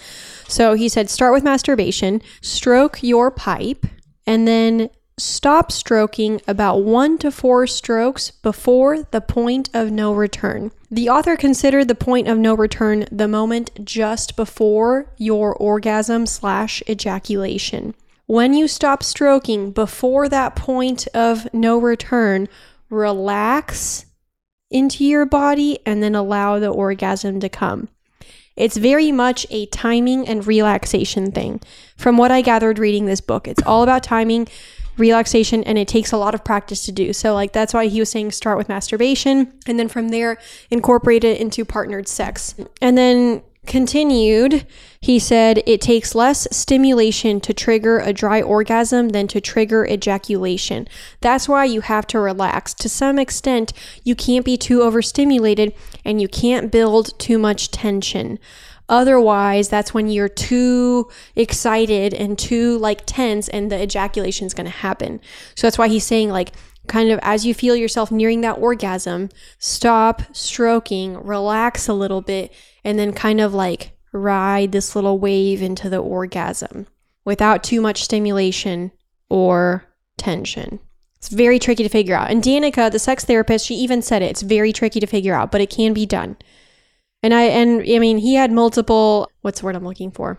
So 0.48 0.76
he 0.76 0.90
said 0.90 1.10
start 1.10 1.34
with 1.34 1.44
masturbation 1.44 2.22
stroke 2.42 3.02
your 3.02 3.32
pipe 3.32 3.86
and 4.28 4.48
then 4.48 4.90
stop 5.18 5.72
stroking 5.72 6.42
about 6.48 6.84
one 6.84 7.18
to 7.20 7.32
four 7.32 7.68
strokes 7.68 8.32
before 8.32 9.04
the 9.04 9.22
point 9.22 9.70
of 9.74 9.92
no 9.92 10.14
return. 10.14 10.72
The 10.90 11.10
author 11.10 11.36
considered 11.36 11.88
the 11.88 11.96
point 11.96 12.28
of 12.28 12.38
no 12.38 12.56
return 12.56 13.06
the 13.12 13.28
moment 13.28 13.86
just 13.86 14.36
before 14.36 15.12
your 15.18 15.56
orgasm 15.56 16.26
slash 16.26 16.82
ejaculation. 16.90 17.96
When 18.26 18.54
you 18.54 18.68
stop 18.68 19.04
stroking 19.04 19.72
before 19.72 20.30
that 20.30 20.56
point 20.56 21.08
of 21.14 21.52
no 21.54 21.78
return 21.78 22.48
relax 22.94 24.06
into 24.70 25.04
your 25.04 25.26
body 25.26 25.80
and 25.86 26.02
then 26.02 26.16
allow 26.16 26.60
the 26.60 26.70
orgasm 26.70 27.40
to 27.40 27.50
come. 27.50 27.90
It's 28.56 28.78
very 28.78 29.12
much 29.12 29.48
a 29.50 29.66
timing 29.68 30.28
and 30.28 30.46
relaxation 30.46 31.32
thing. 31.32 31.60
From 31.98 32.18
what 32.18 32.32
I 32.32 32.42
gathered 32.42 32.78
reading 32.78 33.06
this 33.06 33.22
book, 33.22 33.48
it's 33.48 33.64
all 33.64 33.82
about 33.82 34.04
timing, 34.04 34.48
relaxation, 34.98 35.64
and 35.64 35.78
it 35.78 35.88
takes 35.88 36.12
a 36.12 36.18
lot 36.18 36.36
of 36.36 36.44
practice 36.44 36.86
to 36.86 36.92
do. 36.92 37.14
So, 37.14 37.34
like, 37.34 37.52
that's 37.52 37.74
why 37.74 37.88
he 37.88 38.00
was 38.00 38.12
saying 38.12 38.32
start 38.32 38.58
with 38.58 38.70
masturbation 38.70 39.54
and 39.66 39.80
then 39.80 39.88
from 39.88 40.10
there 40.10 40.38
incorporate 40.70 41.24
it 41.24 41.42
into 41.42 41.66
partnered 41.66 42.08
sex. 42.08 42.56
And 42.80 42.96
then 42.96 43.42
continued, 43.66 44.66
he 45.00 45.20
said 45.20 45.64
it 45.66 45.82
takes 45.82 46.16
less 46.16 46.48
stimulation 46.52 47.40
to 47.42 47.54
trigger 47.54 48.00
a 48.00 48.14
dry 48.14 48.42
orgasm 48.42 49.10
than 49.10 49.28
to 49.30 49.42
trigger 49.42 49.86
ejaculation. 49.86 50.88
That's 51.22 51.48
why 51.48 51.66
you 51.66 51.82
have 51.82 52.08
to 52.08 52.20
relax. 52.20 52.74
To 52.76 52.90
some 52.90 53.20
extent, 53.20 53.74
you 54.04 54.16
can't 54.16 54.46
be 54.46 54.58
too 54.58 54.82
overstimulated 54.82 55.74
and 56.04 56.22
you 56.22 56.28
can't 56.28 56.72
build 56.72 57.18
too 57.20 57.38
much 57.38 57.72
tension. 57.72 58.40
Otherwise, 58.90 59.70
that's 59.70 59.94
when 59.94 60.10
you're 60.10 60.30
too 60.30 61.10
excited 61.36 62.14
and 62.14 62.38
too 62.38 62.78
like 62.80 63.04
tense 63.06 63.48
and 63.48 63.72
the 63.72 63.82
ejaculation 63.82 64.46
is 64.46 64.54
going 64.54 64.66
to 64.66 64.72
happen. 64.72 65.22
So 65.56 65.68
that's 65.68 65.78
why 65.78 65.88
he's 65.88 66.06
saying 66.06 66.30
like 66.30 66.52
kind 66.88 67.12
of 67.12 67.20
as 67.24 67.46
you 67.46 67.54
feel 67.54 67.76
yourself 67.76 68.12
nearing 68.12 68.42
that 68.42 68.58
orgasm, 68.58 69.30
stop 69.58 70.22
stroking, 70.34 71.18
relax 71.24 71.88
a 71.88 71.94
little 71.94 72.22
bit, 72.22 72.54
and 72.84 73.00
then 73.00 73.14
kind 73.14 73.40
of 73.40 73.54
like 73.54 73.98
ride 74.12 74.72
this 74.72 74.96
little 74.96 75.20
wave 75.20 75.62
into 75.62 75.90
the 75.90 75.98
orgasm 75.98 76.88
without 77.26 77.64
too 77.64 77.82
much 77.82 78.04
stimulation 78.04 78.92
or 79.30 79.86
tension. 80.18 80.80
It's 81.18 81.30
very 81.30 81.58
tricky 81.58 81.84
to 81.84 81.90
figure 81.90 82.16
out. 82.16 82.30
And 82.30 82.44
Danica, 82.44 82.92
the 82.92 83.00
sex 83.00 83.24
therapist, 83.24 83.66
she 83.66 83.76
even 83.76 84.02
said 84.02 84.22
it. 84.22 84.32
It's 84.32 84.42
very 84.42 84.74
tricky 84.74 85.00
to 85.00 85.08
figure 85.08 85.34
out, 85.34 85.52
but 85.52 85.62
it 85.62 85.70
can 85.70 85.94
be 85.94 86.06
done. 86.06 86.38
And 87.22 87.34
I 87.34 87.44
and 87.44 87.82
I 87.82 88.00
mean, 88.00 88.18
he 88.18 88.36
had 88.36 88.52
multiple 88.52 89.30
what's 89.42 89.62
the 89.62 89.66
word 89.66 89.76
I'm 89.76 89.86
looking 89.86 90.12
for? 90.12 90.38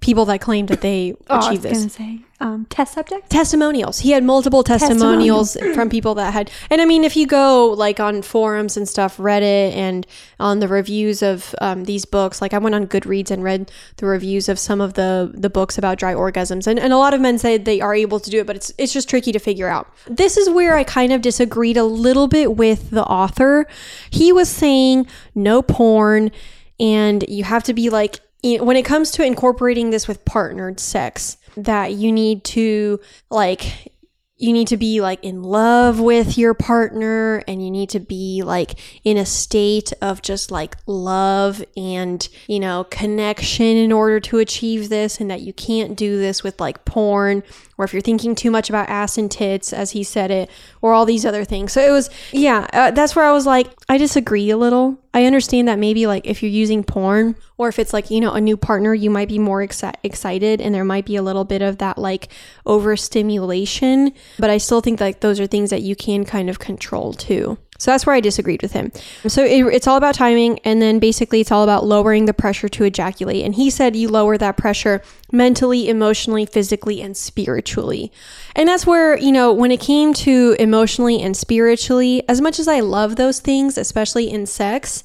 People 0.00 0.24
that 0.26 0.40
claimed 0.40 0.68
that 0.68 0.82
they 0.82 1.14
Oh, 1.30 1.34
I 1.34 1.36
was 1.36 1.46
achieved 1.46 1.62
this 1.62 1.92
say 1.94 2.20
um, 2.38 2.66
test 2.66 2.94
subject. 2.94 3.30
testimonials. 3.30 4.00
He 4.00 4.10
had 4.10 4.22
multiple 4.22 4.62
testimonials 4.62 5.56
from 5.74 5.88
people 5.88 6.14
that 6.16 6.32
had, 6.32 6.50
and 6.70 6.82
I 6.82 6.84
mean, 6.84 7.02
if 7.02 7.16
you 7.16 7.26
go 7.26 7.68
like 7.68 7.98
on 7.98 8.22
forums 8.22 8.76
and 8.76 8.88
stuff, 8.88 9.16
Reddit, 9.16 9.72
and 9.74 10.06
on 10.38 10.60
the 10.60 10.68
reviews 10.68 11.22
of 11.22 11.54
um, 11.60 11.84
these 11.84 12.04
books, 12.04 12.42
like 12.42 12.52
I 12.52 12.58
went 12.58 12.74
on 12.74 12.86
Goodreads 12.86 13.30
and 13.30 13.42
read 13.42 13.70
the 13.96 14.06
reviews 14.06 14.48
of 14.48 14.58
some 14.58 14.80
of 14.80 14.94
the 14.94 15.30
the 15.32 15.50
books 15.50 15.78
about 15.78 15.98
dry 15.98 16.14
orgasms, 16.14 16.66
and, 16.66 16.78
and 16.78 16.92
a 16.92 16.98
lot 16.98 17.14
of 17.14 17.20
men 17.20 17.38
say 17.38 17.56
they 17.56 17.80
are 17.80 17.94
able 17.94 18.20
to 18.20 18.30
do 18.30 18.40
it, 18.40 18.46
but 18.46 18.56
it's 18.56 18.72
it's 18.78 18.92
just 18.92 19.08
tricky 19.08 19.32
to 19.32 19.38
figure 19.38 19.68
out. 19.68 19.88
This 20.06 20.36
is 20.36 20.50
where 20.50 20.76
I 20.76 20.84
kind 20.84 21.12
of 21.12 21.22
disagreed 21.22 21.76
a 21.76 21.84
little 21.84 22.28
bit 22.28 22.56
with 22.56 22.90
the 22.90 23.04
author. 23.04 23.66
He 24.10 24.32
was 24.32 24.48
saying 24.48 25.06
no 25.34 25.62
porn, 25.62 26.30
and 26.78 27.24
you 27.28 27.44
have 27.44 27.62
to 27.64 27.72
be 27.72 27.88
like 27.88 28.20
when 28.54 28.76
it 28.76 28.84
comes 28.84 29.10
to 29.12 29.24
incorporating 29.24 29.90
this 29.90 30.06
with 30.06 30.24
partnered 30.24 30.80
sex 30.80 31.36
that 31.56 31.92
you 31.92 32.12
need 32.12 32.44
to 32.44 33.00
like 33.30 33.92
you 34.38 34.52
need 34.52 34.68
to 34.68 34.76
be 34.76 35.00
like 35.00 35.22
in 35.24 35.42
love 35.42 35.98
with 35.98 36.36
your 36.36 36.52
partner 36.52 37.42
and 37.48 37.64
you 37.64 37.70
need 37.70 37.88
to 37.88 38.00
be 38.00 38.42
like 38.42 38.78
in 39.02 39.16
a 39.16 39.24
state 39.24 39.94
of 40.02 40.20
just 40.20 40.50
like 40.50 40.76
love 40.86 41.64
and 41.76 42.28
you 42.46 42.60
know 42.60 42.84
connection 42.84 43.64
in 43.64 43.92
order 43.92 44.20
to 44.20 44.38
achieve 44.38 44.90
this 44.90 45.20
and 45.20 45.30
that 45.30 45.40
you 45.40 45.54
can't 45.54 45.96
do 45.96 46.18
this 46.18 46.42
with 46.42 46.60
like 46.60 46.84
porn 46.84 47.42
or 47.78 47.84
if 47.84 47.92
you're 47.92 48.02
thinking 48.02 48.34
too 48.34 48.50
much 48.50 48.68
about 48.68 48.88
ass 48.88 49.18
and 49.18 49.30
tits 49.30 49.72
as 49.72 49.92
he 49.92 50.02
said 50.02 50.30
it 50.30 50.50
or 50.80 50.92
all 50.92 51.04
these 51.04 51.26
other 51.26 51.44
things. 51.44 51.72
So 51.72 51.80
it 51.80 51.90
was 51.90 52.10
yeah 52.32 52.66
uh, 52.72 52.90
that's 52.90 53.14
where 53.14 53.24
i 53.24 53.32
was 53.32 53.46
like 53.46 53.68
i 53.88 53.98
disagree 53.98 54.50
a 54.50 54.56
little. 54.56 54.98
I 55.14 55.24
understand 55.24 55.68
that 55.68 55.78
maybe 55.78 56.06
like 56.06 56.26
if 56.26 56.42
you're 56.42 56.50
using 56.50 56.84
porn 56.84 57.36
or 57.56 57.68
if 57.68 57.78
it's 57.78 57.92
like 57.92 58.10
you 58.10 58.20
know 58.20 58.32
a 58.32 58.40
new 58.40 58.56
partner 58.56 58.92
you 58.94 59.10
might 59.10 59.28
be 59.28 59.38
more 59.38 59.60
exci- 59.60 59.94
excited 60.02 60.60
and 60.60 60.74
there 60.74 60.84
might 60.84 61.06
be 61.06 61.16
a 61.16 61.22
little 61.22 61.44
bit 61.44 61.62
of 61.62 61.78
that 61.78 61.98
like 61.98 62.28
overstimulation. 62.66 64.12
But 64.38 64.50
i 64.50 64.58
still 64.58 64.80
think 64.80 65.00
like 65.00 65.20
those 65.20 65.40
are 65.40 65.46
things 65.46 65.70
that 65.70 65.82
you 65.82 65.96
can 65.96 66.24
kind 66.24 66.50
of 66.50 66.58
control 66.58 67.12
too 67.12 67.58
so 67.78 67.90
that's 67.90 68.06
where 68.06 68.14
I 68.14 68.20
disagreed 68.20 68.62
with 68.62 68.72
him. 68.72 68.92
So 69.26 69.44
it, 69.44 69.64
it's 69.66 69.86
all 69.86 69.96
about 69.96 70.14
timing, 70.14 70.58
and 70.60 70.80
then 70.80 70.98
basically 70.98 71.40
it's 71.40 71.52
all 71.52 71.64
about 71.64 71.84
lowering 71.84 72.24
the 72.24 72.34
pressure 72.34 72.68
to 72.68 72.84
ejaculate. 72.84 73.44
And 73.44 73.54
he 73.54 73.70
said 73.70 73.96
you 73.96 74.08
lower 74.08 74.38
that 74.38 74.56
pressure 74.56 75.02
mentally, 75.32 75.88
emotionally, 75.88 76.46
physically, 76.46 77.00
and 77.02 77.16
spiritually. 77.16 78.12
And 78.54 78.68
that's 78.68 78.86
where, 78.86 79.18
you 79.18 79.32
know, 79.32 79.52
when 79.52 79.70
it 79.70 79.80
came 79.80 80.14
to 80.14 80.56
emotionally 80.58 81.20
and 81.20 81.36
spiritually, 81.36 82.22
as 82.28 82.40
much 82.40 82.58
as 82.58 82.68
I 82.68 82.80
love 82.80 83.16
those 83.16 83.40
things, 83.40 83.76
especially 83.76 84.30
in 84.30 84.46
sex, 84.46 85.04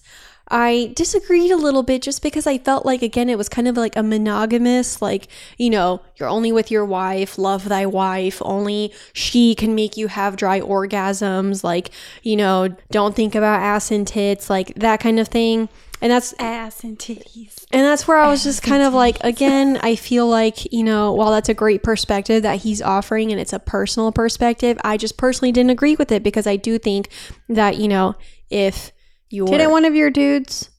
I 0.52 0.92
disagreed 0.96 1.50
a 1.50 1.56
little 1.56 1.82
bit 1.82 2.02
just 2.02 2.22
because 2.22 2.46
I 2.46 2.58
felt 2.58 2.86
like, 2.86 3.02
again, 3.02 3.30
it 3.30 3.38
was 3.38 3.48
kind 3.48 3.70
of 3.70 3.78
like 3.78 3.96
a 3.96 4.04
monogamous, 4.04 5.02
like, 5.02 5.30
you 5.58 5.70
know, 5.70 6.02
you're 6.18 6.28
only 6.28 6.52
with 6.52 6.70
your 6.70 6.86
wife, 6.86 7.38
love 7.38 7.70
thy 7.70 7.86
wife, 7.86 8.42
only 8.44 8.94
she 9.14 9.56
can 9.56 9.74
make 9.74 9.96
you 9.96 10.08
have 10.08 10.36
dry 10.36 10.60
orgasms, 10.60 11.64
like, 11.64 11.90
you 12.22 12.36
know, 12.36 12.68
don't 12.92 13.16
think 13.16 13.34
about 13.34 13.62
ass 13.62 13.92
and 13.92 14.06
tits, 14.06 14.50
like 14.50 14.76
that 14.76 15.00
kind 15.00 15.20
of 15.20 15.30
thing. 15.30 15.70
And 16.02 16.12
that's 16.12 16.34
Ass 16.40 16.84
and 16.84 16.98
titties. 16.98 17.64
and 17.72 17.84
that's 17.84 18.08
where 18.08 18.18
I 18.18 18.28
was 18.28 18.44
just 18.44 18.64
kind 18.64 18.82
of 18.82 18.92
like, 18.92 19.24
again, 19.24 19.78
I 19.84 19.96
feel 19.96 20.28
like, 20.28 20.74
you 20.74 20.84
know, 20.84 21.14
while 21.14 21.30
that's 21.30 21.48
a 21.48 21.54
great 21.54 21.84
perspective 21.84 22.42
that 22.42 22.62
he's 22.62 22.82
offering 22.82 23.32
and 23.32 23.40
it's 23.40 23.54
a 23.54 23.60
personal 23.60 24.12
perspective, 24.12 24.80
I 24.84 24.98
just 24.98 25.16
personally 25.16 25.52
didn't 25.52 25.70
agree 25.70 25.96
with 25.96 26.12
it 26.12 26.24
because 26.24 26.48
I 26.48 26.56
do 26.56 26.80
think 26.80 27.10
that, 27.48 27.78
you 27.78 27.88
know, 27.88 28.16
if 28.50 28.92
you're. 29.32 29.48
Didn't 29.48 29.72
one 29.72 29.86
of 29.86 29.96
your 29.96 30.10
dudes 30.10 30.70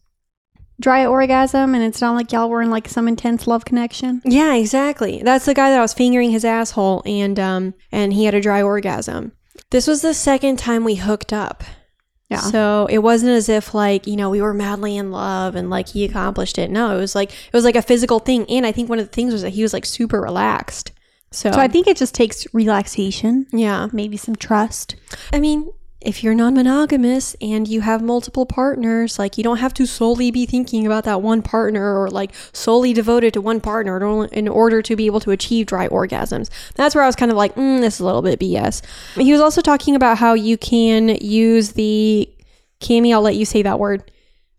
dry 0.80 1.07
orgasm 1.07 1.74
and 1.74 1.84
it's 1.84 2.00
not 2.00 2.14
like 2.14 2.32
y'all 2.32 2.48
were 2.48 2.61
in 2.62 2.70
like 2.70 2.88
some 2.88 3.09
intense 3.09 3.46
love 3.46 3.64
connection? 3.64 4.20
Yeah, 4.24 4.55
exactly. 4.55 5.22
That's 5.22 5.44
the 5.44 5.55
guy 5.55 5.70
that 5.70 5.78
I 5.78 5.82
was 5.82 5.94
fingering 5.94 6.30
his 6.30 6.44
asshole 6.44 7.03
and 7.07 7.38
um 7.38 7.74
and 7.90 8.12
he 8.12 8.24
had 8.24 8.34
a 8.34 8.40
dry 8.40 8.62
orgasm. 8.62 9.32
This 9.70 9.86
was 9.86 10.03
the 10.03 10.14
second 10.14 10.59
time 10.59 10.84
we 10.84 10.96
hooked 10.96 11.32
up. 11.32 11.62
Yeah. 12.28 12.38
So 12.38 12.86
it 12.90 12.98
wasn't 12.98 13.32
as 13.32 13.48
if 13.50 13.74
like, 13.74 14.07
you 14.07 14.16
know, 14.16 14.30
we 14.30 14.40
were 14.40 14.55
madly 14.55 14.96
in 14.96 15.11
love 15.11 15.55
and 15.55 15.68
like 15.68 15.88
he 15.88 16.05
accomplished 16.05 16.59
it. 16.59 16.70
No, 16.70 16.96
it 16.96 16.98
was 16.98 17.14
like 17.14 17.30
it 17.30 17.53
was 17.53 17.64
like 17.64 17.76
a 17.76 17.82
physical 17.82 18.18
thing. 18.18 18.46
And 18.48 18.66
I 18.66 18.72
think 18.72 18.88
one 18.88 18.98
of 18.98 19.07
the 19.07 19.12
things 19.12 19.32
was 19.32 19.42
that 19.42 19.50
he 19.50 19.62
was 19.62 19.72
like 19.72 19.84
super 19.84 20.20
relaxed. 20.20 20.92
So, 21.30 21.50
So 21.53 21.59
I 21.59 21.68
think 21.68 21.86
it 21.86 21.96
just 21.96 22.14
takes 22.14 22.46
relaxation, 22.53 23.46
yeah. 23.53 23.88
maybe 23.92 24.18
some 24.18 24.36
trust. 24.36 24.96
I 25.32 25.40
mean, 25.40 25.70
if 26.05 26.22
you're 26.22 26.34
non-monogamous 26.34 27.36
and 27.40 27.66
you 27.66 27.80
have 27.80 28.03
multiple 28.03 28.46
partners, 28.46 29.18
like 29.18 29.38
you 29.38 29.44
don't 29.44 29.59
have 29.59 29.74
to 29.74 29.86
solely 29.86 30.30
be 30.30 30.46
thinking 30.46 30.86
about 30.86 31.05
that 31.05 31.22
one 31.22 31.42
partner 31.42 32.00
or 32.00 32.11
like 32.11 32.32
solely 32.53 32.92
devoted 32.92 33.32
to 33.34 33.40
one 33.40 33.61
partner 33.61 34.26
in 34.26 34.48
order- 34.48 34.82
to 34.82 34.96
be 34.96 35.07
able 35.07 35.20
to 35.20 35.30
achieve 35.30 35.66
dry 35.66 35.88
orgasms. 35.88 36.50
That's 36.74 36.94
where 36.94 37.05
I 37.05 37.07
was 37.07 37.16
kind 37.16 37.30
of 37.30 37.36
like, 37.36 37.55
mm, 37.55 37.80
this 37.80 37.94
is 37.94 38.00
a 38.00 38.05
little 38.05 38.22
bit 38.22 38.38
BS. 38.38 38.82
He 39.16 39.32
was 39.32 39.40
also 39.40 39.61
talking 39.61 39.94
about 39.94 40.18
how 40.18 40.34
you 40.34 40.57
can 40.57 41.09
use 41.20 41.72
the 41.72 42.28
Cami. 42.80 43.12
I'll 43.12 43.22
let 43.22 43.36
you 43.36 43.44
say 43.44 43.62
that 43.62 43.78
word. 43.78 44.11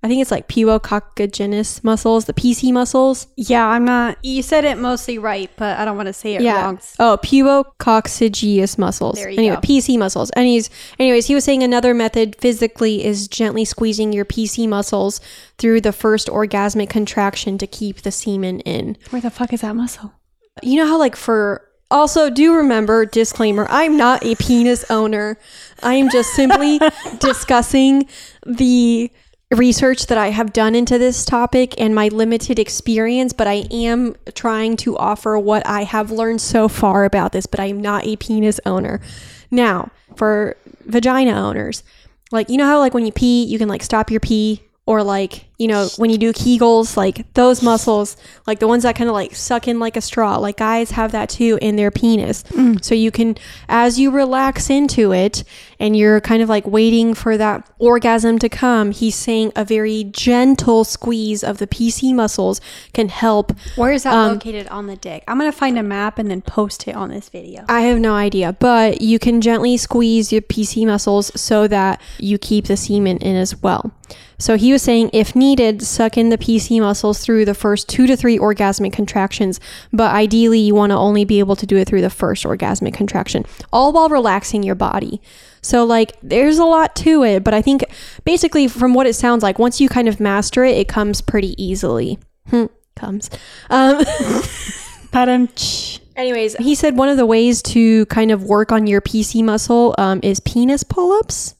I 0.04 0.10
think 0.10 0.22
it's 0.22 0.32
like 0.32 0.50
puococcygenous 0.50 1.82
muscles, 1.82 2.26
the 2.26 2.34
PC 2.34 2.74
muscles. 2.74 3.28
Yeah, 3.38 3.66
I'm 3.66 3.86
not. 3.86 4.18
You 4.22 4.42
said 4.44 4.66
it 4.66 4.78
mostly 4.78 5.18
right, 5.18 5.50
but 5.56 5.80
I 5.80 5.86
don't 5.86 5.96
want 5.96 6.08
to 6.08 6.14
say 6.14 6.36
it 6.36 6.42
Yeah. 6.42 6.62
wrong. 6.66 6.80
Oh, 7.00 7.18
pubococcygeus 7.24 8.78
muscles. 8.78 9.16
There 9.16 9.30
you 9.30 9.38
anyway, 9.38 9.56
go. 9.56 9.62
PC 9.62 9.98
muscles. 9.98 10.30
And 10.32 10.46
he's, 10.46 10.70
anyways, 11.00 11.28
he 11.28 11.36
was 11.36 11.44
saying 11.44 11.64
another 11.64 11.94
method 11.94 12.36
physically 12.36 13.04
is 13.06 13.28
gently 13.28 13.66
squeezing 13.66 14.14
your 14.14 14.26
PC 14.26 14.68
muscles 14.68 15.22
through 15.58 15.82
the 15.82 15.94
first 15.94 16.28
orgasmic 16.28 16.90
contraction 16.90 17.58
to 17.58 17.68
keep 17.68 18.02
the 18.02 18.12
semen 18.12 18.60
in. 18.62 18.98
Where 19.10 19.22
the 19.22 19.30
fuck 19.32 19.54
is 19.54 19.62
that 19.62 19.76
muscle? 19.76 20.14
You 20.62 20.78
know 20.78 20.88
how, 20.88 21.00
like, 21.00 21.16
for 21.16 21.68
also 21.92 22.30
do 22.30 22.56
remember 22.56 23.06
disclaimer 23.06 23.68
i'm 23.70 23.96
not 23.96 24.24
a 24.26 24.34
penis 24.38 24.84
owner 24.90 25.38
i 25.84 25.94
am 25.94 26.10
just 26.10 26.32
simply 26.32 26.80
discussing 27.20 28.08
the 28.48 29.12
research 29.54 30.08
that 30.08 30.18
i 30.18 30.30
have 30.30 30.54
done 30.54 30.76
into 30.76 30.98
this 30.98 31.26
topic 31.26 31.74
and 31.80 31.94
my 31.94 32.08
limited 32.08 32.60
experience 32.60 33.34
but 33.34 33.48
i 33.48 33.66
am 33.72 34.16
trying 34.34 34.76
to 34.78 34.98
offer 34.98 35.38
what 35.38 35.66
i 35.68 35.84
have 35.84 36.12
learned 36.12 36.42
so 36.42 36.68
far 36.68 37.06
about 37.06 37.32
this 37.32 37.46
but 37.46 37.60
i 37.60 37.66
am 37.66 37.82
not 37.82 38.06
a 38.06 38.16
penis 38.18 38.60
owner. 38.66 39.00
Now 39.52 39.92
for 40.16 40.56
vagina 40.86 41.32
owners 41.32 41.84
like 42.32 42.50
you 42.50 42.58
know 42.58 42.66
how 42.66 42.80
like 42.80 42.94
when 42.94 43.06
you 43.06 43.12
pee 43.12 43.44
you 43.46 43.58
can 43.58 43.70
like 43.70 43.84
stop 43.84 44.12
your 44.12 44.20
pee 44.20 44.62
or 44.86 45.04
like 45.04 45.46
you 45.60 45.68
know 45.68 45.88
when 45.98 46.10
you 46.10 46.18
do 46.18 46.34
kegels 46.34 46.98
like 46.98 47.32
those 47.36 47.62
muscles 47.62 48.18
like 48.48 48.60
the 48.60 48.68
ones 48.68 48.84
that 48.84 48.96
kind 48.96 49.08
of 49.10 49.14
like 49.14 49.36
suck 49.36 49.68
in 49.68 49.80
like 49.80 49.96
a 49.96 50.02
straw 50.02 50.36
like 50.38 50.58
guys 50.58 50.92
have 50.92 51.12
that 51.12 51.30
too 51.30 51.60
in 51.62 51.76
their 51.76 51.92
penis 51.92 52.44
so 52.82 52.96
you 52.96 53.12
can 53.12 53.36
as 53.70 54.00
you 54.00 54.10
relax 54.10 54.70
into 54.70 55.14
it 55.14 55.44
and 55.80 55.96
you're 55.96 56.20
kind 56.22 56.42
of 56.42 56.50
like 56.50 56.66
waiting 56.66 57.14
for 57.14 57.38
that 57.38 57.70
orgasm 57.78 58.40
to 58.40 58.50
come 58.50 58.92
he's 58.92 59.16
saying 59.16 59.52
a 59.56 59.64
very 59.64 60.04
gentle 60.06 60.84
squeeze 60.84 61.44
of 61.44 61.60
the 61.60 61.68
pc 61.68 62.14
muscles 62.16 62.60
can 62.94 63.10
help 63.10 63.56
Where 63.76 63.92
is 63.92 64.04
that 64.04 64.14
Um, 64.16 64.34
located 64.34 64.68
on 64.70 64.88
the 64.88 64.96
dick? 64.96 65.24
I'm 65.28 65.38
gonna 65.38 65.52
find 65.52 65.78
a 65.78 65.84
map 65.84 66.18
and 66.18 66.32
then 66.32 66.42
post 66.42 66.88
it 66.88 66.96
on 66.96 67.10
this 67.10 67.30
video. 67.30 67.64
I 67.70 67.82
have 67.82 68.00
no 68.00 68.14
idea, 68.16 68.54
but 68.54 69.02
you 69.02 69.20
can 69.20 69.40
gently 69.42 69.78
squeeze 69.78 70.32
your 70.32 70.42
PC 70.42 70.86
muscles 70.86 71.32
so 71.40 71.68
that 71.68 72.02
you 72.20 72.38
keep 72.38 72.66
the 72.66 72.76
semen 72.78 73.18
in 73.18 73.36
as 73.36 73.62
well. 73.62 73.92
So 74.38 74.58
he 74.58 74.74
was 74.74 74.82
saying, 74.82 75.10
if 75.14 75.36
needed, 75.44 75.82
suck 75.82 76.18
in 76.18 76.30
the 76.30 76.38
PC 76.38 76.80
muscles 76.80 77.20
through 77.20 77.44
the 77.46 77.54
first 77.54 77.90
two 77.90 78.08
to 78.08 78.16
three 78.16 78.40
orgasmic 78.40 78.94
contractions, 78.94 79.60
but 79.92 80.14
ideally 80.14 80.60
you 80.60 80.74
want 80.74 80.92
to 80.92 80.98
only 80.98 81.26
be 81.26 81.40
able 81.40 81.56
to 81.58 81.66
do 81.66 81.78
it 81.78 81.88
through 81.88 82.02
the 82.02 82.10
first 82.10 82.46
orgasmic 82.46 82.94
contraction, 82.94 83.46
all 83.72 83.92
while 83.92 84.10
relaxing 84.10 84.64
your 84.64 84.76
body. 84.76 85.22
So, 85.62 85.84
like, 85.86 86.18
there's 86.22 86.58
a 86.58 86.66
lot 86.66 86.96
to 86.98 87.24
it, 87.24 87.44
but 87.44 87.54
I 87.54 87.62
think 87.62 87.84
basically, 88.26 88.68
from 88.68 88.94
what 88.94 89.08
it 89.08 89.14
sounds 89.14 89.44
like, 89.44 89.60
once 89.60 89.80
you 89.80 89.90
kind 89.90 90.08
of 90.08 90.20
master 90.20 90.64
it, 90.64 90.78
it 90.78 90.88
comes 90.88 91.22
pretty 91.22 91.62
easily. 91.62 92.20
Hmm, 92.50 92.66
comes. 92.96 93.30
Um, 93.70 94.04
Anyways, 96.16 96.56
he 96.58 96.76
said 96.76 96.98
one 96.98 97.10
of 97.10 97.18
the 97.18 97.26
ways 97.26 97.62
to 97.64 98.06
kind 98.08 98.32
of 98.32 98.44
work 98.44 98.72
on 98.72 98.88
your 98.88 99.02
PC 99.02 99.44
muscle 99.44 99.96
um, 99.98 100.20
is 100.22 100.40
penis 100.40 100.84
pull 100.84 101.12
ups. 101.14 101.56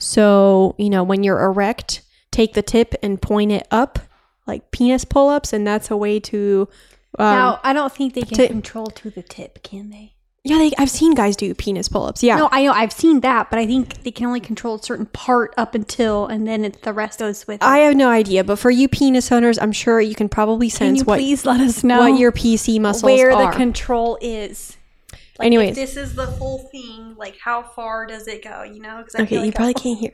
So, 0.00 0.74
you 0.78 0.90
know, 0.90 1.04
when 1.04 1.22
you're 1.22 1.40
erect, 1.40 2.02
take 2.34 2.54
the 2.54 2.62
tip 2.62 2.94
and 3.02 3.20
point 3.20 3.52
it 3.52 3.66
up, 3.70 3.98
like 4.46 4.70
penis 4.70 5.04
pull 5.04 5.28
ups. 5.28 5.52
And 5.52 5.66
that's 5.66 5.90
a 5.90 5.96
way 5.96 6.20
to. 6.20 6.68
Um, 7.18 7.26
now, 7.26 7.60
I 7.62 7.72
don't 7.72 7.92
think 7.92 8.14
they 8.14 8.22
can 8.22 8.36
to- 8.36 8.48
control 8.48 8.86
to 8.86 9.10
the 9.10 9.22
tip, 9.22 9.62
can 9.62 9.90
they? 9.90 10.14
yeah, 10.46 10.58
they, 10.58 10.72
I've 10.76 10.90
seen 10.90 11.14
guys 11.14 11.36
do 11.36 11.54
penis 11.54 11.88
pull 11.88 12.04
ups. 12.04 12.22
Yeah. 12.22 12.36
No, 12.36 12.50
I 12.52 12.64
know 12.64 12.72
I've 12.72 12.92
seen 12.92 13.20
that, 13.20 13.48
but 13.48 13.58
I 13.58 13.66
think 13.66 14.02
they 14.02 14.10
can 14.10 14.26
only 14.26 14.40
control 14.40 14.74
a 14.74 14.82
certain 14.82 15.06
part 15.06 15.54
up 15.56 15.74
until, 15.74 16.26
and 16.26 16.46
then 16.46 16.66
it's 16.66 16.78
the 16.82 16.92
rest 16.92 17.20
goes 17.20 17.46
with. 17.46 17.62
It. 17.62 17.64
I 17.64 17.78
have 17.78 17.96
no 17.96 18.10
idea, 18.10 18.44
but 18.44 18.58
for 18.58 18.70
you 18.70 18.86
penis 18.86 19.32
owners, 19.32 19.58
I'm 19.58 19.72
sure 19.72 20.02
you 20.02 20.14
can 20.14 20.28
probably 20.28 20.68
can 20.68 20.76
sense 20.76 20.98
you 20.98 21.04
what, 21.04 21.16
please 21.16 21.46
let 21.46 21.60
us 21.60 21.82
know 21.82 22.00
what 22.00 22.18
your 22.18 22.30
PC 22.30 22.78
muscles 22.78 23.04
are. 23.04 23.06
where 23.06 23.32
are. 23.32 23.52
the 23.52 23.56
control 23.56 24.18
is? 24.20 24.76
Like, 25.38 25.46
Anyways. 25.46 25.70
if 25.70 25.76
this 25.76 25.96
is 25.96 26.14
the 26.14 26.26
whole 26.26 26.58
thing. 26.58 27.14
Like, 27.16 27.38
how 27.38 27.62
far 27.62 28.06
does 28.06 28.28
it 28.28 28.44
go? 28.44 28.64
You 28.64 28.80
know? 28.80 29.02
Okay, 29.14 29.24
feel 29.24 29.40
you 29.40 29.46
like 29.46 29.54
probably 29.54 29.74
can't 29.74 29.98
hear. 29.98 30.12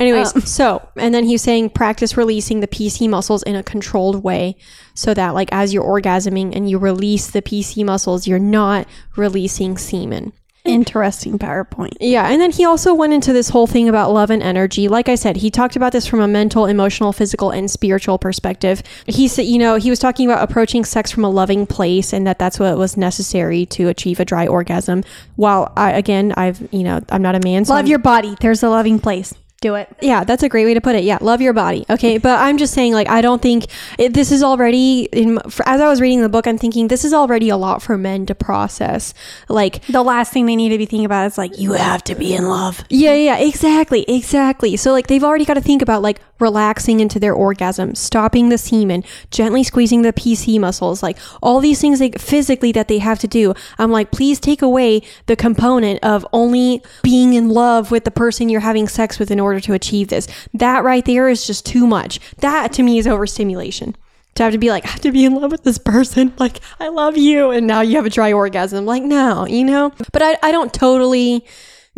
Anyways, 0.00 0.34
Um. 0.34 0.40
so 0.42 0.88
and 0.96 1.14
then 1.14 1.24
he's 1.24 1.42
saying 1.42 1.70
practice 1.70 2.16
releasing 2.16 2.60
the 2.60 2.66
PC 2.68 3.08
muscles 3.08 3.42
in 3.44 3.54
a 3.54 3.62
controlled 3.62 4.24
way, 4.24 4.56
so 4.94 5.12
that 5.14 5.34
like 5.34 5.50
as 5.52 5.72
you're 5.74 5.84
orgasming 5.84 6.56
and 6.56 6.68
you 6.68 6.78
release 6.78 7.26
the 7.30 7.42
PC 7.42 7.84
muscles, 7.84 8.26
you're 8.26 8.38
not 8.38 8.86
releasing 9.16 9.76
semen. 9.78 10.32
Interesting 10.64 11.38
PowerPoint. 11.38 11.96
Yeah, 12.00 12.28
and 12.28 12.38
then 12.40 12.50
he 12.52 12.66
also 12.66 12.92
went 12.92 13.14
into 13.14 13.32
this 13.32 13.48
whole 13.48 13.66
thing 13.66 13.88
about 13.88 14.12
love 14.12 14.28
and 14.30 14.42
energy. 14.42 14.88
Like 14.88 15.08
I 15.08 15.14
said, 15.14 15.36
he 15.38 15.50
talked 15.50 15.74
about 15.74 15.92
this 15.92 16.06
from 16.06 16.20
a 16.20 16.28
mental, 16.28 16.66
emotional, 16.66 17.14
physical, 17.14 17.50
and 17.50 17.70
spiritual 17.70 18.18
perspective. 18.18 18.82
He 19.06 19.26
said, 19.26 19.46
you 19.46 19.58
know, 19.58 19.76
he 19.76 19.88
was 19.88 19.98
talking 19.98 20.30
about 20.30 20.42
approaching 20.48 20.84
sex 20.84 21.10
from 21.10 21.24
a 21.24 21.30
loving 21.30 21.66
place 21.66 22.12
and 22.12 22.26
that 22.26 22.38
that's 22.38 22.58
what 22.60 22.76
was 22.76 22.98
necessary 22.98 23.64
to 23.66 23.88
achieve 23.88 24.20
a 24.20 24.24
dry 24.26 24.46
orgasm. 24.46 25.02
While 25.36 25.72
I, 25.78 25.92
again, 25.92 26.34
I've, 26.36 26.68
you 26.72 26.82
know, 26.82 27.00
I'm 27.08 27.22
not 27.22 27.34
a 27.34 27.40
man, 27.42 27.64
so 27.64 27.72
Love 27.72 27.78
I'm- 27.84 27.86
your 27.86 27.98
body. 27.98 28.36
There's 28.40 28.62
a 28.62 28.68
loving 28.68 28.98
place. 29.00 29.32
Do 29.60 29.74
it. 29.74 29.94
yeah, 30.00 30.24
that's 30.24 30.42
a 30.42 30.48
great 30.48 30.64
way 30.64 30.72
to 30.72 30.80
put 30.80 30.94
it. 30.94 31.04
Yeah, 31.04 31.18
love 31.20 31.42
your 31.42 31.52
body. 31.52 31.84
Okay, 31.90 32.16
but 32.16 32.38
I'm 32.38 32.56
just 32.56 32.72
saying, 32.72 32.94
like, 32.94 33.10
I 33.10 33.20
don't 33.20 33.42
think 33.42 33.66
it, 33.98 34.14
this 34.14 34.32
is 34.32 34.42
already 34.42 35.02
in. 35.12 35.38
For, 35.50 35.68
as 35.68 35.82
I 35.82 35.88
was 35.88 36.00
reading 36.00 36.22
the 36.22 36.30
book, 36.30 36.46
I'm 36.46 36.56
thinking 36.56 36.88
this 36.88 37.04
is 37.04 37.12
already 37.12 37.50
a 37.50 37.58
lot 37.58 37.82
for 37.82 37.98
men 37.98 38.24
to 38.26 38.34
process. 38.34 39.12
Like, 39.50 39.84
The 39.84 40.02
last 40.02 40.32
thing 40.32 40.46
they 40.46 40.56
need 40.56 40.70
to 40.70 40.78
be 40.78 40.86
thinking 40.86 41.04
about 41.04 41.26
is 41.26 41.36
like, 41.36 41.58
you 41.58 41.74
have 41.74 42.02
to 42.04 42.14
be 42.14 42.34
in 42.34 42.48
love. 42.48 42.82
yeah, 42.88 43.12
yeah, 43.12 43.36
exactly, 43.36 44.04
exactly. 44.08 44.78
So 44.78 44.92
like, 44.92 45.08
they've 45.08 45.22
already 45.22 45.44
got 45.44 45.54
to 45.54 45.60
think 45.60 45.82
about 45.82 46.00
like 46.00 46.20
relaxing 46.38 47.00
into 47.00 47.20
their 47.20 47.34
orgasm, 47.34 47.94
stopping 47.94 48.48
the 48.48 48.56
semen, 48.56 49.04
gently 49.30 49.62
squeezing 49.62 50.00
the 50.00 50.12
PC 50.14 50.58
muscles, 50.58 51.02
like 51.02 51.18
all 51.42 51.60
these 51.60 51.82
things 51.82 52.00
like 52.00 52.18
physically 52.18 52.72
that 52.72 52.88
they 52.88 52.96
have 52.98 53.18
to 53.18 53.28
do. 53.28 53.52
I'm 53.78 53.90
like, 53.90 54.10
please 54.10 54.40
take 54.40 54.62
away 54.62 55.02
the 55.26 55.36
component 55.36 56.02
of 56.02 56.26
only 56.32 56.82
being 57.02 57.34
in 57.34 57.50
love 57.50 57.90
with 57.90 58.04
the 58.04 58.10
person 58.10 58.48
you're 58.48 58.60
having 58.60 58.88
sex 58.88 59.18
with 59.18 59.30
in 59.30 59.38
order 59.38 59.49
to 59.58 59.72
achieve 59.72 60.08
this. 60.08 60.28
That 60.54 60.84
right 60.84 61.04
there 61.04 61.28
is 61.28 61.46
just 61.46 61.66
too 61.66 61.86
much. 61.86 62.20
That 62.36 62.72
to 62.74 62.82
me 62.82 62.98
is 62.98 63.06
overstimulation. 63.06 63.96
To 64.36 64.44
have 64.44 64.52
to 64.52 64.58
be 64.58 64.70
like, 64.70 64.84
I 64.84 64.88
have 64.88 65.00
to 65.00 65.10
be 65.10 65.24
in 65.24 65.34
love 65.34 65.50
with 65.50 65.64
this 65.64 65.78
person. 65.78 66.32
Like, 66.38 66.60
I 66.78 66.88
love 66.88 67.16
you. 67.16 67.50
And 67.50 67.66
now 67.66 67.80
you 67.80 67.96
have 67.96 68.06
a 68.06 68.10
dry 68.10 68.32
orgasm. 68.32 68.86
Like, 68.86 69.02
no, 69.02 69.46
you 69.46 69.64
know? 69.64 69.92
But 70.12 70.22
I, 70.22 70.36
I 70.42 70.52
don't 70.52 70.72
totally 70.72 71.44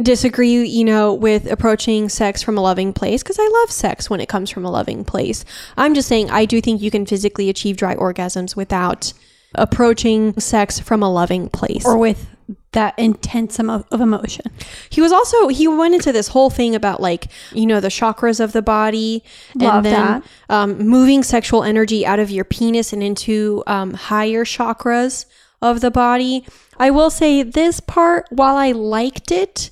disagree, 0.00 0.64
you 0.66 0.84
know, 0.84 1.12
with 1.12 1.50
approaching 1.50 2.08
sex 2.08 2.42
from 2.42 2.56
a 2.56 2.60
loving 2.60 2.92
place 2.92 3.22
because 3.22 3.38
I 3.38 3.46
love 3.60 3.70
sex 3.70 4.08
when 4.08 4.20
it 4.20 4.28
comes 4.28 4.50
from 4.50 4.64
a 4.64 4.70
loving 4.70 5.04
place. 5.04 5.44
I'm 5.76 5.94
just 5.94 6.08
saying 6.08 6.30
I 6.30 6.44
do 6.44 6.60
think 6.60 6.80
you 6.80 6.90
can 6.90 7.06
physically 7.06 7.48
achieve 7.48 7.76
dry 7.76 7.94
orgasms 7.94 8.56
without 8.56 9.12
approaching 9.54 10.38
sex 10.40 10.80
from 10.80 11.02
a 11.02 11.12
loving 11.12 11.48
place. 11.48 11.84
Or 11.84 11.98
with 11.98 12.26
that 12.72 12.98
intense 12.98 13.58
emo- 13.60 13.84
of 13.90 14.00
emotion. 14.00 14.46
he 14.88 15.00
was 15.00 15.12
also 15.12 15.48
he 15.48 15.68
went 15.68 15.94
into 15.94 16.12
this 16.12 16.28
whole 16.28 16.50
thing 16.50 16.74
about 16.74 17.00
like 17.00 17.28
you 17.52 17.66
know 17.66 17.80
the 17.80 17.88
chakras 17.88 18.40
of 18.40 18.52
the 18.52 18.62
body 18.62 19.22
Love 19.56 19.84
and 19.84 19.84
then. 19.84 20.22
Um, 20.48 20.78
moving 20.78 21.22
sexual 21.22 21.62
energy 21.64 22.06
out 22.06 22.18
of 22.18 22.30
your 22.30 22.44
penis 22.44 22.92
and 22.92 23.02
into 23.02 23.62
um, 23.66 23.94
higher 23.94 24.44
chakras 24.44 25.26
of 25.60 25.80
the 25.80 25.90
body. 25.90 26.46
I 26.78 26.90
will 26.90 27.10
say 27.10 27.42
this 27.42 27.80
part, 27.80 28.26
while 28.30 28.56
I 28.56 28.72
liked 28.72 29.30
it, 29.30 29.70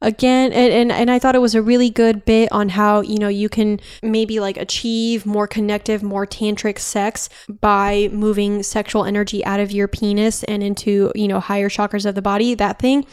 again 0.00 0.52
and, 0.52 0.72
and 0.72 0.92
and 0.92 1.10
i 1.10 1.18
thought 1.18 1.34
it 1.34 1.40
was 1.40 1.56
a 1.56 1.62
really 1.62 1.90
good 1.90 2.24
bit 2.24 2.50
on 2.52 2.68
how 2.68 3.00
you 3.00 3.18
know 3.18 3.26
you 3.26 3.48
can 3.48 3.80
maybe 4.00 4.38
like 4.38 4.56
achieve 4.56 5.26
more 5.26 5.48
connective 5.48 6.04
more 6.04 6.24
tantric 6.24 6.78
sex 6.78 7.28
by 7.60 8.08
moving 8.12 8.62
sexual 8.62 9.04
energy 9.04 9.44
out 9.44 9.58
of 9.58 9.72
your 9.72 9.88
penis 9.88 10.44
and 10.44 10.62
into 10.62 11.10
you 11.16 11.26
know 11.26 11.40
higher 11.40 11.68
chakras 11.68 12.06
of 12.06 12.14
the 12.14 12.22
body 12.22 12.54
that 12.54 12.78
thing. 12.78 13.04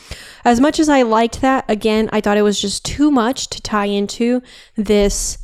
As 0.44 0.60
much 0.60 0.80
as 0.80 0.88
i 0.88 1.02
liked 1.02 1.42
that 1.42 1.66
again 1.68 2.08
i 2.14 2.22
thought 2.22 2.38
it 2.38 2.44
was 2.44 2.62
just 2.62 2.86
too 2.86 3.10
much 3.10 3.48
to 3.50 3.62
tie 3.62 3.86
into 3.86 4.44
this 4.76 5.40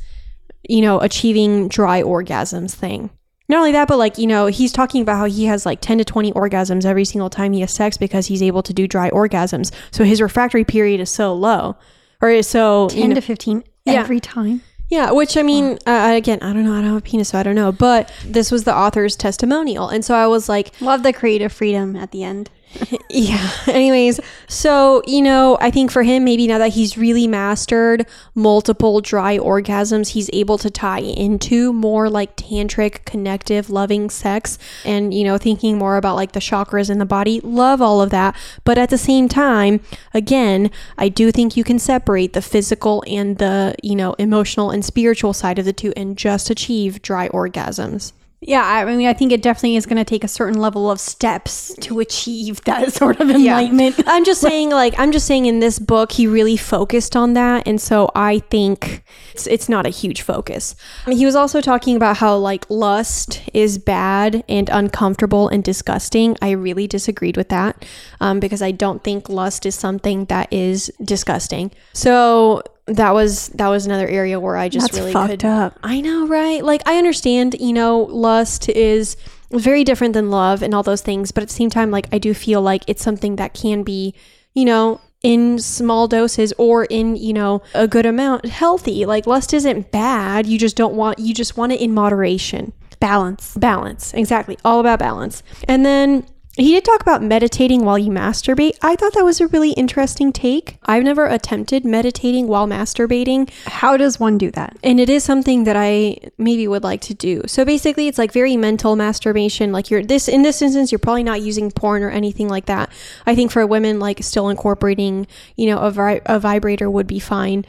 you 0.68 0.80
know 0.80 1.00
achieving 1.00 1.66
dry 1.66 2.02
orgasms 2.02 2.72
thing 2.72 3.10
not 3.48 3.58
only 3.58 3.72
that, 3.72 3.88
but 3.88 3.98
like, 3.98 4.18
you 4.18 4.26
know, 4.26 4.46
he's 4.46 4.72
talking 4.72 5.02
about 5.02 5.16
how 5.18 5.24
he 5.26 5.44
has 5.46 5.66
like 5.66 5.80
10 5.80 5.98
to 5.98 6.04
20 6.04 6.32
orgasms 6.32 6.84
every 6.84 7.04
single 7.04 7.28
time 7.30 7.52
he 7.52 7.60
has 7.60 7.70
sex 7.72 7.96
because 7.96 8.26
he's 8.26 8.42
able 8.42 8.62
to 8.62 8.72
do 8.72 8.86
dry 8.88 9.10
orgasms. 9.10 9.72
So 9.90 10.04
his 10.04 10.20
refractory 10.22 10.64
period 10.64 11.00
is 11.00 11.10
so 11.10 11.34
low 11.34 11.76
or 12.20 12.30
is 12.30 12.46
so, 12.46 12.88
you 12.90 13.00
10 13.02 13.08
know- 13.10 13.14
to 13.16 13.20
15 13.20 13.64
Yeah. 13.84 13.94
every 13.94 14.20
time. 14.20 14.62
yeah, 14.90 15.10
which 15.10 15.36
I 15.36 15.42
mean, 15.42 15.78
uh, 15.86 16.12
again, 16.14 16.38
I 16.40 16.52
don't 16.52 16.64
know. 16.64 16.72
I 16.72 16.76
don't 16.82 16.90
have 16.90 16.96
a 16.98 17.00
penis, 17.00 17.30
so 17.30 17.38
I 17.38 17.42
don't 17.42 17.54
know. 17.56 17.72
But 17.72 18.10
this 18.24 18.50
was 18.50 18.64
the 18.64 18.74
author's 18.74 19.16
testimonial. 19.16 19.88
And 19.88 20.04
so 20.04 20.14
I 20.14 20.26
was 20.28 20.48
like, 20.48 20.72
Love 20.80 21.02
the 21.02 21.12
creative 21.12 21.52
freedom 21.52 21.96
at 21.96 22.10
the 22.12 22.22
end. 22.22 22.48
yeah. 23.10 23.50
Anyways, 23.66 24.20
so, 24.48 25.02
you 25.06 25.22
know, 25.22 25.58
I 25.60 25.70
think 25.70 25.90
for 25.90 26.02
him, 26.02 26.24
maybe 26.24 26.46
now 26.46 26.58
that 26.58 26.70
he's 26.70 26.96
really 26.96 27.26
mastered 27.26 28.06
multiple 28.34 29.00
dry 29.00 29.38
orgasms, 29.38 30.08
he's 30.08 30.30
able 30.32 30.58
to 30.58 30.70
tie 30.70 31.00
into 31.00 31.72
more 31.72 32.08
like 32.08 32.36
tantric, 32.36 33.04
connective, 33.04 33.70
loving 33.70 34.10
sex 34.10 34.58
and, 34.84 35.12
you 35.12 35.24
know, 35.24 35.38
thinking 35.38 35.78
more 35.78 35.96
about 35.96 36.16
like 36.16 36.32
the 36.32 36.40
chakras 36.40 36.90
in 36.90 36.98
the 36.98 37.06
body. 37.06 37.40
Love 37.40 37.82
all 37.82 38.00
of 38.00 38.10
that. 38.10 38.36
But 38.64 38.78
at 38.78 38.90
the 38.90 38.98
same 38.98 39.28
time, 39.28 39.80
again, 40.14 40.70
I 40.96 41.08
do 41.08 41.30
think 41.30 41.56
you 41.56 41.64
can 41.64 41.78
separate 41.78 42.32
the 42.32 42.42
physical 42.42 43.04
and 43.06 43.38
the, 43.38 43.74
you 43.82 43.96
know, 43.96 44.14
emotional 44.14 44.70
and 44.70 44.84
spiritual 44.84 45.32
side 45.32 45.58
of 45.58 45.64
the 45.64 45.72
two 45.72 45.92
and 45.96 46.16
just 46.16 46.50
achieve 46.50 47.02
dry 47.02 47.28
orgasms. 47.28 48.12
Yeah, 48.44 48.64
I 48.64 48.84
mean, 48.84 49.06
I 49.06 49.12
think 49.12 49.30
it 49.30 49.40
definitely 49.40 49.76
is 49.76 49.86
going 49.86 49.98
to 49.98 50.04
take 50.04 50.24
a 50.24 50.28
certain 50.28 50.58
level 50.58 50.90
of 50.90 50.98
steps 50.98 51.72
to 51.80 52.00
achieve 52.00 52.60
that 52.64 52.92
sort 53.02 53.20
of 53.20 53.30
enlightenment. 53.30 54.02
I'm 54.06 54.24
just 54.24 54.40
saying, 54.40 54.70
like, 54.70 54.98
I'm 54.98 55.12
just 55.12 55.28
saying 55.28 55.46
in 55.46 55.60
this 55.60 55.78
book, 55.78 56.10
he 56.10 56.26
really 56.26 56.56
focused 56.56 57.14
on 57.14 57.34
that. 57.34 57.68
And 57.68 57.80
so 57.80 58.10
I 58.16 58.40
think 58.40 59.04
it's, 59.30 59.46
it's 59.46 59.68
not 59.68 59.86
a 59.86 59.90
huge 59.90 60.22
focus. 60.22 60.74
I 61.06 61.10
mean, 61.10 61.18
he 61.18 61.24
was 61.24 61.36
also 61.36 61.60
talking 61.60 61.94
about 61.94 62.16
how, 62.16 62.36
like, 62.36 62.68
lust 62.68 63.42
is 63.54 63.78
bad 63.78 64.42
and 64.48 64.68
uncomfortable 64.70 65.48
and 65.48 65.62
disgusting. 65.62 66.36
I 66.42 66.50
really 66.50 66.88
disagreed 66.88 67.36
with 67.36 67.48
that 67.50 67.84
um, 68.20 68.40
because 68.40 68.60
I 68.60 68.72
don't 68.72 69.04
think 69.04 69.28
lust 69.28 69.64
is 69.66 69.76
something 69.76 70.24
that 70.24 70.52
is 70.52 70.92
disgusting. 71.04 71.70
So 71.92 72.64
that 72.86 73.12
was 73.12 73.48
that 73.50 73.68
was 73.68 73.86
another 73.86 74.08
area 74.08 74.40
where 74.40 74.56
I 74.56 74.68
just 74.68 74.88
That's 74.88 74.98
really 74.98 75.12
fucked 75.12 75.30
could 75.30 75.44
up. 75.44 75.78
I 75.82 76.00
know, 76.00 76.26
right? 76.26 76.64
Like 76.64 76.82
I 76.86 76.96
understand, 76.98 77.56
you 77.60 77.72
know, 77.72 78.00
lust 78.00 78.68
is 78.68 79.16
very 79.50 79.84
different 79.84 80.14
than 80.14 80.30
love 80.30 80.62
and 80.62 80.74
all 80.74 80.82
those 80.82 81.02
things, 81.02 81.30
but 81.30 81.42
at 81.42 81.48
the 81.48 81.54
same 81.54 81.70
time 81.70 81.90
like 81.90 82.06
I 82.12 82.18
do 82.18 82.34
feel 82.34 82.60
like 82.60 82.82
it's 82.88 83.02
something 83.02 83.36
that 83.36 83.54
can 83.54 83.82
be, 83.82 84.14
you 84.54 84.64
know, 84.64 85.00
in 85.22 85.58
small 85.60 86.08
doses 86.08 86.52
or 86.58 86.84
in, 86.86 87.14
you 87.14 87.32
know, 87.32 87.62
a 87.74 87.86
good 87.86 88.06
amount 88.06 88.46
healthy. 88.46 89.06
Like 89.06 89.26
lust 89.26 89.54
isn't 89.54 89.92
bad. 89.92 90.46
You 90.46 90.58
just 90.58 90.76
don't 90.76 90.94
want 90.94 91.18
you 91.18 91.34
just 91.34 91.56
want 91.56 91.72
it 91.72 91.80
in 91.80 91.94
moderation. 91.94 92.72
Balance. 92.98 93.56
Balance. 93.56 94.14
Exactly. 94.14 94.58
All 94.64 94.80
about 94.80 94.98
balance. 94.98 95.42
And 95.68 95.86
then 95.86 96.26
he 96.56 96.72
did 96.72 96.84
talk 96.84 97.00
about 97.00 97.22
meditating 97.22 97.82
while 97.84 97.98
you 97.98 98.10
masturbate. 98.10 98.76
I 98.82 98.94
thought 98.94 99.14
that 99.14 99.24
was 99.24 99.40
a 99.40 99.46
really 99.46 99.70
interesting 99.72 100.32
take. 100.32 100.76
I've 100.84 101.02
never 101.02 101.24
attempted 101.26 101.84
meditating 101.84 102.46
while 102.46 102.66
masturbating, 102.66 103.50
How 103.64 103.96
does 103.96 104.20
one 104.20 104.36
do 104.36 104.50
that? 104.50 104.76
and 104.82 105.00
it 105.00 105.08
is 105.08 105.24
something 105.24 105.64
that 105.64 105.76
I 105.76 106.18
maybe 106.36 106.68
would 106.68 106.82
like 106.82 107.00
to 107.02 107.14
do. 107.14 107.42
So 107.46 107.64
basically, 107.64 108.06
it's 108.06 108.18
like 108.18 108.32
very 108.32 108.56
mental 108.58 108.96
masturbation. 108.96 109.72
Like 109.72 109.90
you're 109.90 110.02
this 110.04 110.28
in 110.28 110.42
this 110.42 110.60
instance, 110.60 110.92
you're 110.92 110.98
probably 110.98 111.22
not 111.22 111.40
using 111.40 111.70
porn 111.70 112.02
or 112.02 112.10
anything 112.10 112.48
like 112.48 112.66
that. 112.66 112.90
I 113.26 113.34
think 113.34 113.50
for 113.50 113.66
women, 113.66 113.98
like 113.98 114.22
still 114.22 114.50
incorporating, 114.50 115.26
you 115.56 115.66
know, 115.66 115.78
a, 115.78 115.90
vi- 115.90 116.20
a 116.26 116.38
vibrator 116.38 116.90
would 116.90 117.06
be 117.06 117.18
fine. 117.18 117.64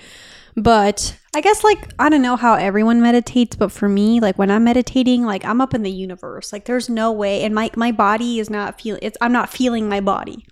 But 0.55 1.17
I 1.35 1.41
guess 1.41 1.63
like 1.63 1.93
I 1.97 2.09
don't 2.09 2.21
know 2.21 2.35
how 2.35 2.53
everyone 2.53 3.01
meditates, 3.01 3.55
but 3.55 3.71
for 3.71 3.89
me, 3.89 4.19
like 4.19 4.37
when 4.37 4.51
I'm 4.51 4.63
meditating, 4.63 5.23
like 5.23 5.43
I'm 5.45 5.61
up 5.61 5.73
in 5.73 5.83
the 5.83 5.91
universe. 5.91 6.53
Like 6.53 6.65
there's 6.65 6.89
no 6.89 7.11
way, 7.11 7.43
and 7.43 7.55
my 7.55 7.71
my 7.75 7.91
body 7.91 8.39
is 8.39 8.49
not 8.49 8.79
feeling 8.79 8.99
It's 9.01 9.17
I'm 9.21 9.33
not 9.33 9.49
feeling 9.49 9.89
my 9.89 9.99
body. 9.99 10.45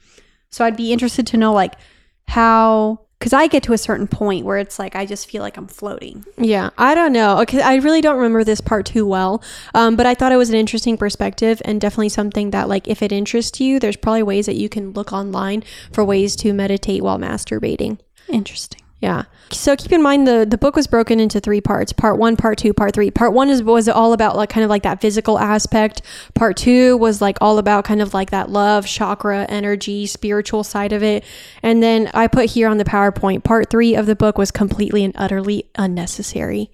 So 0.49 0.66
I'd 0.66 0.78
be 0.78 0.91
interested 0.91 1.28
to 1.28 1.38
know 1.38 1.54
like 1.54 1.76
how 2.28 3.02
because 3.22 3.34
I 3.34 3.45
get 3.45 3.62
to 3.64 3.74
a 3.74 3.78
certain 3.78 4.08
point 4.08 4.47
where 4.47 4.58
it's 4.58 4.80
like 4.80 4.95
I 4.95 5.06
just 5.06 5.30
feel 5.30 5.43
like 5.43 5.56
I'm 5.56 5.68
floating. 5.68 6.26
Yeah, 6.39 6.72
I 6.80 6.95
don't 6.95 7.14
know. 7.14 7.39
Okay, 7.41 7.62
I 7.62 7.76
really 7.76 8.02
don't 8.02 8.16
remember 8.16 8.43
this 8.43 8.62
part 8.62 8.88
too 8.88 9.06
well, 9.06 9.43
um, 9.76 9.95
but 9.95 10.08
I 10.08 10.16
thought 10.16 10.32
it 10.32 10.38
was 10.38 10.49
an 10.49 10.56
interesting 10.56 10.97
perspective 10.97 11.62
and 11.64 11.80
definitely 11.80 12.10
something 12.10 12.49
that, 12.49 12.68
like, 12.68 12.88
if 12.88 13.04
it 13.04 13.12
interests 13.12 13.60
you, 13.60 13.80
there's 13.80 13.95
probably 13.95 14.24
ways 14.24 14.47
that 14.47 14.56
you 14.56 14.70
can 14.70 14.91
look 14.93 15.14
online 15.14 15.64
for 15.93 16.04
ways 16.04 16.36
to 16.38 16.52
meditate 16.52 17.04
while 17.04 17.20
masturbating. 17.20 17.99
Interesting. 18.28 18.80
Yeah. 19.02 19.24
So 19.52 19.76
keep 19.76 19.91
in 19.91 20.02
mind 20.02 20.28
the 20.28 20.45
the 20.47 20.60
book 20.60 20.76
was 20.76 20.86
broken 20.86 21.20
into 21.20 21.39
three 21.39 21.60
parts. 21.60 21.91
Part 21.91 22.20
one, 22.20 22.38
part 22.38 22.60
two, 22.60 22.72
part 22.72 22.93
three. 22.93 23.10
Part 23.10 23.34
one 23.34 23.49
is 23.49 23.64
was 23.64 23.89
all 23.89 24.14
about 24.14 24.36
like 24.36 24.49
kind 24.49 24.64
of 24.64 24.70
like 24.70 24.84
that 24.84 25.02
physical 25.02 25.39
aspect. 25.39 26.04
Part 26.36 26.56
two 26.56 26.95
was 26.97 27.20
like 27.20 27.38
all 27.41 27.58
about 27.58 27.84
kind 27.84 28.02
of 28.02 28.14
like 28.14 28.30
that 28.30 28.49
love, 28.49 28.86
chakra, 28.86 29.45
energy, 29.49 30.06
spiritual 30.06 30.64
side 30.64 30.93
of 30.93 31.02
it. 31.02 31.24
And 31.64 31.82
then 31.82 32.12
I 32.14 32.28
put 32.28 32.52
here 32.52 32.70
on 32.70 32.78
the 32.78 32.86
PowerPoint, 32.86 33.43
part 33.43 33.72
three 33.72 33.95
of 33.95 34.06
the 34.06 34.16
book 34.16 34.38
was 34.38 34.52
completely 34.52 35.04
and 35.04 35.16
utterly 35.18 35.68
unnecessary. 35.76 36.70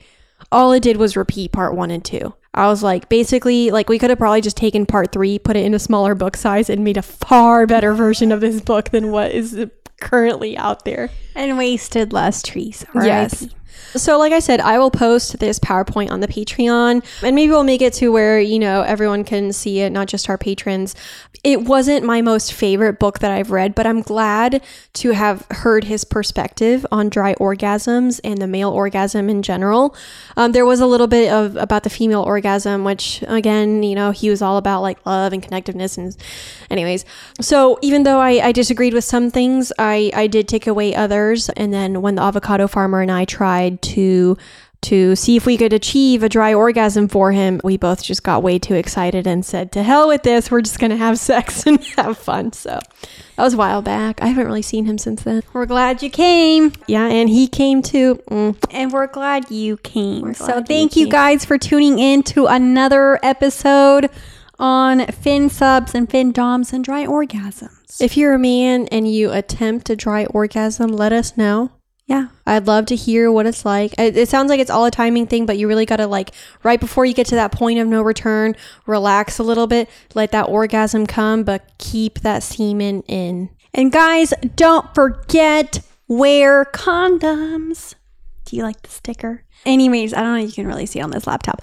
All 0.51 0.73
it 0.73 0.83
did 0.83 0.97
was 0.97 1.15
repeat 1.15 1.53
part 1.53 1.75
one 1.75 1.91
and 1.91 2.03
two. 2.03 2.33
I 2.53 2.67
was 2.67 2.83
like, 2.83 3.07
basically, 3.07 3.71
like 3.71 3.87
we 3.87 3.99
could 3.99 4.09
have 4.09 4.19
probably 4.19 4.41
just 4.41 4.57
taken 4.57 4.85
part 4.85 5.13
three, 5.13 5.39
put 5.39 5.55
it 5.55 5.65
in 5.65 5.73
a 5.73 5.79
smaller 5.79 6.13
book 6.13 6.35
size, 6.35 6.69
and 6.69 6.83
made 6.83 6.97
a 6.97 7.01
far 7.01 7.65
better 7.65 7.93
version 7.93 8.31
of 8.31 8.41
this 8.41 8.59
book 8.59 8.89
than 8.89 9.11
what 9.11 9.31
is 9.31 9.67
currently 9.99 10.57
out 10.57 10.85
there. 10.85 11.09
And 11.35 11.57
wasted 11.57 12.13
less 12.13 12.41
trees. 12.41 12.85
Yes. 12.95 13.47
So, 13.95 14.19
like 14.19 14.33
I 14.33 14.39
said, 14.39 14.59
I 14.59 14.79
will 14.79 14.91
post 14.91 15.39
this 15.39 15.59
PowerPoint 15.59 16.11
on 16.11 16.19
the 16.19 16.27
Patreon, 16.27 17.03
and 17.23 17.35
maybe 17.35 17.49
we'll 17.49 17.63
make 17.63 17.81
it 17.81 17.93
to 17.93 18.11
where 18.11 18.39
you 18.39 18.59
know 18.59 18.81
everyone 18.81 19.23
can 19.23 19.53
see 19.53 19.79
it, 19.79 19.91
not 19.91 20.07
just 20.07 20.29
our 20.29 20.37
patrons. 20.37 20.93
It 21.43 21.61
wasn't 21.61 22.05
my 22.05 22.21
most 22.21 22.53
favorite 22.53 22.99
book 22.99 23.19
that 23.19 23.31
I've 23.31 23.51
read, 23.51 23.75
but 23.75 23.87
I'm 23.87 24.01
glad 24.01 24.61
to 24.93 25.11
have 25.11 25.45
heard 25.51 25.85
his 25.85 26.03
perspective 26.03 26.85
on 26.91 27.09
dry 27.09 27.35
orgasms 27.35 28.19
and 28.23 28.41
the 28.41 28.47
male 28.47 28.71
orgasm 28.71 29.29
in 29.29 29.41
general. 29.41 29.95
Um, 30.35 30.51
there 30.51 30.65
was 30.65 30.79
a 30.79 30.85
little 30.85 31.07
bit 31.07 31.31
of 31.31 31.55
about 31.55 31.83
the 31.83 31.89
female 31.89 32.23
orgasm, 32.23 32.83
which 32.83 33.23
again, 33.27 33.83
you 33.83 33.95
know, 33.95 34.11
he 34.11 34.29
was 34.29 34.41
all 34.41 34.57
about 34.57 34.81
like 34.81 35.05
love 35.05 35.31
and 35.31 35.41
connectiveness, 35.41 35.97
and 35.97 36.15
anyways. 36.69 37.05
So 37.41 37.77
even 37.81 38.03
though 38.03 38.19
I, 38.19 38.47
I 38.47 38.51
disagreed 38.51 38.93
with 38.93 39.03
some 39.03 39.31
things, 39.31 39.71
I 39.77 40.11
I 40.13 40.27
did 40.27 40.47
take 40.47 40.67
away 40.67 40.95
others, 40.95 41.49
and 41.49 41.73
then 41.73 42.01
when 42.01 42.15
the 42.15 42.21
avocado 42.21 42.67
farmer 42.67 43.01
and 43.01 43.11
I 43.11 43.25
tried 43.25 43.81
to 43.93 44.37
to 44.79 45.15
see 45.15 45.35
if 45.35 45.45
we 45.45 45.57
could 45.57 45.73
achieve 45.73 46.23
a 46.23 46.29
dry 46.29 46.53
orgasm 46.53 47.07
for 47.07 47.31
him, 47.31 47.59
we 47.63 47.77
both 47.77 48.03
just 48.03 48.23
got 48.23 48.43
way 48.43 48.59
too 48.59 48.75
excited 48.75 49.25
and 49.25 49.45
said, 49.45 49.71
"To 49.73 49.83
hell 49.83 50.07
with 50.07 50.23
this! 50.23 50.51
We're 50.51 50.61
just 50.61 50.79
gonna 50.79 50.97
have 50.97 51.17
sex 51.17 51.65
and 51.67 51.83
have 51.97 52.17
fun." 52.17 52.53
So 52.53 52.79
that 53.35 53.43
was 53.43 53.55
a 53.55 53.57
while 53.57 53.81
back. 53.81 54.21
I 54.21 54.27
haven't 54.27 54.45
really 54.45 54.61
seen 54.61 54.85
him 54.85 54.97
since 54.97 55.23
then. 55.23 55.41
We're 55.53 55.65
glad 55.65 56.03
you 56.03 56.09
came. 56.09 56.73
Yeah, 56.87 57.07
and 57.07 57.29
he 57.29 57.47
came 57.47 57.81
too. 57.81 58.15
Mm. 58.29 58.55
And 58.71 58.91
we're 58.91 59.07
glad 59.07 59.49
you 59.49 59.77
came. 59.77 60.21
We're 60.21 60.33
so 60.33 60.45
glad 60.45 60.57
you 60.57 60.65
thank 60.65 60.95
you 60.95 61.05
came. 61.05 61.11
guys 61.11 61.45
for 61.45 61.57
tuning 61.57 61.99
in 61.99 62.23
to 62.23 62.45
another 62.45 63.19
episode 63.23 64.09
on 64.59 65.05
Fin 65.07 65.49
subs 65.49 65.93
and 65.93 66.09
Fin 66.09 66.31
doms 66.31 66.73
and 66.73 66.83
dry 66.83 67.05
orgasms. 67.05 68.01
If 68.01 68.17
you're 68.17 68.33
a 68.33 68.39
man 68.39 68.87
and 68.87 69.11
you 69.11 69.31
attempt 69.31 69.89
a 69.89 69.95
dry 69.95 70.25
orgasm, 70.25 70.89
let 70.91 71.13
us 71.13 71.37
know. 71.37 71.71
yeah. 72.05 72.27
I'd 72.45 72.67
love 72.67 72.85
to 72.87 72.95
hear 72.95 73.31
what 73.31 73.45
it's 73.45 73.65
like. 73.65 73.93
It, 73.99 74.15
it 74.17 74.29
sounds 74.29 74.49
like 74.49 74.59
it's 74.59 74.69
all 74.71 74.85
a 74.85 74.91
timing 74.91 75.27
thing, 75.27 75.45
but 75.45 75.57
you 75.57 75.67
really 75.67 75.85
got 75.85 75.97
to 75.97 76.07
like 76.07 76.31
right 76.63 76.79
before 76.79 77.05
you 77.05 77.13
get 77.13 77.27
to 77.27 77.35
that 77.35 77.51
point 77.51 77.79
of 77.79 77.87
no 77.87 78.01
return, 78.01 78.55
relax 78.85 79.37
a 79.39 79.43
little 79.43 79.67
bit, 79.67 79.89
let 80.15 80.31
that 80.31 80.43
orgasm 80.49 81.05
come, 81.05 81.43
but 81.43 81.69
keep 81.77 82.19
that 82.19 82.43
semen 82.43 83.01
in. 83.03 83.49
And 83.73 83.91
guys, 83.91 84.33
don't 84.55 84.93
forget 84.95 85.81
wear 86.07 86.63
condoms. 86.65 87.95
Do 88.45 88.55
you 88.55 88.63
like 88.63 88.81
the 88.81 88.89
sticker? 88.89 89.43
Anyways, 89.65 90.13
I 90.13 90.21
don't 90.21 90.33
know 90.33 90.39
if 90.43 90.47
you 90.47 90.53
can 90.53 90.67
really 90.67 90.85
see 90.85 91.01
on 91.01 91.11
this 91.11 91.27
laptop, 91.27 91.61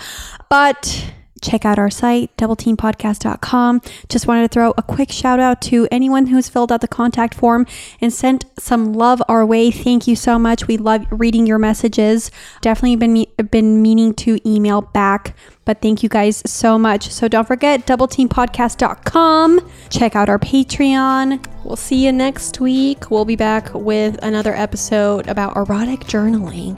but 0.50 1.10
check 1.44 1.64
out 1.64 1.78
our 1.78 1.90
site, 1.90 2.34
doubleteampodcast.com. 2.36 3.82
Just 4.08 4.26
wanted 4.26 4.42
to 4.42 4.48
throw 4.48 4.74
a 4.76 4.82
quick 4.82 5.12
shout 5.12 5.38
out 5.38 5.60
to 5.62 5.86
anyone 5.90 6.26
who's 6.26 6.48
filled 6.48 6.72
out 6.72 6.80
the 6.80 6.88
contact 6.88 7.34
form 7.34 7.66
and 8.00 8.12
sent 8.12 8.46
some 8.58 8.92
love 8.94 9.22
our 9.28 9.44
way. 9.44 9.70
Thank 9.70 10.06
you 10.08 10.16
so 10.16 10.38
much. 10.38 10.66
We 10.66 10.76
love 10.76 11.06
reading 11.10 11.46
your 11.46 11.58
messages. 11.58 12.30
Definitely 12.60 12.96
been 12.96 13.26
been 13.50 13.82
meaning 13.82 14.14
to 14.14 14.40
email 14.48 14.80
back, 14.80 15.36
but 15.64 15.82
thank 15.82 16.02
you 16.02 16.08
guys 16.08 16.42
so 16.46 16.78
much. 16.78 17.10
So 17.10 17.28
don't 17.28 17.46
forget 17.46 17.86
doubleteampodcast.com. 17.86 19.70
Check 19.90 20.16
out 20.16 20.28
our 20.28 20.38
Patreon. 20.38 21.44
We'll 21.64 21.76
see 21.76 22.04
you 22.04 22.12
next 22.12 22.60
week. 22.60 23.10
We'll 23.10 23.24
be 23.24 23.36
back 23.36 23.72
with 23.74 24.18
another 24.22 24.54
episode 24.54 25.28
about 25.28 25.56
erotic 25.56 26.00
journaling, 26.00 26.76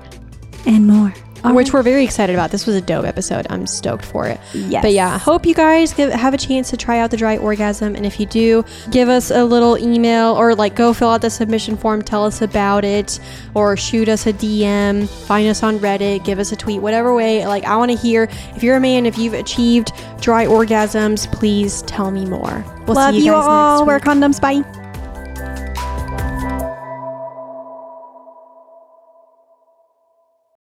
and 0.67 0.87
more. 0.87 1.15
Um, 1.45 1.55
which 1.55 1.73
we're 1.73 1.83
very 1.83 2.05
excited 2.05 2.35
about. 2.35 2.51
This 2.51 2.67
was 2.67 2.75
a 2.77 2.81
dope 2.81 3.05
episode. 3.05 3.47
I'm 3.51 3.67
stoked 3.67 4.05
for 4.05 4.27
it. 4.27 4.41
yes. 4.53 4.83
But 4.83 4.93
yeah, 4.93 5.19
hope 5.19 5.47
you 5.47 5.55
guys 5.55 5.93
give, 5.93 6.11
have 6.11 6.35
a 6.35 6.39
chance 6.39 6.71
to 6.71 6.77
try 6.77 6.99
out 6.99 7.11
the 7.11 7.17
dry 7.17 7.37
orgasm. 7.37 7.95
And 7.95 8.05
if 8.07 8.19
you 8.19 8.27
do, 8.27 8.65
give 8.91 9.09
us 9.09 9.31
a 9.31 9.45
little 9.45 9.79
email 9.79 10.35
or 10.35 10.55
like 10.55 10.75
go 10.75 10.93
fill 10.93 11.11
out 11.11 11.21
the 11.23 11.31
submission 11.31 11.77
form, 11.77 12.03
tell 12.03 12.25
us 12.25 12.43
about 12.43 12.85
it, 12.85 13.21
or 13.55 13.77
shoot 13.77 14.09
us 14.09 14.27
a 14.27 14.33
DM, 14.33 15.09
find 15.27 15.49
us 15.49 15.63
on 15.63 15.79
Reddit, 15.79 16.25
give 16.25 16.39
us 16.39 16.53
a 16.53 16.57
tweet, 16.57 16.81
whatever 16.81 17.15
way. 17.15 17.47
Like, 17.47 17.65
I 17.65 17.77
want 17.77 17.91
to 17.91 17.97
hear 17.97 18.29
if 18.55 18.63
you're 18.63 18.77
a 18.77 18.81
man, 18.81 19.07
if 19.07 19.19
you've 19.19 19.35
achieved 19.35 19.93
dry 20.21 20.47
orgasms, 20.47 21.31
please 21.33 21.83
tell 21.83 22.11
me 22.11 22.25
more. 22.25 22.65
We'll 22.87 22.97
love 22.97 23.15
see 23.15 23.21
you, 23.21 23.27
you 23.27 23.35
all. 23.35 23.85
next 23.85 23.87
Wear 23.87 24.01
condoms. 24.01 24.41
Bye. 24.41 24.86